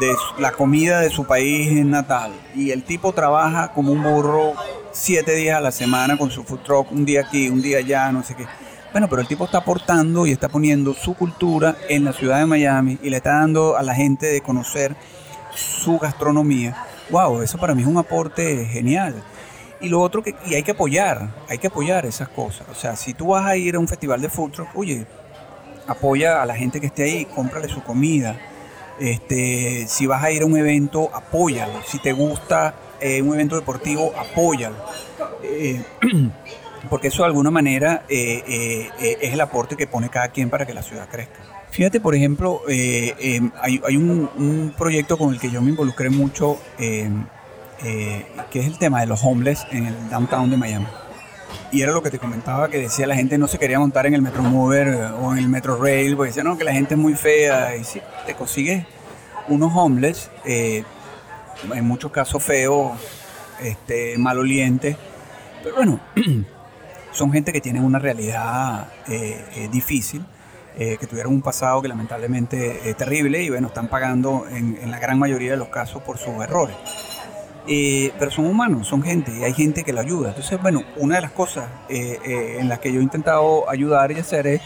de 0.00 0.14
la 0.38 0.52
comida 0.52 1.00
de 1.00 1.10
su 1.10 1.24
país 1.24 1.84
natal 1.84 2.32
y 2.54 2.70
el 2.70 2.82
tipo 2.82 3.12
trabaja 3.12 3.72
como 3.72 3.92
un 3.92 4.02
burro 4.02 4.54
siete 4.92 5.34
días 5.34 5.58
a 5.58 5.60
la 5.60 5.70
semana 5.70 6.16
con 6.16 6.30
su 6.30 6.42
food 6.42 6.60
truck, 6.60 6.92
un 6.92 7.04
día 7.04 7.22
aquí, 7.22 7.48
un 7.48 7.62
día 7.62 7.78
allá, 7.78 8.10
no 8.12 8.22
sé 8.22 8.34
qué. 8.34 8.46
Bueno, 8.96 9.10
pero 9.10 9.20
el 9.20 9.28
tipo 9.28 9.44
está 9.44 9.58
aportando 9.58 10.26
y 10.26 10.32
está 10.32 10.48
poniendo 10.48 10.94
su 10.94 11.12
cultura 11.12 11.76
en 11.90 12.02
la 12.02 12.14
ciudad 12.14 12.38
de 12.38 12.46
Miami 12.46 12.96
y 13.02 13.10
le 13.10 13.18
está 13.18 13.34
dando 13.40 13.76
a 13.76 13.82
la 13.82 13.94
gente 13.94 14.24
de 14.24 14.40
conocer 14.40 14.96
su 15.54 15.98
gastronomía. 15.98 16.74
Wow, 17.10 17.42
eso 17.42 17.58
para 17.58 17.74
mí 17.74 17.82
es 17.82 17.88
un 17.88 17.98
aporte 17.98 18.64
genial. 18.64 19.22
Y 19.82 19.90
lo 19.90 20.00
otro 20.00 20.22
que 20.22 20.34
y 20.46 20.54
hay 20.54 20.62
que 20.62 20.70
apoyar, 20.70 21.28
hay 21.46 21.58
que 21.58 21.66
apoyar 21.66 22.06
esas 22.06 22.30
cosas. 22.30 22.66
O 22.70 22.74
sea, 22.74 22.96
si 22.96 23.12
tú 23.12 23.26
vas 23.26 23.44
a 23.44 23.54
ir 23.58 23.74
a 23.74 23.78
un 23.78 23.86
festival 23.86 24.22
de 24.22 24.30
food 24.30 24.52
truck, 24.52 24.68
oye, 24.74 25.06
apoya 25.86 26.40
a 26.40 26.46
la 26.46 26.56
gente 26.56 26.80
que 26.80 26.86
esté 26.86 27.02
ahí, 27.02 27.26
cómprale 27.26 27.68
su 27.68 27.82
comida. 27.82 28.34
Este, 28.98 29.84
si 29.88 30.06
vas 30.06 30.24
a 30.24 30.30
ir 30.30 30.40
a 30.40 30.46
un 30.46 30.56
evento, 30.56 31.10
apóyalo. 31.12 31.82
Si 31.86 31.98
te 31.98 32.14
gusta 32.14 32.74
eh, 32.98 33.20
un 33.20 33.34
evento 33.34 33.56
deportivo, 33.56 34.14
apóyalo. 34.16 34.76
Eh, 35.42 35.84
porque 36.88 37.08
eso 37.08 37.22
de 37.22 37.26
alguna 37.26 37.50
manera 37.50 38.04
eh, 38.08 38.42
eh, 38.46 38.90
eh, 39.00 39.18
es 39.20 39.32
el 39.32 39.40
aporte 39.40 39.76
que 39.76 39.86
pone 39.86 40.08
cada 40.08 40.28
quien 40.28 40.50
para 40.50 40.66
que 40.66 40.74
la 40.74 40.82
ciudad 40.82 41.08
crezca. 41.08 41.40
Fíjate, 41.76 42.00
por 42.00 42.14
ejemplo, 42.14 42.62
eh, 42.68 43.14
eh, 43.18 43.50
hay, 43.60 43.82
hay 43.86 43.96
un, 43.98 44.72
proyecto 44.78 45.18
con 45.18 45.34
el 45.34 45.38
que 45.38 45.50
yo 45.50 45.60
me 45.60 45.70
involucré 45.70 46.08
mucho, 46.08 46.58
eh, 46.78 47.10
que 48.50 48.60
es 48.60 48.66
el 48.66 48.78
tema 48.78 49.00
de 49.00 49.06
los 49.06 49.22
homeless 49.22 49.66
en 49.70 49.86
el 49.86 50.08
downtown 50.08 50.50
de 50.50 50.56
Miami. 50.56 50.86
Y 51.72 51.82
era 51.82 51.92
lo 51.92 52.02
que 52.02 52.10
te 52.10 52.18
comentaba, 52.18 52.70
que 52.70 52.78
decía 52.78 53.06
la 53.06 53.14
gente 53.14 53.36
no 53.36 53.46
se 53.46 53.58
quería 53.58 53.78
montar 53.78 54.06
en 54.06 54.14
el 54.14 54.22
Metromover 54.22 54.88
eh, 54.88 55.06
o 55.20 55.32
en 55.32 55.38
el 55.38 55.48
Metro 55.50 55.76
Rail, 55.76 56.16
porque 56.16 56.30
decía, 56.30 56.44
no, 56.44 56.56
que 56.56 56.64
la 56.64 56.72
gente 56.72 56.94
es 56.94 57.00
muy 57.00 57.14
fea. 57.14 57.76
Y 57.76 57.84
sí, 57.84 58.00
te 58.24 58.32
consigues 58.34 58.86
unos 59.48 59.70
homeless, 59.74 60.30
en 60.46 60.84
muchos 61.82 62.10
casos 62.10 62.42
feos, 62.42 62.92
este, 63.60 64.16
malolientes, 64.16 64.96
pero 65.62 65.76
bueno, 65.76 66.00
son 67.16 67.32
gente 67.32 67.52
que 67.52 67.60
tiene 67.60 67.80
una 67.80 67.98
realidad 67.98 68.88
eh, 69.08 69.42
eh, 69.56 69.68
difícil. 69.72 70.24
eh, 70.78 70.98
que 71.00 71.06
tuvieron 71.06 71.32
un 71.32 71.40
pasado 71.40 71.80
que 71.80 71.88
lamentablemente 71.88 72.90
es 72.90 72.94
terrible 72.98 73.42
y 73.42 73.48
bueno, 73.48 73.68
están 73.68 73.88
pagando 73.88 74.44
en, 74.50 74.90
la 74.90 74.98
gran 74.98 75.18
mayoría 75.18 75.52
de 75.52 75.56
los 75.56 75.68
casos 75.68 76.02
por 76.02 76.18
sus 76.18 76.34
errores. 76.44 76.76
Eh, 77.66 78.12
pero 78.18 78.30
son 78.30 78.44
humanos, 78.44 78.86
son 78.86 79.02
gente 79.02 79.32
y 79.34 79.42
hay 79.42 79.54
gente 79.54 79.84
que 79.84 79.94
lo 79.94 80.00
ayuda. 80.00 80.28
Entonces, 80.28 80.60
bueno, 80.60 80.82
una 80.98 81.14
de 81.14 81.22
las 81.22 81.32
cosas 81.32 81.64
en 81.88 82.68
las 82.68 82.78
que 82.80 82.92
yo 82.92 83.00
he 83.00 83.02
intentado 83.02 83.68
ayudar 83.70 84.12
y 84.12 84.16
hacer 84.16 84.46
es 84.46 84.60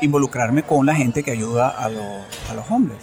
involucrarme 0.00 0.64
con 0.64 0.84
la 0.84 0.96
gente 0.96 1.22
que 1.22 1.30
ayuda 1.30 1.68
a, 1.68 1.88
los, 1.88 2.24
a 2.50 2.54
los 2.54 2.68
hombres. 2.68 2.98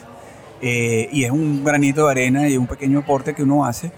y 0.61 1.23
es 1.23 1.31
un 1.31 1.63
granito 1.63 2.05
de 2.05 2.11
arena 2.11 2.49
y 2.49 2.57
un 2.57 2.67
pequeño 2.67 2.99
aporte 2.99 3.33
que 3.33 3.43
uno 3.43 3.65
hace 3.65 3.93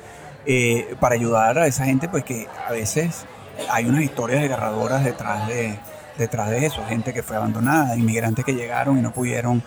para 1.00 1.16
ayudar 1.16 1.58
a 1.58 1.66
esa 1.66 1.86
gente, 1.86 2.08
pues 2.08 2.24
que 2.24 2.48
a 2.68 2.72
veces 2.72 3.26
hay 3.70 3.86
unas 3.86 4.04
historias 4.04 4.42
desgarradoras 4.42 5.04
detrás 5.04 5.48
de, 5.48 5.78
detrás 6.18 6.50
de 6.50 6.66
eso. 6.66 6.84
Gente 6.88 7.14
que 7.14 7.24
fue 7.24 7.36
abandonada, 7.36 7.96
inmigrantes 7.96 8.46
que 8.46 8.54
llegaron 8.54 8.98
y 8.98 9.02
no 9.02 9.12
pudieron 9.12 9.64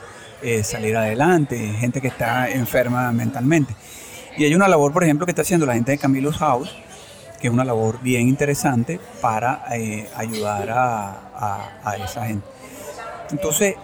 salir 0.62 0.94
adelante, 0.94 1.56
gente 1.78 2.02
que 2.02 2.08
está 2.08 2.50
enferma 2.50 3.10
mentalmente. 3.12 3.74
Y 4.36 4.44
hay 4.44 4.54
una 4.54 4.66
labor, 4.66 4.92
por 4.92 5.04
ejemplo, 5.04 5.26
que 5.26 5.32
está 5.32 5.42
haciendo 5.42 5.64
la 5.64 5.74
gente 5.74 5.92
de 5.92 5.98
Camilo's 5.98 6.38
House, 6.38 6.74
que 7.40 7.48
es 7.48 7.52
una 7.54 7.64
labor 7.64 8.00
bien 8.00 8.28
interesante 8.28 8.98
para 9.20 9.64
eh, 9.72 10.08
ayudar 10.16 10.70
a, 10.70 11.96
esa 12.02 12.26
gente. 12.26 12.46
Entonces, 13.30 13.76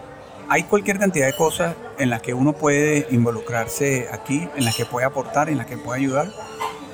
hay 0.48 0.64
cualquier 0.64 0.98
cantidad 0.98 1.26
de 1.26 1.34
cosas 1.34 1.76
en 1.98 2.10
las 2.10 2.20
que 2.20 2.34
uno 2.34 2.52
puede 2.52 3.06
involucrarse 3.10 4.08
aquí, 4.10 4.48
en 4.56 4.64
las 4.64 4.74
que 4.74 4.86
puede 4.86 5.06
aportar, 5.06 5.48
en 5.48 5.58
las 5.58 5.66
que 5.66 5.76
puede 5.76 6.00
ayudar, 6.00 6.32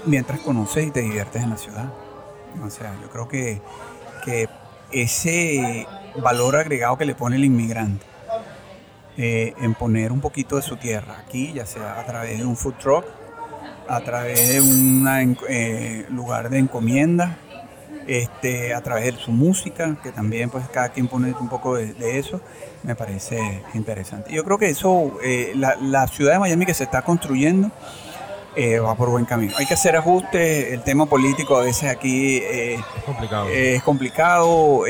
mientras 0.05 0.41
conoces 0.41 0.89
y 0.89 0.91
te 0.91 1.01
diviertes 1.01 1.43
en 1.43 1.51
la 1.51 1.57
ciudad. 1.57 1.93
O 2.65 2.71
sea, 2.71 2.95
yo 3.01 3.09
creo 3.11 3.29
que, 3.29 3.61
ese 4.93 5.87
valor 6.21 6.57
agregado 6.57 6.97
que 6.97 7.05
le 7.05 7.15
pone 7.15 7.37
el 7.37 7.45
inmigrante 7.45 8.05
eh, 9.17 9.55
en 9.61 9.75
poner 9.75 10.11
un 10.11 10.21
poquito 10.21 10.57
de 10.57 10.63
su 10.63 10.77
tierra 10.77 11.19
aquí, 11.25 11.53
ya 11.53 11.65
sea 11.65 12.01
a 12.01 12.05
través 12.05 12.39
de 12.39 12.45
un 12.45 12.57
food 12.57 12.75
truck, 12.75 13.05
a 13.89 14.01
través 14.01 14.49
de 14.49 14.61
un 14.61 15.07
eh, 15.49 16.07
lugar 16.11 16.51
de 16.51 16.59
encomienda, 16.59 17.39
este, 18.07 18.73
a 18.75 18.81
través 18.83 19.05
de 19.05 19.21
su 19.21 19.33
música, 19.33 19.97
que 20.03 20.13
también 20.13 20.51
pues 20.51 20.69
cada 20.69 20.91
quien 20.91 21.09
pone 21.09 21.35
un 21.39 21.49
poco 21.49 21.77
de, 21.77 22.19
eso, 22.19 22.41
me 22.83 22.95
parece 22.95 23.63
interesante. 23.75 24.33
Yo 24.33 24.45
creo 24.45 24.59
que 24.59 24.69
eso, 24.69 25.19
eh, 25.25 25.53
la, 25.55 26.07
ciudad 26.07 26.35
de 26.35 26.39
Miami 26.39 26.67
que 26.67 26.75
se 26.75 26.85
está 26.85 27.03
construyendo, 27.03 27.71
eh, 28.57 28.79
va 28.79 28.95
por 28.95 29.11
buen 29.11 29.25
camino. 29.25 29.53
Hay 29.59 29.67
que 29.67 29.75
hacer 29.75 29.97
ajustes, 29.97 30.73
el 30.73 30.83
tema 30.83 31.07
político 31.07 31.57
a 31.57 31.63
veces 31.63 31.91
aquí 31.91 32.39
es 32.39 32.81
complicado, 33.05 33.49
es 33.49 33.83
complicado 33.83 34.83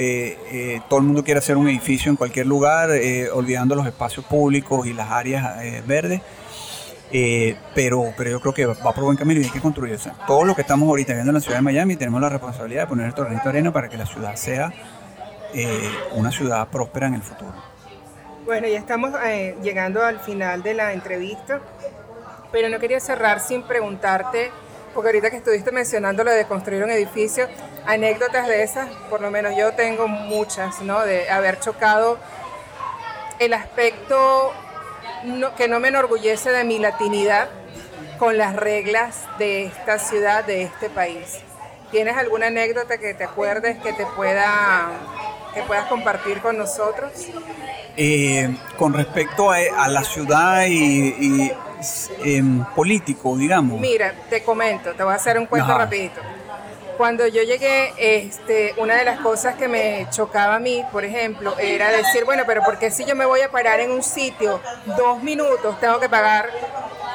todo 0.89 1.01
el 1.01 1.07
mundo 1.07 1.25
quiere 1.25 1.39
hacer 1.39 1.57
un 1.57 1.69
edificio 1.69 2.11
en 2.11 2.17
cualquier 2.17 2.47
lugar, 2.47 2.91
olvidando 3.33 3.75
los 3.75 3.87
espacios 3.87 4.25
públicos 4.25 4.87
y 4.87 4.93
las 4.93 5.11
áreas 5.11 5.85
verdes. 5.87 6.23
Eh, 7.13 7.57
pero, 7.75 8.13
pero 8.17 8.31
yo 8.31 8.41
creo 8.41 8.53
que 8.53 8.67
va 8.67 8.93
por 8.93 9.05
buen 9.05 9.17
camino 9.17 9.41
y 9.41 9.45
hay 9.45 9.51
que 9.51 9.61
construir. 9.61 9.99
todo 10.27 10.45
lo 10.45 10.55
que 10.55 10.63
estamos 10.63 10.89
ahorita 10.89 11.13
viendo 11.13 11.31
en 11.31 11.35
la 11.35 11.41
ciudad 11.41 11.59
de 11.59 11.63
Miami 11.63 11.97
tenemos 11.97 12.21
la 12.21 12.29
responsabilidad 12.29 12.83
de 12.83 12.87
poner 12.89 13.07
el 13.07 13.13
granito 13.13 13.45
de 13.45 13.49
arena 13.49 13.73
para 13.73 13.89
que 13.89 13.97
la 13.97 14.07
ciudad 14.07 14.35
sea 14.35 14.73
eh, 15.55 15.91
una 16.13 16.33
ciudad 16.33 16.67
próspera 16.69 17.07
en 17.07 17.15
el 17.15 17.23
futuro. 17.23 17.55
Bueno, 18.45 18.67
ya 18.69 18.79
estamos 18.79 19.13
eh, 19.25 19.57
llegando 19.63 20.05
al 20.05 20.21
final 20.21 20.63
de 20.63 20.75
la 20.75 20.93
entrevista, 20.93 21.61
pero 22.57 22.71
no 22.71 22.79
quería 22.79 23.01
cerrar 23.01 23.41
sin 23.41 23.65
preguntarte, 23.65 24.51
porque 24.95 25.09
ahorita 25.09 25.29
que 25.29 25.37
estuviste 25.37 25.73
mencionando 25.73 26.25
lo 26.25 26.31
de 26.31 26.47
construir 26.47 26.83
un 26.83 26.91
edificio, 26.91 27.49
anécdotas 27.85 28.49
de 28.49 28.63
esas, 28.63 28.89
por 29.11 29.21
lo 29.21 29.31
menos 29.31 29.55
yo 29.55 29.75
tengo 29.75 30.09
muchas, 30.09 30.81
¿no? 30.81 31.03
De 31.03 31.29
haber 31.29 31.61
chocado 31.61 32.17
el 33.41 33.53
aspecto 33.53 34.55
que 35.59 35.69
no 35.69 35.81
me 35.81 35.89
enorgullece 35.89 36.51
de 36.51 36.65
mi 36.65 36.79
latinidad 36.79 37.51
con 38.19 38.39
las 38.39 38.57
reglas 38.57 39.19
de 39.39 39.67
esta 39.67 39.99
ciudad, 39.99 40.43
de 40.43 40.63
este 40.63 40.89
país. 40.89 41.41
¿Tienes 41.91 42.17
alguna 42.17 42.47
anécdota 42.47 42.97
que 42.97 43.13
te 43.13 43.25
acuerdes 43.25 43.77
que 43.83 43.93
te 43.93 44.07
pueda 44.17 44.89
que 45.53 45.61
puedas 45.63 45.85
compartir 45.89 46.41
con 46.41 46.57
nosotros? 46.57 47.13
Eh, 47.99 48.57
con 48.79 48.95
respecto 48.95 49.51
a, 49.51 49.89
la 49.89 50.05
ciudad 50.05 50.65
y, 50.67 51.51
em, 52.25 52.65
político, 52.75 53.37
digamos. 53.37 53.81
Mira, 53.81 54.15
te 54.29 54.43
comento, 54.43 54.93
te 54.95 55.03
voy 55.03 55.13
a 55.13 55.17
hacer 55.17 55.39
un 55.39 55.47
cuento 55.47 55.77
rapidito. 55.77 56.21
Cuando 56.97 57.27
yo 57.27 57.43
llegué, 57.43 57.93
este, 57.99 58.75
una 58.79 58.97
de 58.97 59.05
las 59.05 59.21
cosas 59.21 59.57
que 59.57 59.69
me 59.69 60.07
chocaba 60.11 60.55
a 60.55 60.59
mí, 60.59 60.83
por 60.91 61.05
ejemplo, 61.05 61.59
era 61.59 61.91
decir, 61.91 62.25
bueno, 62.25 62.45
pero 62.47 62.63
¿por 62.63 62.79
qué 62.79 62.91
si 62.91 63.05
yo 63.05 63.15
me 63.15 63.27
voy 63.27 63.43
a 63.43 63.51
parar 63.51 63.81
en 63.81 63.91
un 63.91 64.03
sitio 64.03 64.61
dos 64.97 65.23
minutos 65.23 65.79
tengo 65.79 66.01
que 66.01 66.09
pagar 66.09 66.49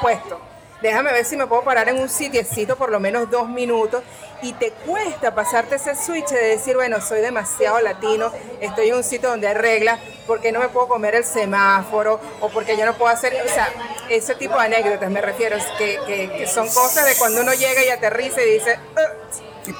puesto? 0.00 0.51
Déjame 0.82 1.12
ver 1.12 1.24
si 1.24 1.36
me 1.36 1.46
puedo 1.46 1.62
parar 1.62 1.88
en 1.88 2.00
un 2.00 2.08
sitiecito 2.08 2.76
por 2.76 2.90
lo 2.90 2.98
menos 2.98 3.30
dos 3.30 3.48
minutos. 3.48 4.02
Y 4.42 4.52
te 4.54 4.72
cuesta 4.72 5.32
pasarte 5.32 5.76
ese 5.76 5.94
switch 5.94 6.28
de 6.30 6.42
decir, 6.42 6.74
bueno, 6.74 7.00
soy 7.00 7.20
demasiado 7.20 7.80
latino, 7.80 8.32
estoy 8.60 8.88
en 8.88 8.96
un 8.96 9.04
sitio 9.04 9.28
donde 9.28 9.46
hay 9.46 9.54
reglas, 9.54 10.00
porque 10.26 10.50
no 10.50 10.58
me 10.58 10.68
puedo 10.68 10.88
comer 10.88 11.14
el 11.14 11.24
semáforo 11.24 12.18
o 12.40 12.48
porque 12.48 12.76
yo 12.76 12.84
no 12.84 12.94
puedo 12.94 13.12
hacer, 13.12 13.32
o 13.32 13.48
sea, 13.48 13.68
ese 14.08 14.34
tipo 14.34 14.54
de 14.56 14.62
anécdotas 14.62 15.08
me 15.08 15.20
refiero, 15.20 15.56
que, 15.78 16.00
que, 16.36 16.46
son 16.48 16.66
cosas 16.66 17.06
de 17.06 17.14
cuando 17.14 17.42
uno 17.42 17.52
llega 17.54 17.84
y 17.84 17.90
aterriza 17.90 18.42
y 18.42 18.54
dice... 18.54 18.78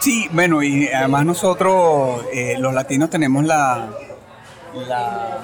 Sí, 0.01 0.29
bueno, 0.31 0.63
y 0.63 0.87
además 0.87 1.25
nosotros, 1.27 2.25
eh, 2.33 2.55
los 2.61 2.73
latinos, 2.73 3.11
tenemos 3.11 3.45
la, 3.45 3.89
la, 4.75 5.41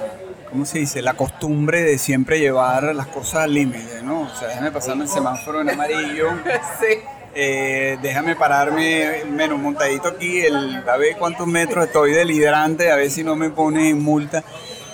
¿cómo 0.51 0.65
se 0.65 0.79
dice? 0.79 1.03
La 1.03 1.15
costumbre 1.15 1.83
de 1.83 1.99
siempre 1.99 2.39
llevar 2.39 2.95
las 2.95 3.07
cosas 3.09 3.45
al 3.45 3.55
límite, 3.55 4.03
¿no? 4.03 4.23
O 4.23 4.29
sea, 4.37 4.49
déjame 4.49 4.71
pasarme 4.71 5.05
el 5.05 5.11
semáforo 5.11 5.61
en 5.61 5.71
amarillo. 5.71 6.31
sí. 6.81 6.99
Eh, 7.35 7.99
déjame 8.03 8.35
pararme 8.35 9.25
menos 9.31 9.59
montadito 9.59 10.09
aquí, 10.09 10.41
el, 10.41 10.83
a 10.89 10.97
ver 10.97 11.17
cuántos 11.17 11.47
metros 11.47 11.87
estoy 11.87 12.13
del 12.13 12.31
hidrante, 12.31 12.91
a 12.91 12.97
ver 12.97 13.11
si 13.11 13.23
no 13.23 13.37
me 13.37 13.51
pone 13.51 13.91
en 13.91 14.03
multa. 14.03 14.43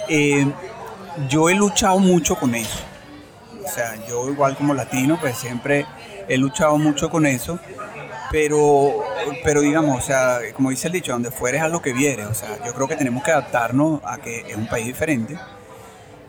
Eh, 0.08 0.46
yo 1.28 1.48
he 1.48 1.54
luchado 1.54 1.98
mucho 1.98 2.36
con 2.36 2.54
eso. 2.54 2.80
O 3.64 3.68
sea, 3.68 3.94
yo 4.06 4.28
igual 4.28 4.56
como 4.56 4.74
latino, 4.74 5.18
pues 5.20 5.38
siempre 5.38 5.86
he 6.28 6.36
luchado 6.36 6.76
mucho 6.76 7.08
con 7.08 7.24
eso 7.24 7.58
pero, 8.30 9.04
pero 9.42 9.60
digamos, 9.60 10.02
o 10.02 10.06
sea, 10.06 10.38
como 10.54 10.70
dice 10.70 10.88
el 10.88 10.92
dicho, 10.92 11.12
donde 11.12 11.30
fueres 11.30 11.62
a 11.62 11.68
lo 11.68 11.82
que 11.82 11.92
vieres, 11.92 12.26
o 12.26 12.34
sea, 12.34 12.64
yo 12.64 12.74
creo 12.74 12.88
que 12.88 12.96
tenemos 12.96 13.22
que 13.22 13.30
adaptarnos 13.30 14.00
a 14.04 14.18
que 14.18 14.40
es 14.48 14.56
un 14.56 14.66
país 14.66 14.86
diferente, 14.86 15.38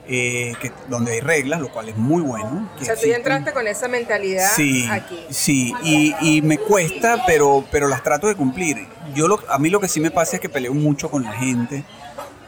eh, 0.08 0.54
que, 0.62 0.72
donde 0.88 1.14
hay 1.14 1.20
reglas, 1.22 1.60
lo 1.60 1.72
cual 1.72 1.90
es 1.90 1.98
muy 1.98 2.22
bueno. 2.22 2.70
o 2.80 2.84
sea, 2.84 2.96
tú 2.96 3.08
ya 3.08 3.16
entraste 3.16 3.54
con 3.54 3.68
esa 3.68 3.88
mentalidad 3.88 4.52
sí, 4.56 4.88
aquí. 4.92 5.26
Sí, 5.30 5.74
y, 5.84 6.16
y, 6.22 6.42
me 6.42 6.58
cuesta, 6.60 7.24
pero, 7.26 7.66
pero 7.72 7.88
las 7.88 8.04
trato 8.04 8.28
de 8.28 8.36
cumplir. 8.36 8.88
Yo 9.16 9.28
lo, 9.28 9.40
a 9.50 9.58
mí 9.58 9.70
lo 9.70 9.80
que 9.80 9.88
sí 9.88 10.00
me 10.00 10.12
pasa 10.12 10.36
es 10.36 10.42
que 10.42 10.50
peleo 10.50 10.74
mucho 10.74 11.10
con 11.10 11.24
la 11.24 11.34
gente 11.34 11.84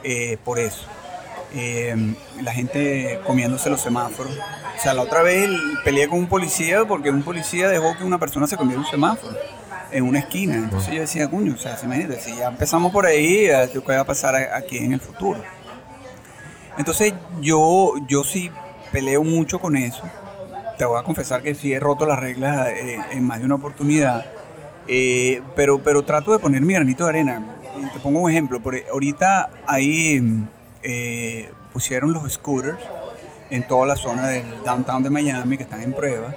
eh, 0.04 0.38
por 0.44 0.60
eso. 0.60 0.86
Eh, 1.54 1.96
la 2.42 2.54
gente 2.54 3.20
comiéndose 3.26 3.70
los 3.70 3.82
semáforos. 3.82 4.38
O 4.78 4.82
sea, 4.82 4.94
la 4.94 5.02
otra 5.02 5.22
vez 5.22 5.50
peleé 5.84 6.08
con 6.08 6.20
un 6.20 6.28
policía 6.28 6.86
porque 6.86 7.10
un 7.10 7.24
policía 7.24 7.68
dejó 7.70 7.98
que 7.98 8.04
una 8.04 8.20
persona 8.20 8.48
se 8.48 8.58
comiera 8.58 8.80
un 8.80 8.88
semáforo 8.88 9.36
en 9.92 10.04
una 10.04 10.20
esquina. 10.20 10.56
Entonces 10.56 10.94
yo 10.94 11.02
decía, 11.02 11.30
cuño, 11.30 11.54
o 11.56 11.58
sea, 11.58 11.78
imagínate, 11.84 12.20
si 12.20 12.36
ya 12.36 12.50
empezamos 12.50 12.92
por 12.92 13.06
ahí, 13.06 13.48
¿qué 13.72 13.82
va 13.88 14.02
a 14.02 14.06
pasar 14.06 14.36
aquí 14.36 14.78
en 14.78 14.94
el 14.94 15.00
futuro? 15.00 15.42
Entonces 16.78 17.14
yo, 17.42 17.94
yo 18.08 18.24
sí 18.24 18.52
peleo 18.92 19.24
mucho 19.24 19.60
con 19.60 19.76
eso. 19.76 20.04
Te 20.78 20.86
voy 20.86 21.00
a 21.00 21.04
confesar 21.04 21.42
que 21.42 21.56
sí 21.56 21.74
he 21.74 21.80
roto 21.80 22.06
las 22.06 22.20
reglas 22.20 22.68
eh, 22.68 23.00
en 23.12 23.24
más 23.24 23.40
de 23.40 23.46
una 23.46 23.56
oportunidad. 23.56 24.26
Eh, 24.88 25.42
pero, 25.56 25.80
pero 25.80 26.04
trato 26.04 26.32
de 26.32 26.40
poner 26.40 26.62
mi 26.62 26.74
granito 26.74 27.04
de 27.06 27.10
arena. 27.10 27.44
Te 27.94 28.00
pongo 28.00 28.20
un 28.20 28.30
ejemplo. 28.30 28.60
Por, 28.60 28.76
ahorita 28.92 29.50
hay 29.66 30.22
eh, 30.84 31.52
pusieron 31.74 32.14
los 32.14 32.32
scooters 32.32 32.80
en 33.50 33.68
toda 33.68 33.88
la 33.88 33.96
zona 33.96 34.28
del 34.28 34.46
downtown 34.64 35.04
de 35.04 35.10
Miami 35.10 35.58
que 35.58 35.64
están 35.64 35.82
en 35.82 35.94
prueba 35.94 36.34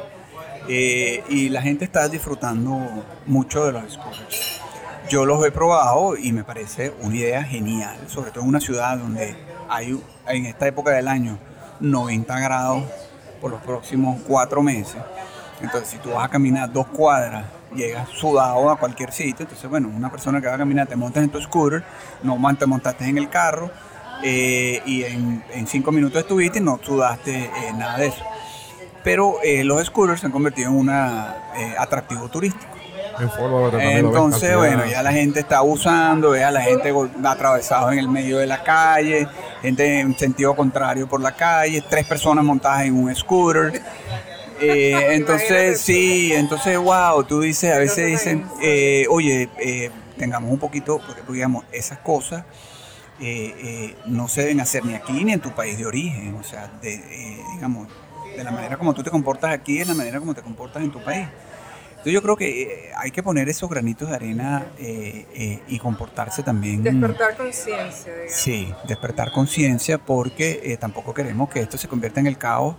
eh, 0.69 1.25
y 1.29 1.49
la 1.49 1.63
gente 1.63 1.85
está 1.85 2.09
disfrutando 2.09 2.79
mucho 3.27 3.65
de 3.67 3.73
los 3.73 3.93
scooters. 3.93 4.61
Yo 5.09 5.27
los 5.27 5.45
he 5.45 5.51
probado 5.51 6.17
y 6.17 6.33
me 6.33 6.45
parece 6.45 6.93
una 7.01 7.17
idea 7.17 7.43
genial, 7.43 7.97
sobre 8.07 8.31
todo 8.31 8.45
en 8.45 8.49
una 8.49 8.61
ciudad 8.61 8.97
donde 8.97 9.37
hay 9.69 10.01
en 10.29 10.47
esta 10.47 10.69
época 10.69 10.93
del 10.93 11.09
año 11.09 11.39
90 11.81 12.39
grados 12.39 12.85
por 13.41 13.51
los 13.51 13.61
próximos 13.63 14.21
cuatro 14.27 14.63
meses. 14.63 15.01
Entonces, 15.61 15.91
si 15.91 15.99
tú 15.99 16.11
vas 16.11 16.25
a 16.25 16.29
caminar 16.29 16.73
dos 16.73 16.87
cuadras, 16.87 17.45
llegas 17.75 18.09
sudado 18.11 18.71
a 18.71 18.79
cualquier 18.79 19.13
sitio. 19.13 19.45
Entonces, 19.45 19.69
bueno, 19.69 19.89
una 19.89 20.11
persona 20.11 20.41
que 20.41 20.47
va 20.47 20.55
a 20.55 20.59
caminar, 20.59 20.87
te 20.87 20.97
montas 20.97 21.23
en 21.23 21.31
tu 21.31 21.41
scooter, 21.41 21.83
no 22.23 22.39
te 22.57 22.67
montaste 22.67 23.07
en 23.07 23.19
el 23.19 23.29
carro, 23.29 23.71
eh, 24.23 24.83
y 24.87 25.05
en, 25.05 25.67
cinco 25.67 25.93
minutos 25.93 26.23
estuviste 26.23 26.59
y 26.59 26.63
no 26.63 26.79
sudaste 26.83 27.45
eh, 27.45 27.51
nada 27.77 27.99
de 27.99 28.09
eso. 28.09 28.25
Pero 29.03 29.37
eh, 29.43 29.65
los 29.65 29.85
scooters 29.87 30.21
se 30.21 30.27
han 30.27 30.33
convertido 30.33 30.71
en 30.71 30.77
un 30.77 30.91
atractivo 30.91 32.29
turístico. 32.29 32.81
Entonces, 33.79 34.57
bueno, 34.57 34.87
ya 34.87 35.03
la 35.03 35.13
gente 35.13 35.41
está 35.41 35.63
usando, 35.63 36.37
ya 36.37 36.51
la 36.51 36.63
gente 36.63 36.93
atravesado 37.25 37.93
en 37.93 37.99
el 37.99 38.09
medio 38.09 38.39
de 38.39 38.47
la 38.47 38.63
calle, 38.63 39.27
gente 39.63 40.01
en 40.01 40.17
sentido 40.17 40.55
contrario 40.55 41.07
por 41.07 41.21
la 41.21 41.33
calle, 41.33 41.83
tres 41.89 42.07
personas 42.07 42.45
montadas 42.45 42.83
en 42.85 42.95
un 42.95 43.15
scooter. 43.15 43.81
Eh, 44.63 45.15
entonces, 45.15 45.81
sí, 45.81 46.35
entonces, 46.35 46.77
wow, 46.77 47.25
tú 47.25 47.41
dices, 47.41 47.75
a 47.75 47.79
veces 47.79 48.07
dicen, 48.09 48.45
eh, 48.61 49.07
oye, 49.09 49.49
eh, 49.59 49.91
tengamos 50.19 50.51
un 50.51 50.59
poquito, 50.59 51.01
porque 51.01 51.23
digamos, 51.33 51.65
esas 51.73 51.97
cosas 52.01 52.45
no 54.07 54.29
se 54.29 54.43
deben 54.43 54.61
hacer 54.61 54.85
ni 54.85 54.95
aquí 54.95 55.25
ni 55.25 55.33
en 55.33 55.41
tu 55.41 55.51
país 55.51 55.79
de 55.79 55.87
origen, 55.87 56.35
o 56.35 56.43
sea, 56.43 56.71
de, 56.81 57.03
digamos, 57.55 57.89
de 58.37 58.45
la 58.45 58.51
manera 58.51 58.77
como 58.77 58.95
tú 58.95 59.03
te 59.03 59.11
comportas 59.11 59.53
aquí 59.53 59.79
es 59.79 59.89
la 59.89 59.95
manera 59.95 60.19
como 60.19 60.35
te 60.35 60.43
comportas 60.43 60.83
en 60.83 60.91
tu 60.91 61.03
país. 61.03 61.27
Entonces 61.91 62.15
yo 62.15 62.23
creo 62.23 62.37
que 62.37 62.91
hay 62.97 63.11
que 63.11 63.23
poner 63.23 63.51
esos 63.51 63.69
granitos 63.69 64.09
de 64.09 64.15
arena 64.15 64.67
y 64.79 65.79
comportarse 65.79 66.43
también. 66.43 66.83
Despertar 66.83 67.37
conciencia. 67.37 68.13
Sí, 68.29 68.73
despertar 68.89 69.33
conciencia 69.33 69.99
porque 69.99 70.79
tampoco 70.81 71.13
queremos 71.13 71.51
que 71.51 71.61
esto 71.61 71.77
se 71.77 71.89
convierta 71.89 72.21
en 72.21 72.27
el 72.27 72.39
caos 72.39 72.77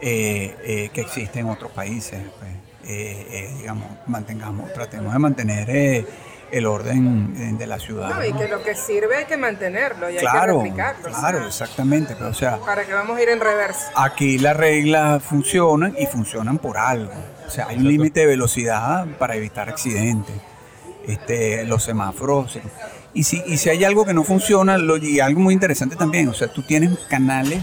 eh, 0.00 0.54
eh, 0.64 0.90
que 0.92 1.00
existe 1.00 1.40
en 1.40 1.48
otros 1.48 1.70
países. 1.72 2.20
Pues, 2.38 2.50
eh, 2.86 3.50
digamos, 3.58 3.86
mantengamos, 4.06 4.70
tratemos 4.74 5.12
de 5.12 5.18
mantener 5.18 6.06
el 6.54 6.66
orden 6.66 7.58
de 7.58 7.66
la 7.66 7.78
ciudad. 7.78 8.10
No, 8.14 8.24
y 8.24 8.32
que 8.32 8.48
lo 8.48 8.62
que 8.62 8.74
sirve 8.76 9.16
hay 9.16 9.24
que 9.24 9.36
mantenerlo 9.36 10.08
y 10.08 10.16
claro, 10.16 10.60
hay 10.60 10.70
que 10.70 10.70
replicarlo. 10.70 11.18
Claro, 11.18 11.46
exactamente. 11.46 12.14
Pero, 12.16 12.30
o 12.30 12.34
sea, 12.34 12.58
para 12.58 12.84
que 12.84 12.92
vamos 12.92 13.18
a 13.18 13.22
ir 13.22 13.28
en 13.28 13.40
reversa. 13.40 13.90
Aquí 13.96 14.38
las 14.38 14.56
reglas 14.56 15.22
funcionan 15.22 15.96
y 15.98 16.06
funcionan 16.06 16.58
por 16.58 16.78
algo. 16.78 17.12
O 17.46 17.50
sea, 17.50 17.66
hay 17.68 17.78
un 17.78 17.88
límite 17.88 18.20
de 18.20 18.26
velocidad 18.26 19.06
para 19.18 19.34
evitar 19.34 19.68
accidentes. 19.68 20.34
Este, 21.06 21.64
los 21.64 21.82
semáforos. 21.82 22.58
Y 23.12 23.24
si, 23.24 23.42
y 23.46 23.58
si 23.58 23.68
hay 23.70 23.84
algo 23.84 24.04
que 24.04 24.14
no 24.14 24.24
funciona, 24.24 24.78
lo, 24.78 24.96
y 24.96 25.20
algo 25.20 25.40
muy 25.40 25.54
interesante 25.54 25.96
también, 25.96 26.28
o 26.28 26.34
sea, 26.34 26.48
tú 26.48 26.62
tienes 26.62 26.98
canales 27.08 27.62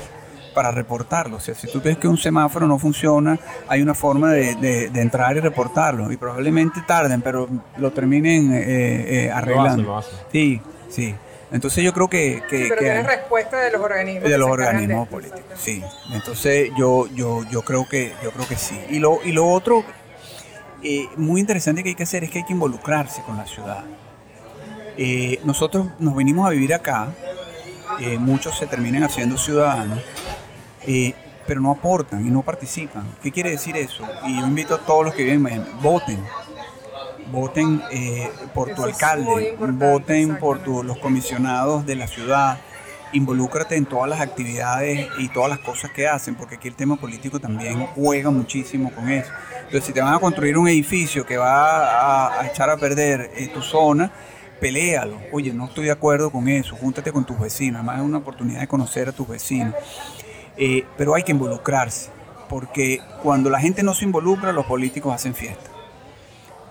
para 0.54 0.72
reportarlo. 0.72 1.38
O 1.38 1.40
sea, 1.40 1.56
si 1.56 1.68
tú 1.68 1.82
ves 1.82 1.98
que 1.98 2.08
un 2.08 2.18
semáforo 2.18 2.68
no 2.68 2.78
funciona, 2.78 3.40
hay 3.68 3.82
una 3.82 3.94
forma 3.94 4.32
de, 4.32 4.92
entrar 4.96 5.36
y 5.38 5.40
reportarlo. 5.40 6.12
Y 6.12 6.18
probablemente 6.18 6.82
tarden, 6.86 7.22
pero 7.22 7.48
lo 7.78 7.92
terminen 7.92 8.54
eh, 8.54 9.26
eh, 9.26 9.32
arreglando. 9.32 10.04
Sí, 10.32 10.62
sí. 10.90 11.16
Entonces 11.52 11.84
yo 11.84 11.92
creo 11.94 12.10
que... 12.10 12.44
que 12.50 12.68
pero 12.70 12.80
tienes 12.80 13.06
respuesta 13.06 13.60
de 13.60 13.72
los 13.72 13.82
organismos. 13.82 14.30
De 14.30 14.38
los 14.38 14.50
organismos 14.50 15.08
políticos, 15.10 15.44
sí. 15.58 15.84
Entonces 16.14 16.72
yo, 16.78 17.08
yo, 17.08 17.44
yo, 17.50 17.62
creo 17.64 17.88
que, 17.90 18.14
yo 18.24 18.32
creo 18.32 18.48
que 18.48 18.56
sí. 18.56 18.80
Y 18.90 19.00
lo, 19.00 19.20
y 19.24 19.34
lo 19.34 19.50
otro 19.50 19.84
eh, 20.82 21.10
muy 21.18 21.42
interesante 21.42 21.84
que 21.84 21.90
hay 21.90 21.96
que 21.96 22.04
hacer 22.04 22.24
es 22.24 22.32
que 22.32 22.40
hay 22.40 22.46
que 22.46 22.54
involucrarse 22.54 23.22
con 23.24 23.38
la 23.38 23.46
ciudad. 23.46 23.84
nosotros 25.44 25.88
nos 26.00 26.16
venimos 26.16 26.48
a 26.48 26.52
vivir 26.52 26.74
acá, 26.74 27.10
muchos 28.20 28.58
se 28.58 28.66
terminan 28.66 29.04
haciendo 29.04 29.38
ciudadanos, 29.38 30.00
eh, 30.86 31.14
pero 31.48 31.62
no 31.62 31.72
aportan 31.72 32.26
y 32.26 32.30
no 32.30 32.42
participan. 32.42 33.04
¿Qué 33.22 33.32
quiere 33.32 33.52
decir 33.52 33.76
eso? 33.78 34.08
Y 34.26 34.40
yo 34.40 34.48
invito 34.48 34.76
a 34.76 34.80
todos 34.80 35.06
los 35.06 35.14
que 35.14 35.24
viven 35.24 35.38
en 35.38 35.42
Miami, 35.42 35.66
voten. 35.82 36.24
Voten 37.32 37.82
eh, 37.92 38.30
por 38.54 38.74
tu 38.74 38.84
alcalde, 38.84 39.56
voten 39.58 40.38
por 40.38 40.68
los 40.68 40.98
comisionados 40.98 41.86
de 41.86 41.96
la 41.96 42.08
ciudad, 42.08 42.60
involúcrate 43.14 43.76
en 43.76 43.86
todas 43.86 44.10
las 44.10 44.20
actividades 44.20 45.08
y 45.18 45.30
todas 45.30 45.50
las 45.50 45.60
cosas 45.60 45.92
que 45.92 46.08
hacen, 46.08 46.36
porque 46.36 46.56
aquí 46.56 46.68
el 46.68 46.76
tema 46.76 46.98
político 46.98 47.40
también 47.40 47.86
juega 47.88 48.30
muchísimo 48.32 48.92
con 48.92 49.10
eso. 49.10 49.32
Entonces, 49.56 49.86
si 49.86 49.94
te 49.94 50.02
van 50.02 50.14
a 50.14 50.20
construir 50.20 50.58
un 50.58 50.68
edificio 50.68 51.26
que 51.26 51.38
va 51.38 52.40
a, 52.42 52.48
echar 52.48 52.70
a 52.70 52.78
perder 52.78 53.32
eh, 53.36 53.48
tu 53.48 53.62
zona, 53.62 54.12
pelealo. 54.60 55.20
Oye, 55.32 55.54
no 55.54 55.66
estoy 55.66 55.86
de 55.86 55.92
acuerdo 55.92 56.30
con 56.32 56.48
eso, 56.48 56.76
júntate 56.76 57.12
con 57.12 57.26
tus 57.26 57.40
vecinos, 57.40 57.78
además 57.78 57.98
es 58.00 58.04
una 58.04 58.18
oportunidad 58.20 58.60
de 58.60 58.68
conocer 58.68 59.10
a 59.10 59.12
tus 59.12 59.28
vecinos. 59.28 59.74
Eh, 60.64 60.86
pero 60.96 61.16
hay 61.16 61.24
que 61.24 61.32
involucrarse, 61.32 62.12
porque 62.48 63.00
cuando 63.24 63.50
la 63.50 63.60
gente 63.60 63.82
no 63.82 63.96
se 63.96 64.06
involucra, 64.06 64.52
los 64.52 64.68
políticos 64.68 65.12
hacen 65.12 65.34
fiesta. 65.34 65.72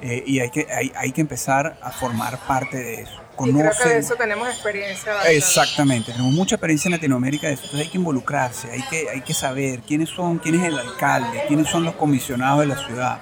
Eh, 0.00 0.22
y 0.24 0.38
hay 0.38 0.50
que, 0.50 0.68
hay, 0.94 1.10
que 1.10 1.20
empezar 1.20 1.76
a 1.82 1.90
formar 1.90 2.38
parte 2.46 2.76
de 2.76 3.02
eso. 3.02 3.20
Y 3.44 3.52
creo 3.52 3.72
que 3.82 3.88
de 3.88 3.98
eso 3.98 4.14
tenemos 4.14 4.48
experiencia. 4.48 5.28
Exactamente, 5.28 6.12
tenemos 6.12 6.32
mucha 6.32 6.54
experiencia 6.54 6.88
en 6.88 6.92
Latinoamérica 6.92 7.48
de 7.48 7.54
eso. 7.54 7.64
Entonces 7.64 7.86
hay 7.86 7.90
que 7.90 7.98
involucrarse, 7.98 8.70
hay 8.70 8.82
que, 8.82 9.10
hay 9.10 9.22
que 9.22 9.34
saber 9.34 9.80
quiénes 9.80 10.08
son, 10.08 10.38
quién 10.38 10.54
es 10.54 10.68
el 10.68 10.78
alcalde, 10.78 11.42
quiénes 11.48 11.68
son 11.68 11.82
los 11.82 11.96
comisionados 11.96 12.60
de 12.60 12.66
la 12.66 12.76
ciudad, 12.86 13.18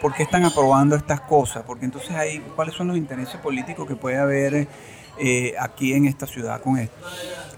por 0.00 0.14
qué 0.14 0.22
están 0.22 0.44
aprobando 0.44 0.94
estas 0.94 1.22
cosas, 1.22 1.64
porque 1.66 1.86
entonces 1.86 2.12
hay 2.12 2.38
cuáles 2.54 2.76
son 2.76 2.86
los 2.86 2.96
intereses 2.96 3.40
políticos 3.40 3.88
que 3.88 3.96
puede 3.96 4.18
haber 4.18 4.68
eh, 5.18 5.54
aquí 5.58 5.92
en 5.92 6.06
esta 6.06 6.28
ciudad 6.28 6.62
con 6.62 6.78
esto 6.78 6.94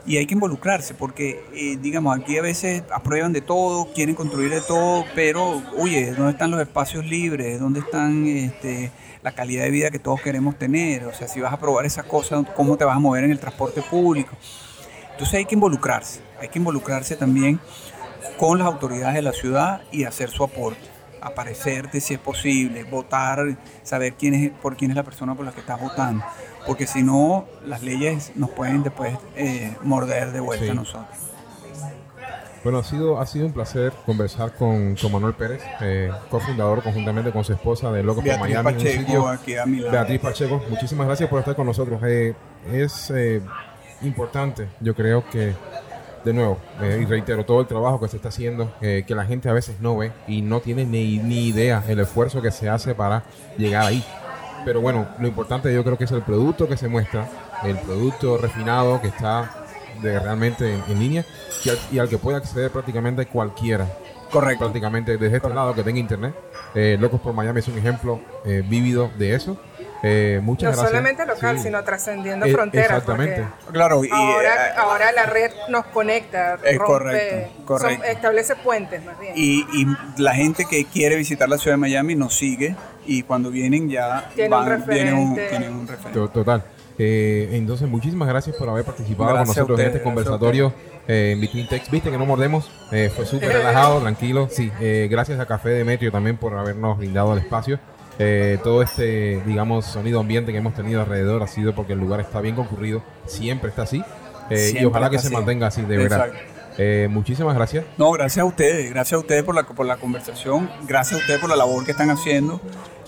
y 0.07 0.19
hay 0.19 0.27
que 0.27 0.35
involucrarse 0.35 0.95
porque, 0.95 1.45
eh, 1.53 1.77
digamos, 1.81 2.17
aquí 2.17 2.39
a 2.39 2.43
veces 2.43 2.85
aprueban 2.93 3.33
de 3.33 3.41
todo, 3.41 3.93
quieren 3.93 4.15
construir 4.15 4.51
de 4.51 4.61
todo, 4.61 5.05
pero, 5.15 5.63
oye, 5.77 6.13
¿dónde 6.13 6.33
están 6.33 6.53
los 6.53 6.61
espacios 6.61 7.05
libres? 7.05 7.59
¿Dónde 7.59 7.81
están 7.81 8.27
este, 8.27 8.93
la 9.23 9.33
calidad 9.33 9.65
de 9.65 9.71
vida 9.71 9.91
que 9.91 9.99
todos 9.99 10.21
queremos 10.23 10.57
tener? 10.57 11.05
O 11.07 11.13
sea, 11.13 11.27
si 11.27 11.41
vas 11.41 11.51
a 11.51 11.57
aprobar 11.57 11.85
esas 11.87 12.05
cosas, 12.05 12.47
¿cómo 12.55 12.77
te 12.77 12.85
vas 12.85 12.97
a 12.97 13.01
mover 13.01 13.25
en 13.25 13.33
el 13.33 13.41
transporte 13.41 13.83
público? 13.83 14.37
Entonces 15.11 15.35
hay 15.35 15.45
que 15.45 15.57
involucrarse, 15.57 16.21
hay 16.41 16.49
que 16.49 16.59
involucrarse 16.59 17.17
también 17.17 17.59
con 18.39 18.59
las 18.59 18.67
autoridades 18.69 19.15
de 19.15 19.23
la 19.23 19.33
ciudad 19.33 19.83
y 19.91 20.05
hacer 20.05 20.31
su 20.31 20.45
aporte 20.45 20.97
aparecerte 21.23 22.01
si 22.01 22.15
es 22.15 22.21
posible, 22.21 22.85
votar, 22.85 23.59
saber 23.83 24.15
quién 24.15 24.35
es, 24.35 24.51
por 24.51 24.77
quién 24.77 24.93
es 24.93 24.97
la 24.97 25.03
persona 25.03 25.35
por 25.35 25.45
la 25.45 25.51
que 25.51 25.59
estás 25.59 25.81
votando 25.81 26.25
porque 26.67 26.87
si 26.87 27.03
no, 27.03 27.47
las 27.65 27.83
leyes 27.83 28.33
nos 28.35 28.51
pueden 28.51 28.83
después 28.83 29.17
eh, 29.37 29.75
morder 29.83 30.33
de 30.33 30.41
vuelta 30.41 30.73
a 30.73 30.75
nosotros. 30.75 31.17
Bueno, 32.65 32.81
ha 32.81 32.85
sido, 32.85 33.21
ha 33.21 33.27
sido 33.27 33.47
un 33.47 33.53
placer 33.53 33.93
conversar 34.05 34.53
con, 34.55 34.97
Manuel 35.13 35.35
Pérez, 35.35 35.63
eh, 35.81 36.11
cofundador 36.29 36.83
conjuntamente 36.83 37.31
con 37.31 37.45
su 37.45 37.53
esposa 37.53 37.93
de 37.93 38.03
Locos 38.03 38.25
por 38.25 38.41
Miami. 38.41 38.73
Pacheco, 38.73 39.29
aquí 39.29 39.57
a 39.57 39.67
mi 39.67 39.79
lado. 39.79 39.93
Beatriz 39.93 40.21
Pacheco, 40.21 40.61
muchísimas 40.69 41.07
gracias 41.07 41.29
por 41.29 41.39
estar 41.39 41.55
con 41.55 41.67
nosotros. 41.67 42.01
Eh, 42.05 42.35
es 42.73 43.13
importante, 44.03 44.69
yo 44.81 44.97
creo 44.97 45.25
que, 45.31 45.55
de 46.25 46.33
nuevo, 46.33 46.59
y 46.83 47.05
reitero, 47.05 47.45
todo 47.45 47.61
el 47.61 47.69
trabajo 47.69 48.01
que 48.01 48.09
se 48.09 48.17
está 48.17 48.31
haciendo, 48.31 48.73
que 48.81 49.15
la 49.15 49.25
gente 49.25 49.49
a 49.49 49.53
veces 49.53 49.81
no 49.81 49.97
ve 49.97 50.11
y 50.27 50.43
no 50.43 50.59
tiene 50.59 50.85
ni, 50.85 51.19
ni 51.19 51.47
idea 51.47 51.85
el 51.87 52.01
esfuerzo 52.01 52.43
que 52.43 52.51
se 52.51 52.69
hace 52.69 52.97
para 52.97 53.23
llegar 53.57 53.87
ahí. 53.87 54.05
Pero 54.67 54.81
bueno, 54.81 55.07
lo 55.21 55.29
importante 55.29 55.73
yo 55.73 55.85
creo 55.85 55.97
que 55.97 56.05
es 56.05 56.11
el 56.11 56.23
producto 56.23 56.69
que 56.69 56.77
se 56.77 56.89
muestra, 56.89 57.29
el 57.63 57.79
producto 57.79 58.37
refinado 58.37 59.01
que 59.01 59.07
está 59.07 59.49
de 60.03 60.19
realmente 60.19 60.83
en, 60.89 60.99
línea 60.99 61.25
y 61.93 62.01
al, 62.01 62.09
que 62.09 62.19
puede 62.19 62.37
acceder 62.37 62.73
prácticamente 62.73 63.27
cualquiera. 63.27 63.87
Correcto. 64.29 64.65
Prácticamente 64.65 65.19
desde 65.19 65.37
este 65.37 65.49
lado 65.51 65.73
que 65.73 65.85
tenga 65.85 66.01
internet. 66.01 66.35
Eh, 66.75 66.97
Locos 67.01 67.21
por 67.21 67.33
Miami 67.33 67.61
es 67.61 67.69
un 67.69 67.79
ejemplo 67.79 68.21
eh, 68.45 68.65
vívido 68.69 69.09
de 69.17 69.37
eso. 69.37 69.57
Eh, 70.03 70.41
muchas 70.43 70.77
no 70.77 70.85
solamente 70.85 71.25
local, 71.25 71.61
sino 71.61 71.83
trascendiendo 71.85 72.45
eh, 72.45 72.53
fronteras. 72.53 72.91
Exactamente. 72.91 73.47
Claro, 73.73 74.05
y 74.05 74.11
ahora, 74.11 74.75
ahora, 74.77 75.13
la 75.13 75.27
red 75.27 75.53
nos 75.69 75.87
conecta, 75.87 76.59
es 76.65 76.79
correcto, 76.79 77.65
correcto. 77.65 78.05
establece 78.05 78.57
puentes 78.57 79.03
más 79.05 79.19
bien. 79.19 79.33
Y, 79.37 79.61
y, 79.73 79.87
la 80.19 80.35
gente 80.35 80.65
que 80.69 80.85
quiere 80.85 81.17
visitar 81.17 81.49
la 81.49 81.57
ciudad 81.57 81.77
de 81.77 81.81
Miami 81.81 82.15
nos 82.15 82.37
sigue 82.37 82.77
y 83.07 83.23
cuando 83.23 83.51
vienen 83.51 83.89
ya 83.89 84.31
van, 84.49 84.85
tienen 84.85 85.15
un, 85.15 85.37
referente. 85.87 86.29
Total. 86.33 86.65
Eh, 86.99 87.51
entonces, 87.53 87.89
muchísimas 87.89 88.29
gracias 88.29 88.57
por 88.57 88.69
haber 88.69 88.85
participado 88.85 89.37
con 89.37 89.47
nosotros 89.47 89.79
en 89.81 89.87
este 89.87 90.03
conversatorio 90.03 90.73
eh, 91.07 91.33
en 91.33 91.41
Between 91.41 91.69
Text. 91.69 91.91
Viste 91.91 92.11
que 92.11 92.19
no 92.19 92.27
mordemos, 92.27 92.71
eh, 92.93 93.11
fue 93.15 93.27
súper 93.27 93.49
relajado, 93.53 94.01
tranquilo. 94.01 94.49
Sí, 94.51 94.71
gracias 95.09 95.39
a 95.41 95.47
Café 95.47 95.71
Demetrio 95.71 96.11
también 96.11 96.37
por 96.37 96.57
habernos 96.57 96.99
brindado 96.99 97.33
el 97.33 97.41
espacio. 97.41 97.79
todo 98.63 98.83
este, 98.83 99.43
digamos, 99.47 99.85
sonido 99.87 100.21
ambiente 100.21 100.53
que 100.53 100.59
hemos 100.59 100.75
tenido 100.75 101.03
alrededor 101.03 101.43
ha 101.43 101.47
sido 101.47 101.75
porque 101.75 101.93
el 101.93 102.01
lugar 102.01 102.21
está 102.21 102.41
bien 102.41 102.55
concurrido, 102.55 103.03
siempre 103.27 103.71
está 103.71 103.83
así. 103.83 104.03
y 104.51 104.85
ojalá 104.85 105.11
que 105.11 105.19
se 105.19 105.31
mantenga 105.31 105.67
así, 105.67 105.83
de 105.83 105.97
verdad. 105.99 106.33
Eh, 106.79 107.09
muchísimas 107.11 107.55
gracias. 107.55 107.85
No, 107.97 108.11
gracias 108.13 108.43
a 108.43 108.45
ustedes, 108.45 108.91
gracias 108.91 109.15
a 109.15 109.19
ustedes 109.19 109.43
por 109.43 109.55
la, 109.55 109.63
por 109.63 109.87
la 109.87 109.97
conversación, 109.97 110.71
gracias 110.87 111.19
a 111.19 111.23
ustedes 111.23 111.41
por 111.41 111.49
la 111.49 111.57
labor 111.57 111.85
que 111.85 111.93
están 111.93 112.11
haciendo 112.11 112.61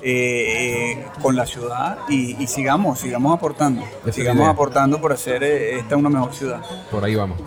eh, 0.02 0.92
eh, 0.92 1.06
con 1.20 1.36
la 1.36 1.46
ciudad 1.46 1.98
y, 2.08 2.46
sigamos, 2.46 3.00
sigamos 3.00 3.34
aportando, 3.34 3.82
sigamos 4.12 4.48
aportando 4.48 5.00
por 5.00 5.12
hacer 5.12 5.42
esta 5.42 5.96
una 5.96 6.08
mejor 6.08 6.34
ciudad. 6.34 6.62
Por 6.90 7.04
ahí 7.04 7.14
vamos. 7.14 7.38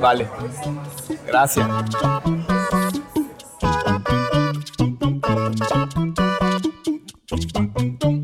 Vale, 0.00 0.26
gracias. 1.26 1.68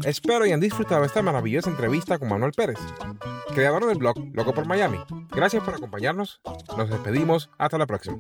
Espero 0.05 0.45
hayan 0.45 0.61
disfrutado 0.61 1.05
esta 1.05 1.23
maravillosa 1.23 1.71
entrevista 1.71 2.19
con 2.19 2.29
Manuel 2.29 2.53
Pérez, 2.53 2.79
creador 3.55 3.87
del 3.87 3.99
blog 3.99 4.17
Loco 4.33 4.55
por 4.55 4.67
Miami. 4.67 4.99
Gracias 5.31 5.63
por 5.65 5.75
acompañarnos. 5.75 6.41
Nos 6.77 6.91
despedimos. 6.91 7.51
Hasta 7.59 7.79
la 7.79 7.87
próxima. 7.87 8.19